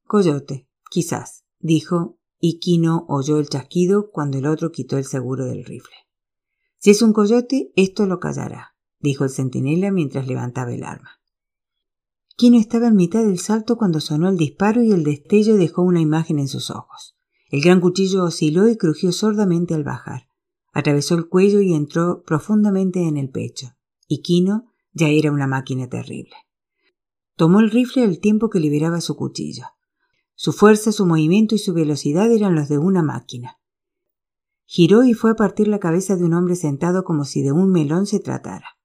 Coyote, 0.06 0.68
quizás, 0.90 1.46
dijo, 1.60 2.17
y 2.40 2.60
Quino 2.60 3.06
oyó 3.08 3.40
el 3.40 3.50
chasquido 3.50 4.12
cuando 4.12 4.38
el 4.38 4.46
otro 4.46 4.72
quitó 4.72 4.98
el 4.98 5.06
seguro 5.06 5.46
del 5.46 5.66
rifle. 5.66 5.96
Si 6.78 6.92
es 6.92 7.02
un 7.02 7.14
coyote, 7.14 7.72
esto 7.76 8.06
lo 8.06 8.20
callará, 8.20 8.76
dijo 9.00 9.24
el 9.24 9.30
centinela 9.32 9.92
mientras 9.92 10.28
levantaba 10.28 10.74
el 10.74 10.84
arma. 10.84 11.22
Quino 12.36 12.60
estaba 12.60 12.88
en 12.88 12.96
mitad 12.96 13.24
del 13.24 13.40
salto 13.40 13.78
cuando 13.78 14.00
sonó 14.00 14.30
el 14.30 14.38
disparo 14.38 14.84
y 14.84 14.92
el 14.92 15.04
destello 15.04 15.58
dejó 15.58 15.82
una 15.82 16.02
imagen 16.02 16.38
en 16.38 16.48
sus 16.48 16.70
ojos. 16.70 17.18
El 17.50 17.62
gran 17.62 17.82
cuchillo 17.82 18.24
osciló 18.24 18.68
y 18.68 18.78
crujió 18.78 19.12
sordamente 19.12 19.74
al 19.74 19.84
bajar. 19.84 20.28
Atravesó 20.72 21.16
el 21.16 21.30
cuello 21.30 21.62
y 21.62 21.74
entró 21.74 22.22
profundamente 22.24 23.08
en 23.08 23.18
el 23.18 23.32
pecho. 23.32 23.76
Y 24.08 24.22
Quino 24.22 24.66
ya 24.92 25.10
era 25.10 25.32
una 25.32 25.48
máquina 25.48 25.90
terrible. 25.90 26.36
Tomó 27.36 27.60
el 27.60 27.72
rifle 27.72 28.04
al 28.04 28.20
tiempo 28.20 28.50
que 28.50 28.60
liberaba 28.60 29.02
su 29.02 29.16
cuchillo. 29.16 29.64
Su 30.40 30.54
fuerza, 30.54 30.92
su 30.92 31.08
movimiento 31.08 31.56
y 31.56 31.58
su 31.58 31.74
velocidad 31.74 32.32
eran 32.32 32.54
los 32.54 32.70
de 32.70 32.78
una 32.78 33.02
máquina. 33.02 33.58
Giró 34.66 35.04
y 35.04 35.16
fue 35.16 35.32
a 35.32 35.36
partir 35.36 35.68
la 35.68 35.80
cabeza 35.80 36.16
de 36.16 36.26
un 36.26 36.36
hombre 36.36 36.56
sentado 36.56 37.04
como 37.04 37.26
si 37.26 37.42
de 37.42 37.52
un 37.52 37.72
melón 37.72 38.06
se 38.06 38.20
tratara. 38.20 38.78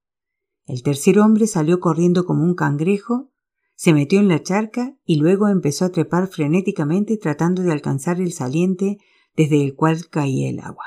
El 0.64 0.82
tercer 0.82 1.18
hombre 1.18 1.46
salió 1.46 1.78
corriendo 1.78 2.24
como 2.24 2.42
un 2.42 2.54
cangrejo, 2.54 3.30
se 3.74 3.92
metió 3.92 4.18
en 4.18 4.28
la 4.28 4.42
charca 4.42 4.96
y 5.04 5.16
luego 5.16 5.46
empezó 5.48 5.84
a 5.84 5.92
trepar 5.92 6.26
frenéticamente 6.28 7.18
tratando 7.18 7.60
de 7.60 7.72
alcanzar 7.72 8.18
el 8.18 8.32
saliente 8.32 8.96
desde 9.36 9.62
el 9.62 9.74
cual 9.74 10.08
caía 10.08 10.48
el 10.48 10.58
agua. 10.58 10.86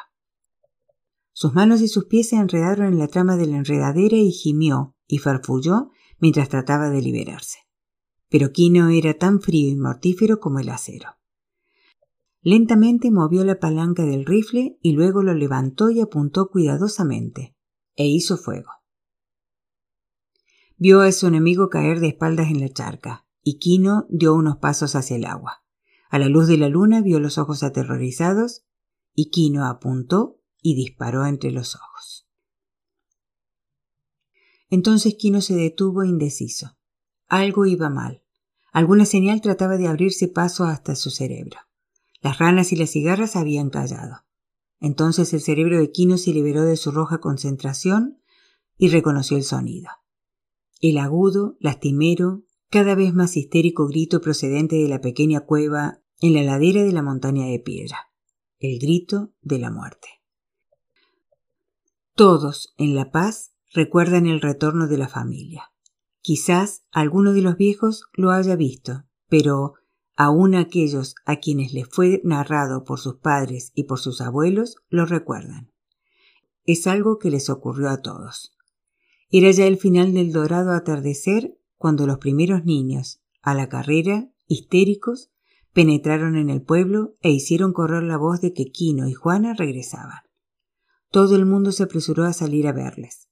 Sus 1.32 1.54
manos 1.54 1.82
y 1.82 1.90
sus 1.90 2.06
pies 2.06 2.30
se 2.30 2.38
enredaron 2.38 2.88
en 2.88 2.98
la 2.98 3.08
trama 3.08 3.38
de 3.38 3.46
la 3.46 3.58
enredadera 3.58 4.18
y 4.18 4.32
gimió 4.32 4.96
y 5.06 5.20
farfulló 5.20 5.92
mientras 6.18 6.50
trataba 6.50 6.90
de 6.90 7.04
liberarse. 7.04 7.65
Pero 8.30 8.52
Quino 8.52 8.90
era 8.90 9.14
tan 9.14 9.42
frío 9.42 9.70
y 9.70 9.76
mortífero 9.76 10.40
como 10.40 10.60
el 10.60 10.70
acero. 10.70 11.10
Lentamente 12.42 13.10
movió 13.10 13.44
la 13.44 13.60
palanca 13.60 14.04
del 14.06 14.26
rifle 14.26 14.78
y 14.82 14.92
luego 14.92 15.24
lo 15.24 15.34
levantó 15.34 15.90
y 15.90 16.00
apuntó 16.00 16.50
cuidadosamente, 16.50 17.56
e 17.96 18.06
hizo 18.08 18.38
fuego. 18.38 18.70
Vio 20.78 21.02
a 21.02 21.12
su 21.12 21.28
enemigo 21.28 21.70
caer 21.70 22.00
de 22.00 22.10
espaldas 22.10 22.50
en 22.50 22.60
la 22.60 22.70
charca, 22.70 23.26
y 23.42 23.60
Quino 23.60 24.06
dio 24.10 24.34
unos 24.36 24.58
pasos 24.58 24.96
hacia 24.96 25.16
el 25.16 25.26
agua. 25.26 25.64
A 26.10 26.20
la 26.20 26.28
luz 26.28 26.48
de 26.48 26.58
la 26.58 26.70
luna 26.70 27.02
vio 27.02 27.20
los 27.20 27.38
ojos 27.38 27.64
aterrorizados, 27.64 28.66
y 29.14 29.30
Quino 29.30 29.66
apuntó 29.66 30.42
y 30.62 30.76
disparó 30.76 31.26
entre 31.26 31.52
los 31.52 31.76
ojos. 31.76 32.28
Entonces 34.70 35.16
Quino 35.18 35.42
se 35.42 35.56
detuvo 35.56 36.04
indeciso. 36.04 36.78
Algo 37.28 37.66
iba 37.66 37.90
mal. 37.90 38.24
Alguna 38.72 39.06
señal 39.06 39.42
trataba 39.42 39.78
de 39.78 39.88
abrirse 39.88 40.28
paso 40.28 40.66
hasta 40.66 40.96
su 40.96 41.10
cerebro. 41.10 41.60
Las 42.22 42.40
ranas 42.40 42.72
y 42.72 42.76
las 42.76 42.92
cigarras 42.92 43.36
habían 43.36 43.70
callado. 43.70 44.26
Entonces 44.80 45.34
el 45.34 45.42
cerebro 45.42 45.80
de 45.80 45.92
Quino 45.92 46.18
se 46.18 46.34
liberó 46.34 46.64
de 46.64 46.76
su 46.76 46.92
roja 46.92 47.20
concentración 47.20 48.22
y 48.78 48.90
reconoció 48.90 49.38
el 49.38 49.44
sonido. 49.44 49.90
El 50.82 50.98
agudo, 50.98 51.56
lastimero, 51.60 52.44
cada 52.70 52.96
vez 52.96 53.14
más 53.14 53.38
histérico 53.38 53.88
grito 53.88 54.22
procedente 54.22 54.76
de 54.76 54.90
la 54.90 55.02
pequeña 55.02 55.42
cueva 55.42 56.02
en 56.20 56.34
la 56.34 56.44
ladera 56.44 56.84
de 56.84 56.92
la 56.92 57.02
montaña 57.02 57.46
de 57.46 57.60
piedra. 57.60 58.12
El 58.60 58.80
grito 58.80 59.32
de 59.42 59.60
la 59.60 59.72
muerte. 59.72 60.08
Todos 62.16 62.74
en 62.78 62.96
La 62.96 63.12
Paz 63.12 63.54
recuerdan 63.74 64.26
el 64.26 64.42
retorno 64.42 64.88
de 64.88 64.98
la 64.98 65.08
familia. 65.08 65.72
Quizás 66.26 66.82
alguno 66.92 67.34
de 67.34 67.44
los 67.44 67.56
viejos 67.56 68.06
lo 68.16 68.32
haya 68.32 68.56
visto, 68.56 69.04
pero 69.30 69.76
aún 70.16 70.56
aquellos 70.56 71.14
a 71.24 71.36
quienes 71.36 71.72
les 71.72 71.88
fue 71.88 72.20
narrado 72.24 72.84
por 72.84 73.00
sus 73.00 73.18
padres 73.18 73.72
y 73.76 73.84
por 73.84 74.00
sus 74.00 74.22
abuelos 74.22 74.78
lo 74.90 75.06
recuerdan. 75.06 75.72
Es 76.64 76.88
algo 76.88 77.20
que 77.20 77.30
les 77.30 77.48
ocurrió 77.52 77.90
a 77.90 78.02
todos. 78.02 78.58
Era 79.30 79.52
ya 79.52 79.68
el 79.68 79.78
final 79.78 80.16
del 80.16 80.32
dorado 80.32 80.72
atardecer 80.72 81.60
cuando 81.78 82.08
los 82.08 82.18
primeros 82.18 82.66
niños, 82.66 83.22
a 83.44 83.54
la 83.54 83.70
carrera, 83.70 84.28
histéricos, 84.48 85.30
penetraron 85.74 86.38
en 86.38 86.50
el 86.50 86.64
pueblo 86.64 87.14
e 87.22 87.30
hicieron 87.30 87.72
correr 87.72 88.02
la 88.02 88.18
voz 88.18 88.42
de 88.42 88.52
que 88.52 88.72
Quino 88.72 89.08
y 89.08 89.14
Juana 89.14 89.54
regresaban. 89.54 90.24
Todo 91.12 91.36
el 91.36 91.46
mundo 91.46 91.72
se 91.72 91.84
apresuró 91.84 92.24
a 92.24 92.34
salir 92.34 92.68
a 92.68 92.72
verles. 92.72 93.30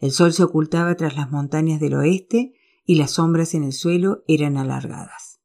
El 0.00 0.12
sol 0.12 0.32
se 0.32 0.42
ocultaba 0.42 0.96
tras 0.96 1.14
las 1.14 1.30
montañas 1.30 1.78
del 1.78 1.94
oeste 1.94 2.54
y 2.86 2.94
las 2.94 3.12
sombras 3.12 3.54
en 3.54 3.64
el 3.64 3.74
suelo 3.74 4.24
eran 4.26 4.56
alargadas. 4.56 5.40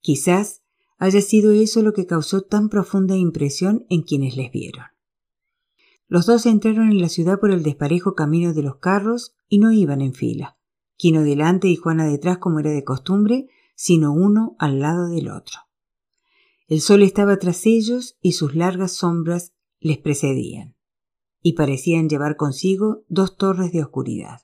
Quizás 0.00 0.62
haya 0.96 1.20
sido 1.20 1.52
eso 1.52 1.82
lo 1.82 1.92
que 1.92 2.06
causó 2.06 2.42
tan 2.42 2.68
profunda 2.68 3.16
impresión 3.16 3.84
en 3.90 4.02
quienes 4.02 4.36
les 4.36 4.52
vieron. 4.52 4.84
Los 6.06 6.26
dos 6.26 6.46
entraron 6.46 6.90
en 6.90 7.00
la 7.00 7.08
ciudad 7.08 7.40
por 7.40 7.50
el 7.50 7.64
desparejo 7.64 8.14
camino 8.14 8.54
de 8.54 8.62
los 8.62 8.76
carros 8.76 9.34
y 9.48 9.58
no 9.58 9.72
iban 9.72 10.00
en 10.00 10.14
fila, 10.14 10.56
Quino 10.96 11.22
delante 11.22 11.66
y 11.66 11.76
Juana 11.76 12.06
detrás 12.06 12.38
como 12.38 12.60
era 12.60 12.70
de 12.70 12.84
costumbre, 12.84 13.48
sino 13.74 14.12
uno 14.12 14.54
al 14.58 14.80
lado 14.80 15.08
del 15.08 15.30
otro. 15.30 15.60
El 16.68 16.80
sol 16.80 17.02
estaba 17.02 17.38
tras 17.38 17.66
ellos 17.66 18.18
y 18.20 18.32
sus 18.32 18.54
largas 18.54 18.92
sombras 18.92 19.52
les 19.80 19.98
precedían 19.98 20.76
y 21.42 21.54
parecían 21.54 22.08
llevar 22.08 22.36
consigo 22.36 23.04
dos 23.08 23.36
torres 23.36 23.72
de 23.72 23.82
oscuridad. 23.82 24.40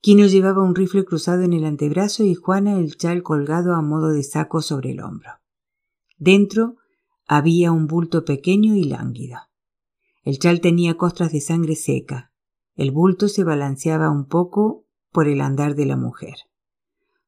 Quino 0.00 0.26
llevaba 0.26 0.64
un 0.64 0.74
rifle 0.74 1.04
cruzado 1.04 1.42
en 1.42 1.52
el 1.52 1.64
antebrazo 1.64 2.24
y 2.24 2.34
Juana 2.34 2.78
el 2.78 2.96
chal 2.96 3.22
colgado 3.22 3.74
a 3.74 3.82
modo 3.82 4.08
de 4.08 4.22
saco 4.22 4.60
sobre 4.60 4.90
el 4.90 5.00
hombro. 5.00 5.30
Dentro 6.18 6.76
había 7.26 7.72
un 7.72 7.86
bulto 7.86 8.24
pequeño 8.24 8.74
y 8.74 8.84
lánguido. 8.84 9.38
El 10.24 10.38
chal 10.38 10.60
tenía 10.60 10.96
costras 10.96 11.32
de 11.32 11.40
sangre 11.40 11.76
seca. 11.76 12.32
El 12.74 12.90
bulto 12.90 13.28
se 13.28 13.44
balanceaba 13.44 14.10
un 14.10 14.26
poco 14.26 14.86
por 15.12 15.28
el 15.28 15.40
andar 15.40 15.74
de 15.74 15.86
la 15.86 15.96
mujer. 15.96 16.34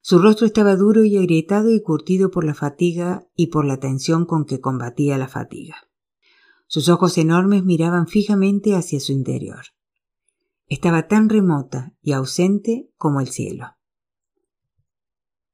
Su 0.00 0.18
rostro 0.18 0.46
estaba 0.46 0.76
duro 0.76 1.04
y 1.04 1.16
agrietado 1.16 1.70
y 1.70 1.80
curtido 1.80 2.30
por 2.30 2.44
la 2.44 2.54
fatiga 2.54 3.26
y 3.36 3.46
por 3.46 3.64
la 3.64 3.78
tensión 3.78 4.26
con 4.26 4.44
que 4.44 4.60
combatía 4.60 5.16
la 5.16 5.28
fatiga. 5.28 5.76
Sus 6.74 6.88
ojos 6.88 7.18
enormes 7.18 7.62
miraban 7.62 8.08
fijamente 8.08 8.74
hacia 8.74 8.98
su 8.98 9.12
interior. 9.12 9.66
Estaba 10.66 11.06
tan 11.06 11.28
remota 11.28 11.94
y 12.02 12.10
ausente 12.10 12.90
como 12.96 13.20
el 13.20 13.28
cielo. 13.28 13.76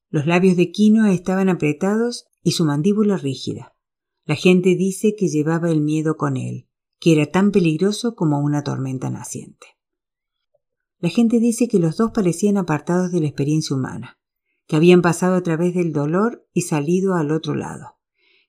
Los 0.08 0.24
labios 0.24 0.56
de 0.56 0.72
Quino 0.72 1.04
estaban 1.04 1.50
apretados 1.50 2.24
y 2.42 2.52
su 2.52 2.64
mandíbula 2.64 3.18
rígida. 3.18 3.76
La 4.24 4.34
gente 4.34 4.76
dice 4.76 5.14
que 5.14 5.28
llevaba 5.28 5.70
el 5.70 5.82
miedo 5.82 6.16
con 6.16 6.38
él, 6.38 6.70
que 6.98 7.12
era 7.12 7.26
tan 7.26 7.50
peligroso 7.50 8.14
como 8.14 8.40
una 8.40 8.64
tormenta 8.64 9.10
naciente. 9.10 9.66
La 11.00 11.10
gente 11.10 11.38
dice 11.38 11.68
que 11.68 11.80
los 11.80 11.98
dos 11.98 12.12
parecían 12.12 12.56
apartados 12.56 13.12
de 13.12 13.20
la 13.20 13.26
experiencia 13.26 13.76
humana, 13.76 14.18
que 14.66 14.76
habían 14.76 15.02
pasado 15.02 15.34
a 15.34 15.42
través 15.42 15.74
del 15.74 15.92
dolor 15.92 16.48
y 16.54 16.62
salido 16.62 17.14
al 17.14 17.30
otro 17.30 17.54
lado 17.54 17.99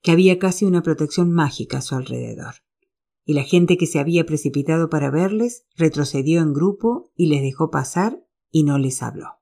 que 0.02 0.12
había 0.12 0.40
casi 0.40 0.66
una 0.66 0.82
protección 0.82 1.32
mágica 1.32 1.80
a 1.80 1.82
su 1.82 1.96
alrededor. 1.96 2.56
Y 3.24 3.34
la 3.34 3.44
gente 3.44 3.78
que 3.78 3.86
se 3.86 4.00
había 4.00 4.26
precipitado 4.26 4.90
para 4.90 5.12
verles 5.12 5.66
retrocedió 5.76 6.42
en 6.42 6.54
grupo 6.54 7.12
y 7.16 7.28
les 7.28 7.42
dejó 7.42 7.70
pasar 7.70 8.26
y 8.50 8.64
no 8.64 8.78
les 8.78 9.04
habló. 9.04 9.42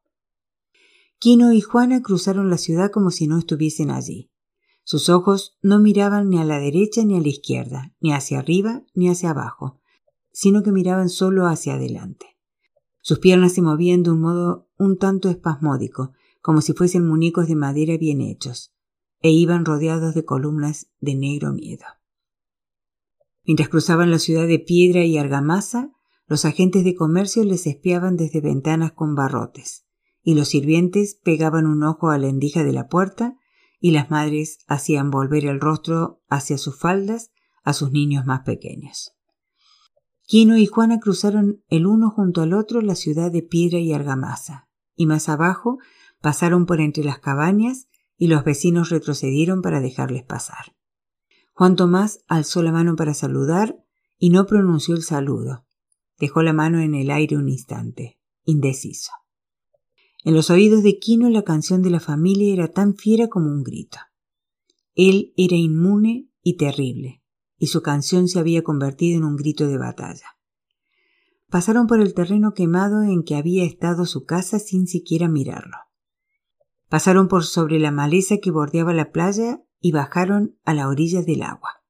Quino 1.18 1.53
y 1.53 1.62
Juana 1.62 2.01
cruzaron 2.01 2.49
la 2.49 2.57
ciudad 2.57 2.91
como 2.91 3.12
si 3.12 3.28
no 3.28 3.38
estuviesen 3.38 3.91
allí. 3.91 4.32
Sus 4.84 5.10
ojos 5.10 5.57
no 5.62 5.80
miraban 5.80 6.30
ni 6.30 6.39
a 6.39 6.45
la 6.45 6.60
derecha 6.60 7.03
ni 7.03 7.18
a 7.18 7.22
la 7.22 7.28
izquierda, 7.28 7.93
ni 7.99 8.14
hacia 8.14 8.39
arriba 8.39 8.84
ni 8.93 9.10
hacia 9.10 9.32
abajo, 9.32 9.80
sino 10.32 10.64
que 10.64 10.72
miraban 10.72 11.10
solo 11.10 11.45
hacia 11.45 11.74
adelante. 11.74 12.38
Sus 13.01 13.20
piernas 13.20 13.53
se 13.53 13.62
movían 13.62 14.03
de 14.03 14.12
un 14.12 14.22
modo 14.22 14.70
un 14.78 14.97
tanto 14.97 15.30
espasmódico, 15.30 16.14
como 16.41 16.62
si 16.62 16.74
fuesen 16.74 17.07
muñecos 17.07 17.47
de 17.47 17.55
madera 17.55 17.97
bien 17.97 18.22
hechos, 18.22 18.74
e 19.22 19.32
iban 19.32 19.66
rodeados 19.66 20.16
de 20.16 20.26
columnas 20.26 20.90
de 21.00 21.16
negro 21.16 21.54
miedo. 21.54 21.86
Mientras 23.44 23.70
cruzaban 23.70 24.12
la 24.12 24.20
ciudad 24.20 24.48
de 24.48 24.60
piedra 24.60 25.04
y 25.04 25.18
argamasa, 25.18 25.92
los 26.28 26.46
agentes 26.46 26.84
de 26.84 26.96
comercio 26.96 27.44
les 27.44 27.66
espiaban 27.66 28.16
desde 28.16 28.42
ventanas 28.42 28.92
con 28.92 29.16
barrotes, 29.16 29.86
y 30.22 30.36
los 30.36 30.50
sirvientes 30.50 31.20
pegaban 31.24 31.66
un 31.66 31.84
ojo 31.84 32.12
a 32.12 32.18
la 32.18 32.28
endija 32.28 32.64
de 32.64 32.74
la 32.74 32.88
puerta, 32.88 33.36
y 33.80 33.92
las 33.92 34.12
madres 34.12 34.60
hacían 34.68 35.10
volver 35.10 35.46
el 35.46 35.60
rostro 35.60 36.22
hacia 36.30 36.58
sus 36.58 36.78
faldas 36.78 37.32
a 37.64 37.74
sus 37.74 37.92
niños 37.92 38.26
más 38.26 38.42
pequeños. 38.42 39.16
Quino 40.24 40.58
y 40.58 40.68
Juana 40.68 41.00
cruzaron 41.00 41.64
el 41.70 41.88
uno 41.88 42.12
junto 42.12 42.42
al 42.42 42.54
otro 42.54 42.82
la 42.82 42.96
ciudad 42.96 43.32
de 43.32 43.42
piedra 43.42 43.80
y 43.80 43.94
argamasa, 43.94 44.70
y 44.96 45.08
más 45.08 45.30
abajo 45.30 45.80
pasaron 46.22 46.68
por 46.68 46.82
entre 46.82 47.04
las 47.04 47.18
cabañas 47.18 47.88
y 48.20 48.28
los 48.28 48.44
vecinos 48.44 48.90
retrocedieron 48.90 49.64
para 49.64 49.80
dejarles 49.80 50.24
pasar. 50.24 50.76
Juan 51.54 51.78
Tomás 51.78 52.20
alzó 52.28 52.62
la 52.62 52.74
mano 52.74 52.96
para 52.98 53.14
saludar 53.14 53.82
y 54.18 54.30
no 54.30 54.46
pronunció 54.46 54.94
el 54.94 55.04
saludo. 55.04 55.66
Dejó 56.20 56.44
la 56.44 56.52
mano 56.52 56.82
en 56.82 56.94
el 56.94 57.12
aire 57.12 57.38
un 57.38 57.48
instante, 57.48 58.20
indeciso. 58.44 59.14
En 60.26 60.36
los 60.36 60.50
oídos 60.50 60.84
de 60.84 61.00
Quino 61.00 61.30
la 61.30 61.44
canción 61.44 61.82
de 61.82 61.92
la 61.92 62.02
familia 62.02 62.54
era 62.54 62.68
tan 62.68 62.94
fiera 62.94 63.30
como 63.30 63.50
un 63.50 63.64
grito. 63.64 63.98
Él 64.96 65.34
era 65.38 65.56
inmune 65.56 66.30
y 66.44 66.58
terrible, 66.58 67.24
y 67.58 67.68
su 67.68 67.82
canción 67.82 68.28
se 68.28 68.40
había 68.40 68.64
convertido 68.64 69.18
en 69.18 69.24
un 69.24 69.38
grito 69.38 69.66
de 69.66 69.78
batalla. 69.78 70.38
Pasaron 71.50 71.88
por 71.88 72.02
el 72.02 72.14
terreno 72.14 72.54
quemado 72.54 73.02
en 73.04 73.24
que 73.24 73.36
había 73.36 73.64
estado 73.64 74.06
su 74.06 74.26
casa 74.26 74.60
sin 74.60 74.88
siquiera 74.88 75.30
mirarlo. 75.30 75.78
Pasaron 76.90 77.28
por 77.28 77.46
sobre 77.46 77.78
la 77.78 77.92
maleza 77.92 78.38
que 78.38 78.50
bordeaba 78.50 78.94
la 78.94 79.12
playa 79.12 79.64
y 79.80 79.92
bajaron 79.92 80.60
a 80.66 80.74
la 80.74 80.88
orilla 80.88 81.22
del 81.22 81.44
agua. 81.44 81.84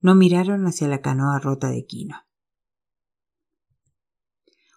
No 0.00 0.14
miraron 0.14 0.66
hacia 0.66 0.86
la 0.86 1.00
canoa 1.00 1.40
rota 1.40 1.70
de 1.70 1.84
Quino. 1.84 2.16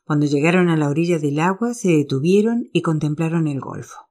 Cuando 0.04 0.26
llegaron 0.26 0.70
a 0.70 0.78
la 0.78 0.89
orilla 0.89 1.20
del 1.20 1.39
agua 1.39 1.74
se 1.74 1.89
detuvieron 1.89 2.70
y 2.74 2.82
contemplaron 2.82 3.48
el 3.48 3.60
golfo. 3.60 4.10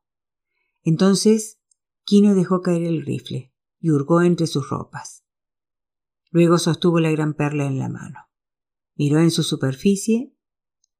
Entonces 0.82 1.60
Quino 2.04 2.34
dejó 2.34 2.62
caer 2.62 2.84
el 2.84 3.04
rifle 3.04 3.52
y 3.80 3.90
hurgó 3.90 4.22
entre 4.22 4.46
sus 4.46 4.70
ropas. 4.70 5.24
Luego 6.30 6.58
sostuvo 6.58 7.00
la 7.00 7.10
gran 7.10 7.34
perla 7.34 7.66
en 7.66 7.78
la 7.78 7.88
mano. 7.88 8.28
Miró 8.94 9.18
en 9.18 9.30
su 9.30 9.42
superficie 9.42 10.32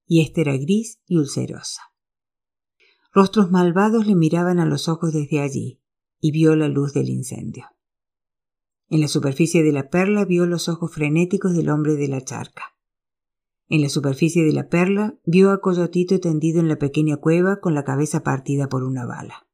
y 0.07 0.23
ésta 0.23 0.41
era 0.41 0.57
gris 0.57 1.01
y 1.07 1.19
ulcerosa. 1.19 1.94
Rostros 3.15 3.53
malvados 3.53 4.09
le 4.09 4.17
miraban 4.17 4.59
a 4.59 4.67
los 4.67 4.89
ojos 4.89 5.13
desde 5.13 5.41
allí 5.41 5.81
y 6.21 6.33
vio 6.33 6.57
la 6.57 6.67
luz 6.67 6.93
del 6.93 7.11
incendio. 7.11 7.67
En 8.89 9.01
la 9.01 9.07
superficie 9.07 9.63
de 9.63 9.71
la 9.71 9.89
perla 9.89 10.25
vio 10.25 10.47
los 10.47 10.69
ojos 10.69 10.93
frenéticos 10.93 11.55
del 11.55 11.71
hombre 11.71 11.95
de 11.95 12.09
la 12.09 12.23
charca. 12.23 12.77
En 13.69 13.83
la 13.83 13.89
superficie 13.89 14.43
de 14.43 14.53
la 14.53 14.69
perla 14.69 15.15
vio 15.25 15.53
a 15.53 15.61
Coyotito 15.61 16.19
tendido 16.19 16.59
en 16.59 16.69
la 16.69 16.77
pequeña 16.77 17.19
cueva 17.19 17.61
con 17.61 17.73
la 17.73 17.85
cabeza 17.85 18.25
partida 18.25 18.69
por 18.69 18.83
una 18.83 19.07
bala. 19.07 19.47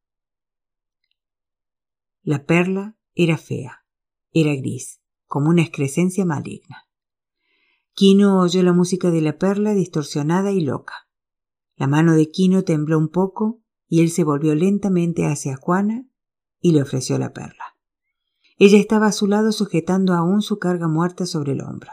La 2.22 2.46
perla 2.46 2.96
era 3.14 3.36
fea, 3.36 3.84
era 4.32 4.54
gris, 4.54 5.02
como 5.26 5.50
una 5.50 5.60
excrescencia 5.60 6.24
maligna. 6.24 6.88
Quino 7.92 8.40
oyó 8.40 8.62
la 8.62 8.72
música 8.72 9.10
de 9.10 9.20
la 9.20 9.36
perla 9.36 9.74
distorsionada 9.74 10.50
y 10.50 10.62
loca. 10.62 11.09
La 11.80 11.86
mano 11.86 12.14
de 12.14 12.30
Quino 12.30 12.62
tembló 12.62 12.98
un 12.98 13.08
poco 13.08 13.62
y 13.88 14.02
él 14.02 14.10
se 14.10 14.22
volvió 14.22 14.54
lentamente 14.54 15.24
hacia 15.24 15.56
Juana 15.56 16.06
y 16.60 16.72
le 16.72 16.82
ofreció 16.82 17.16
la 17.16 17.32
perla. 17.32 17.78
Ella 18.58 18.76
estaba 18.76 19.06
a 19.06 19.12
su 19.12 19.26
lado 19.26 19.50
sujetando 19.50 20.12
aún 20.12 20.42
su 20.42 20.58
carga 20.58 20.88
muerta 20.88 21.24
sobre 21.24 21.52
el 21.52 21.62
hombro. 21.62 21.90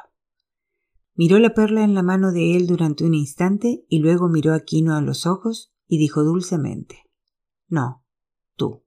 Miró 1.16 1.40
la 1.40 1.54
perla 1.54 1.86
en 1.86 1.94
la 1.94 2.04
mano 2.04 2.34
de 2.34 2.58
él 2.58 2.68
durante 2.68 3.06
un 3.06 3.14
instante 3.14 3.86
y 3.88 4.00
luego 4.00 4.28
miró 4.28 4.54
a 4.54 4.60
Quino 4.60 4.94
a 4.94 5.00
los 5.00 5.26
ojos 5.26 5.74
y 5.88 5.98
dijo 5.98 6.22
dulcemente 6.26 7.04
No, 7.70 8.04
tú. 8.58 8.84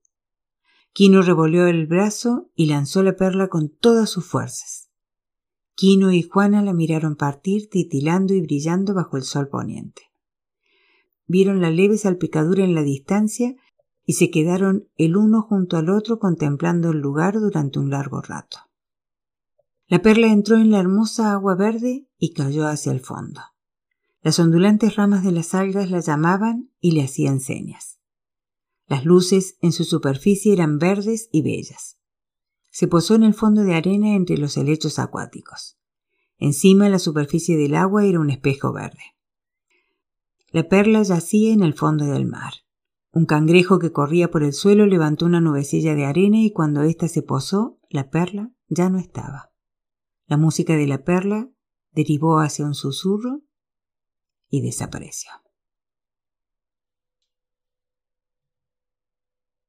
Quino 0.92 1.22
revolvió 1.22 1.66
el 1.66 1.86
brazo 1.86 2.51
y 2.55 2.66
lanzó 2.66 3.03
la 3.03 3.16
perla 3.16 3.48
con 3.48 3.70
todas 3.70 4.11
sus 4.11 4.26
fuerzas. 4.26 4.90
Quino 5.74 6.12
y 6.12 6.20
Juana 6.24 6.61
la 6.61 6.74
miraron 6.74 7.16
partir, 7.16 7.70
titilando 7.70 8.34
y 8.34 8.42
brillando 8.42 8.92
bajo 8.92 9.16
el 9.16 9.22
sol 9.22 9.48
poniente. 9.48 10.09
Vieron 11.31 11.61
la 11.61 11.70
leve 11.70 11.97
salpicadura 11.97 12.64
en 12.64 12.74
la 12.74 12.83
distancia 12.83 13.55
y 14.05 14.14
se 14.14 14.31
quedaron 14.31 14.89
el 14.97 15.16
uno 15.16 15.43
junto 15.43 15.76
al 15.76 15.91
otro 15.91 16.18
contemplando 16.18 16.91
el 16.91 16.99
lugar 16.99 17.39
durante 17.39 17.78
un 17.78 17.91
largo 17.91 18.20
rato. 18.20 18.59
La 19.87 20.03
perla 20.03 20.26
entró 20.26 20.57
en 20.57 20.70
la 20.70 20.81
hermosa 20.81 21.33
agua 21.33 21.55
verde 21.55 22.09
y 22.18 22.33
cayó 22.33 22.66
hacia 22.66 22.91
el 22.91 23.01
fondo. 23.01 23.41
Las 24.22 24.39
ondulantes 24.39 24.97
ramas 24.97 25.22
de 25.22 25.33
las 25.33 25.55
algas 25.55 25.91
la 25.91 26.01
llamaban 26.01 26.70
y 26.81 26.93
le 26.93 27.05
hacían 27.05 27.39
señas. 27.39 28.01
Las 28.89 29.05
luces 29.05 29.57
en 29.61 29.70
su 29.70 29.85
superficie 29.85 30.53
eran 30.53 30.78
verdes 30.78 31.28
y 31.31 31.43
bellas 31.43 32.01
se 32.70 32.87
posó 32.87 33.16
en 33.16 33.24
el 33.24 33.35
fondo 33.35 33.62
de 33.62 33.74
arena 33.74 34.14
entre 34.14 34.39
los 34.39 34.57
helechos 34.57 34.99
acuáticos. 34.99 35.76
Encima 36.39 36.89
la 36.89 36.99
superficie 36.99 37.57
del 37.57 37.74
agua 37.74 38.07
era 38.07 38.20
un 38.20 38.31
espejo 38.31 38.72
verde. 38.72 39.03
La 40.53 40.68
perla 40.68 41.03
yacía 41.03 41.53
en 41.53 41.62
el 41.62 41.74
fondo 41.74 42.07
del 42.07 42.26
mar. 42.26 42.53
Un 43.12 43.24
cangrejo 43.24 43.78
que 43.78 43.92
corría 43.92 44.30
por 44.30 44.42
el 44.42 44.53
suelo 44.53 44.86
levantó 44.86 45.26
una 45.26 45.40
nubecilla 45.40 45.94
de 45.94 46.05
arena 46.05 46.40
y 46.40 46.53
cuando 46.53 46.82
ésta 46.82 47.07
se 47.07 47.22
posó, 47.22 47.78
la 47.88 48.11
perla 48.11 48.53
ya 48.68 48.90
no 48.90 48.98
estaba. 48.98 49.53
La 50.26 50.36
música 50.36 50.74
de 50.76 50.86
la 50.86 51.05
perla 51.05 51.51
derivó 51.92 52.40
hacia 52.40 52.66
un 52.66 52.74
susurro 52.74 53.42
y 54.48 54.61
desapareció. 54.62 55.30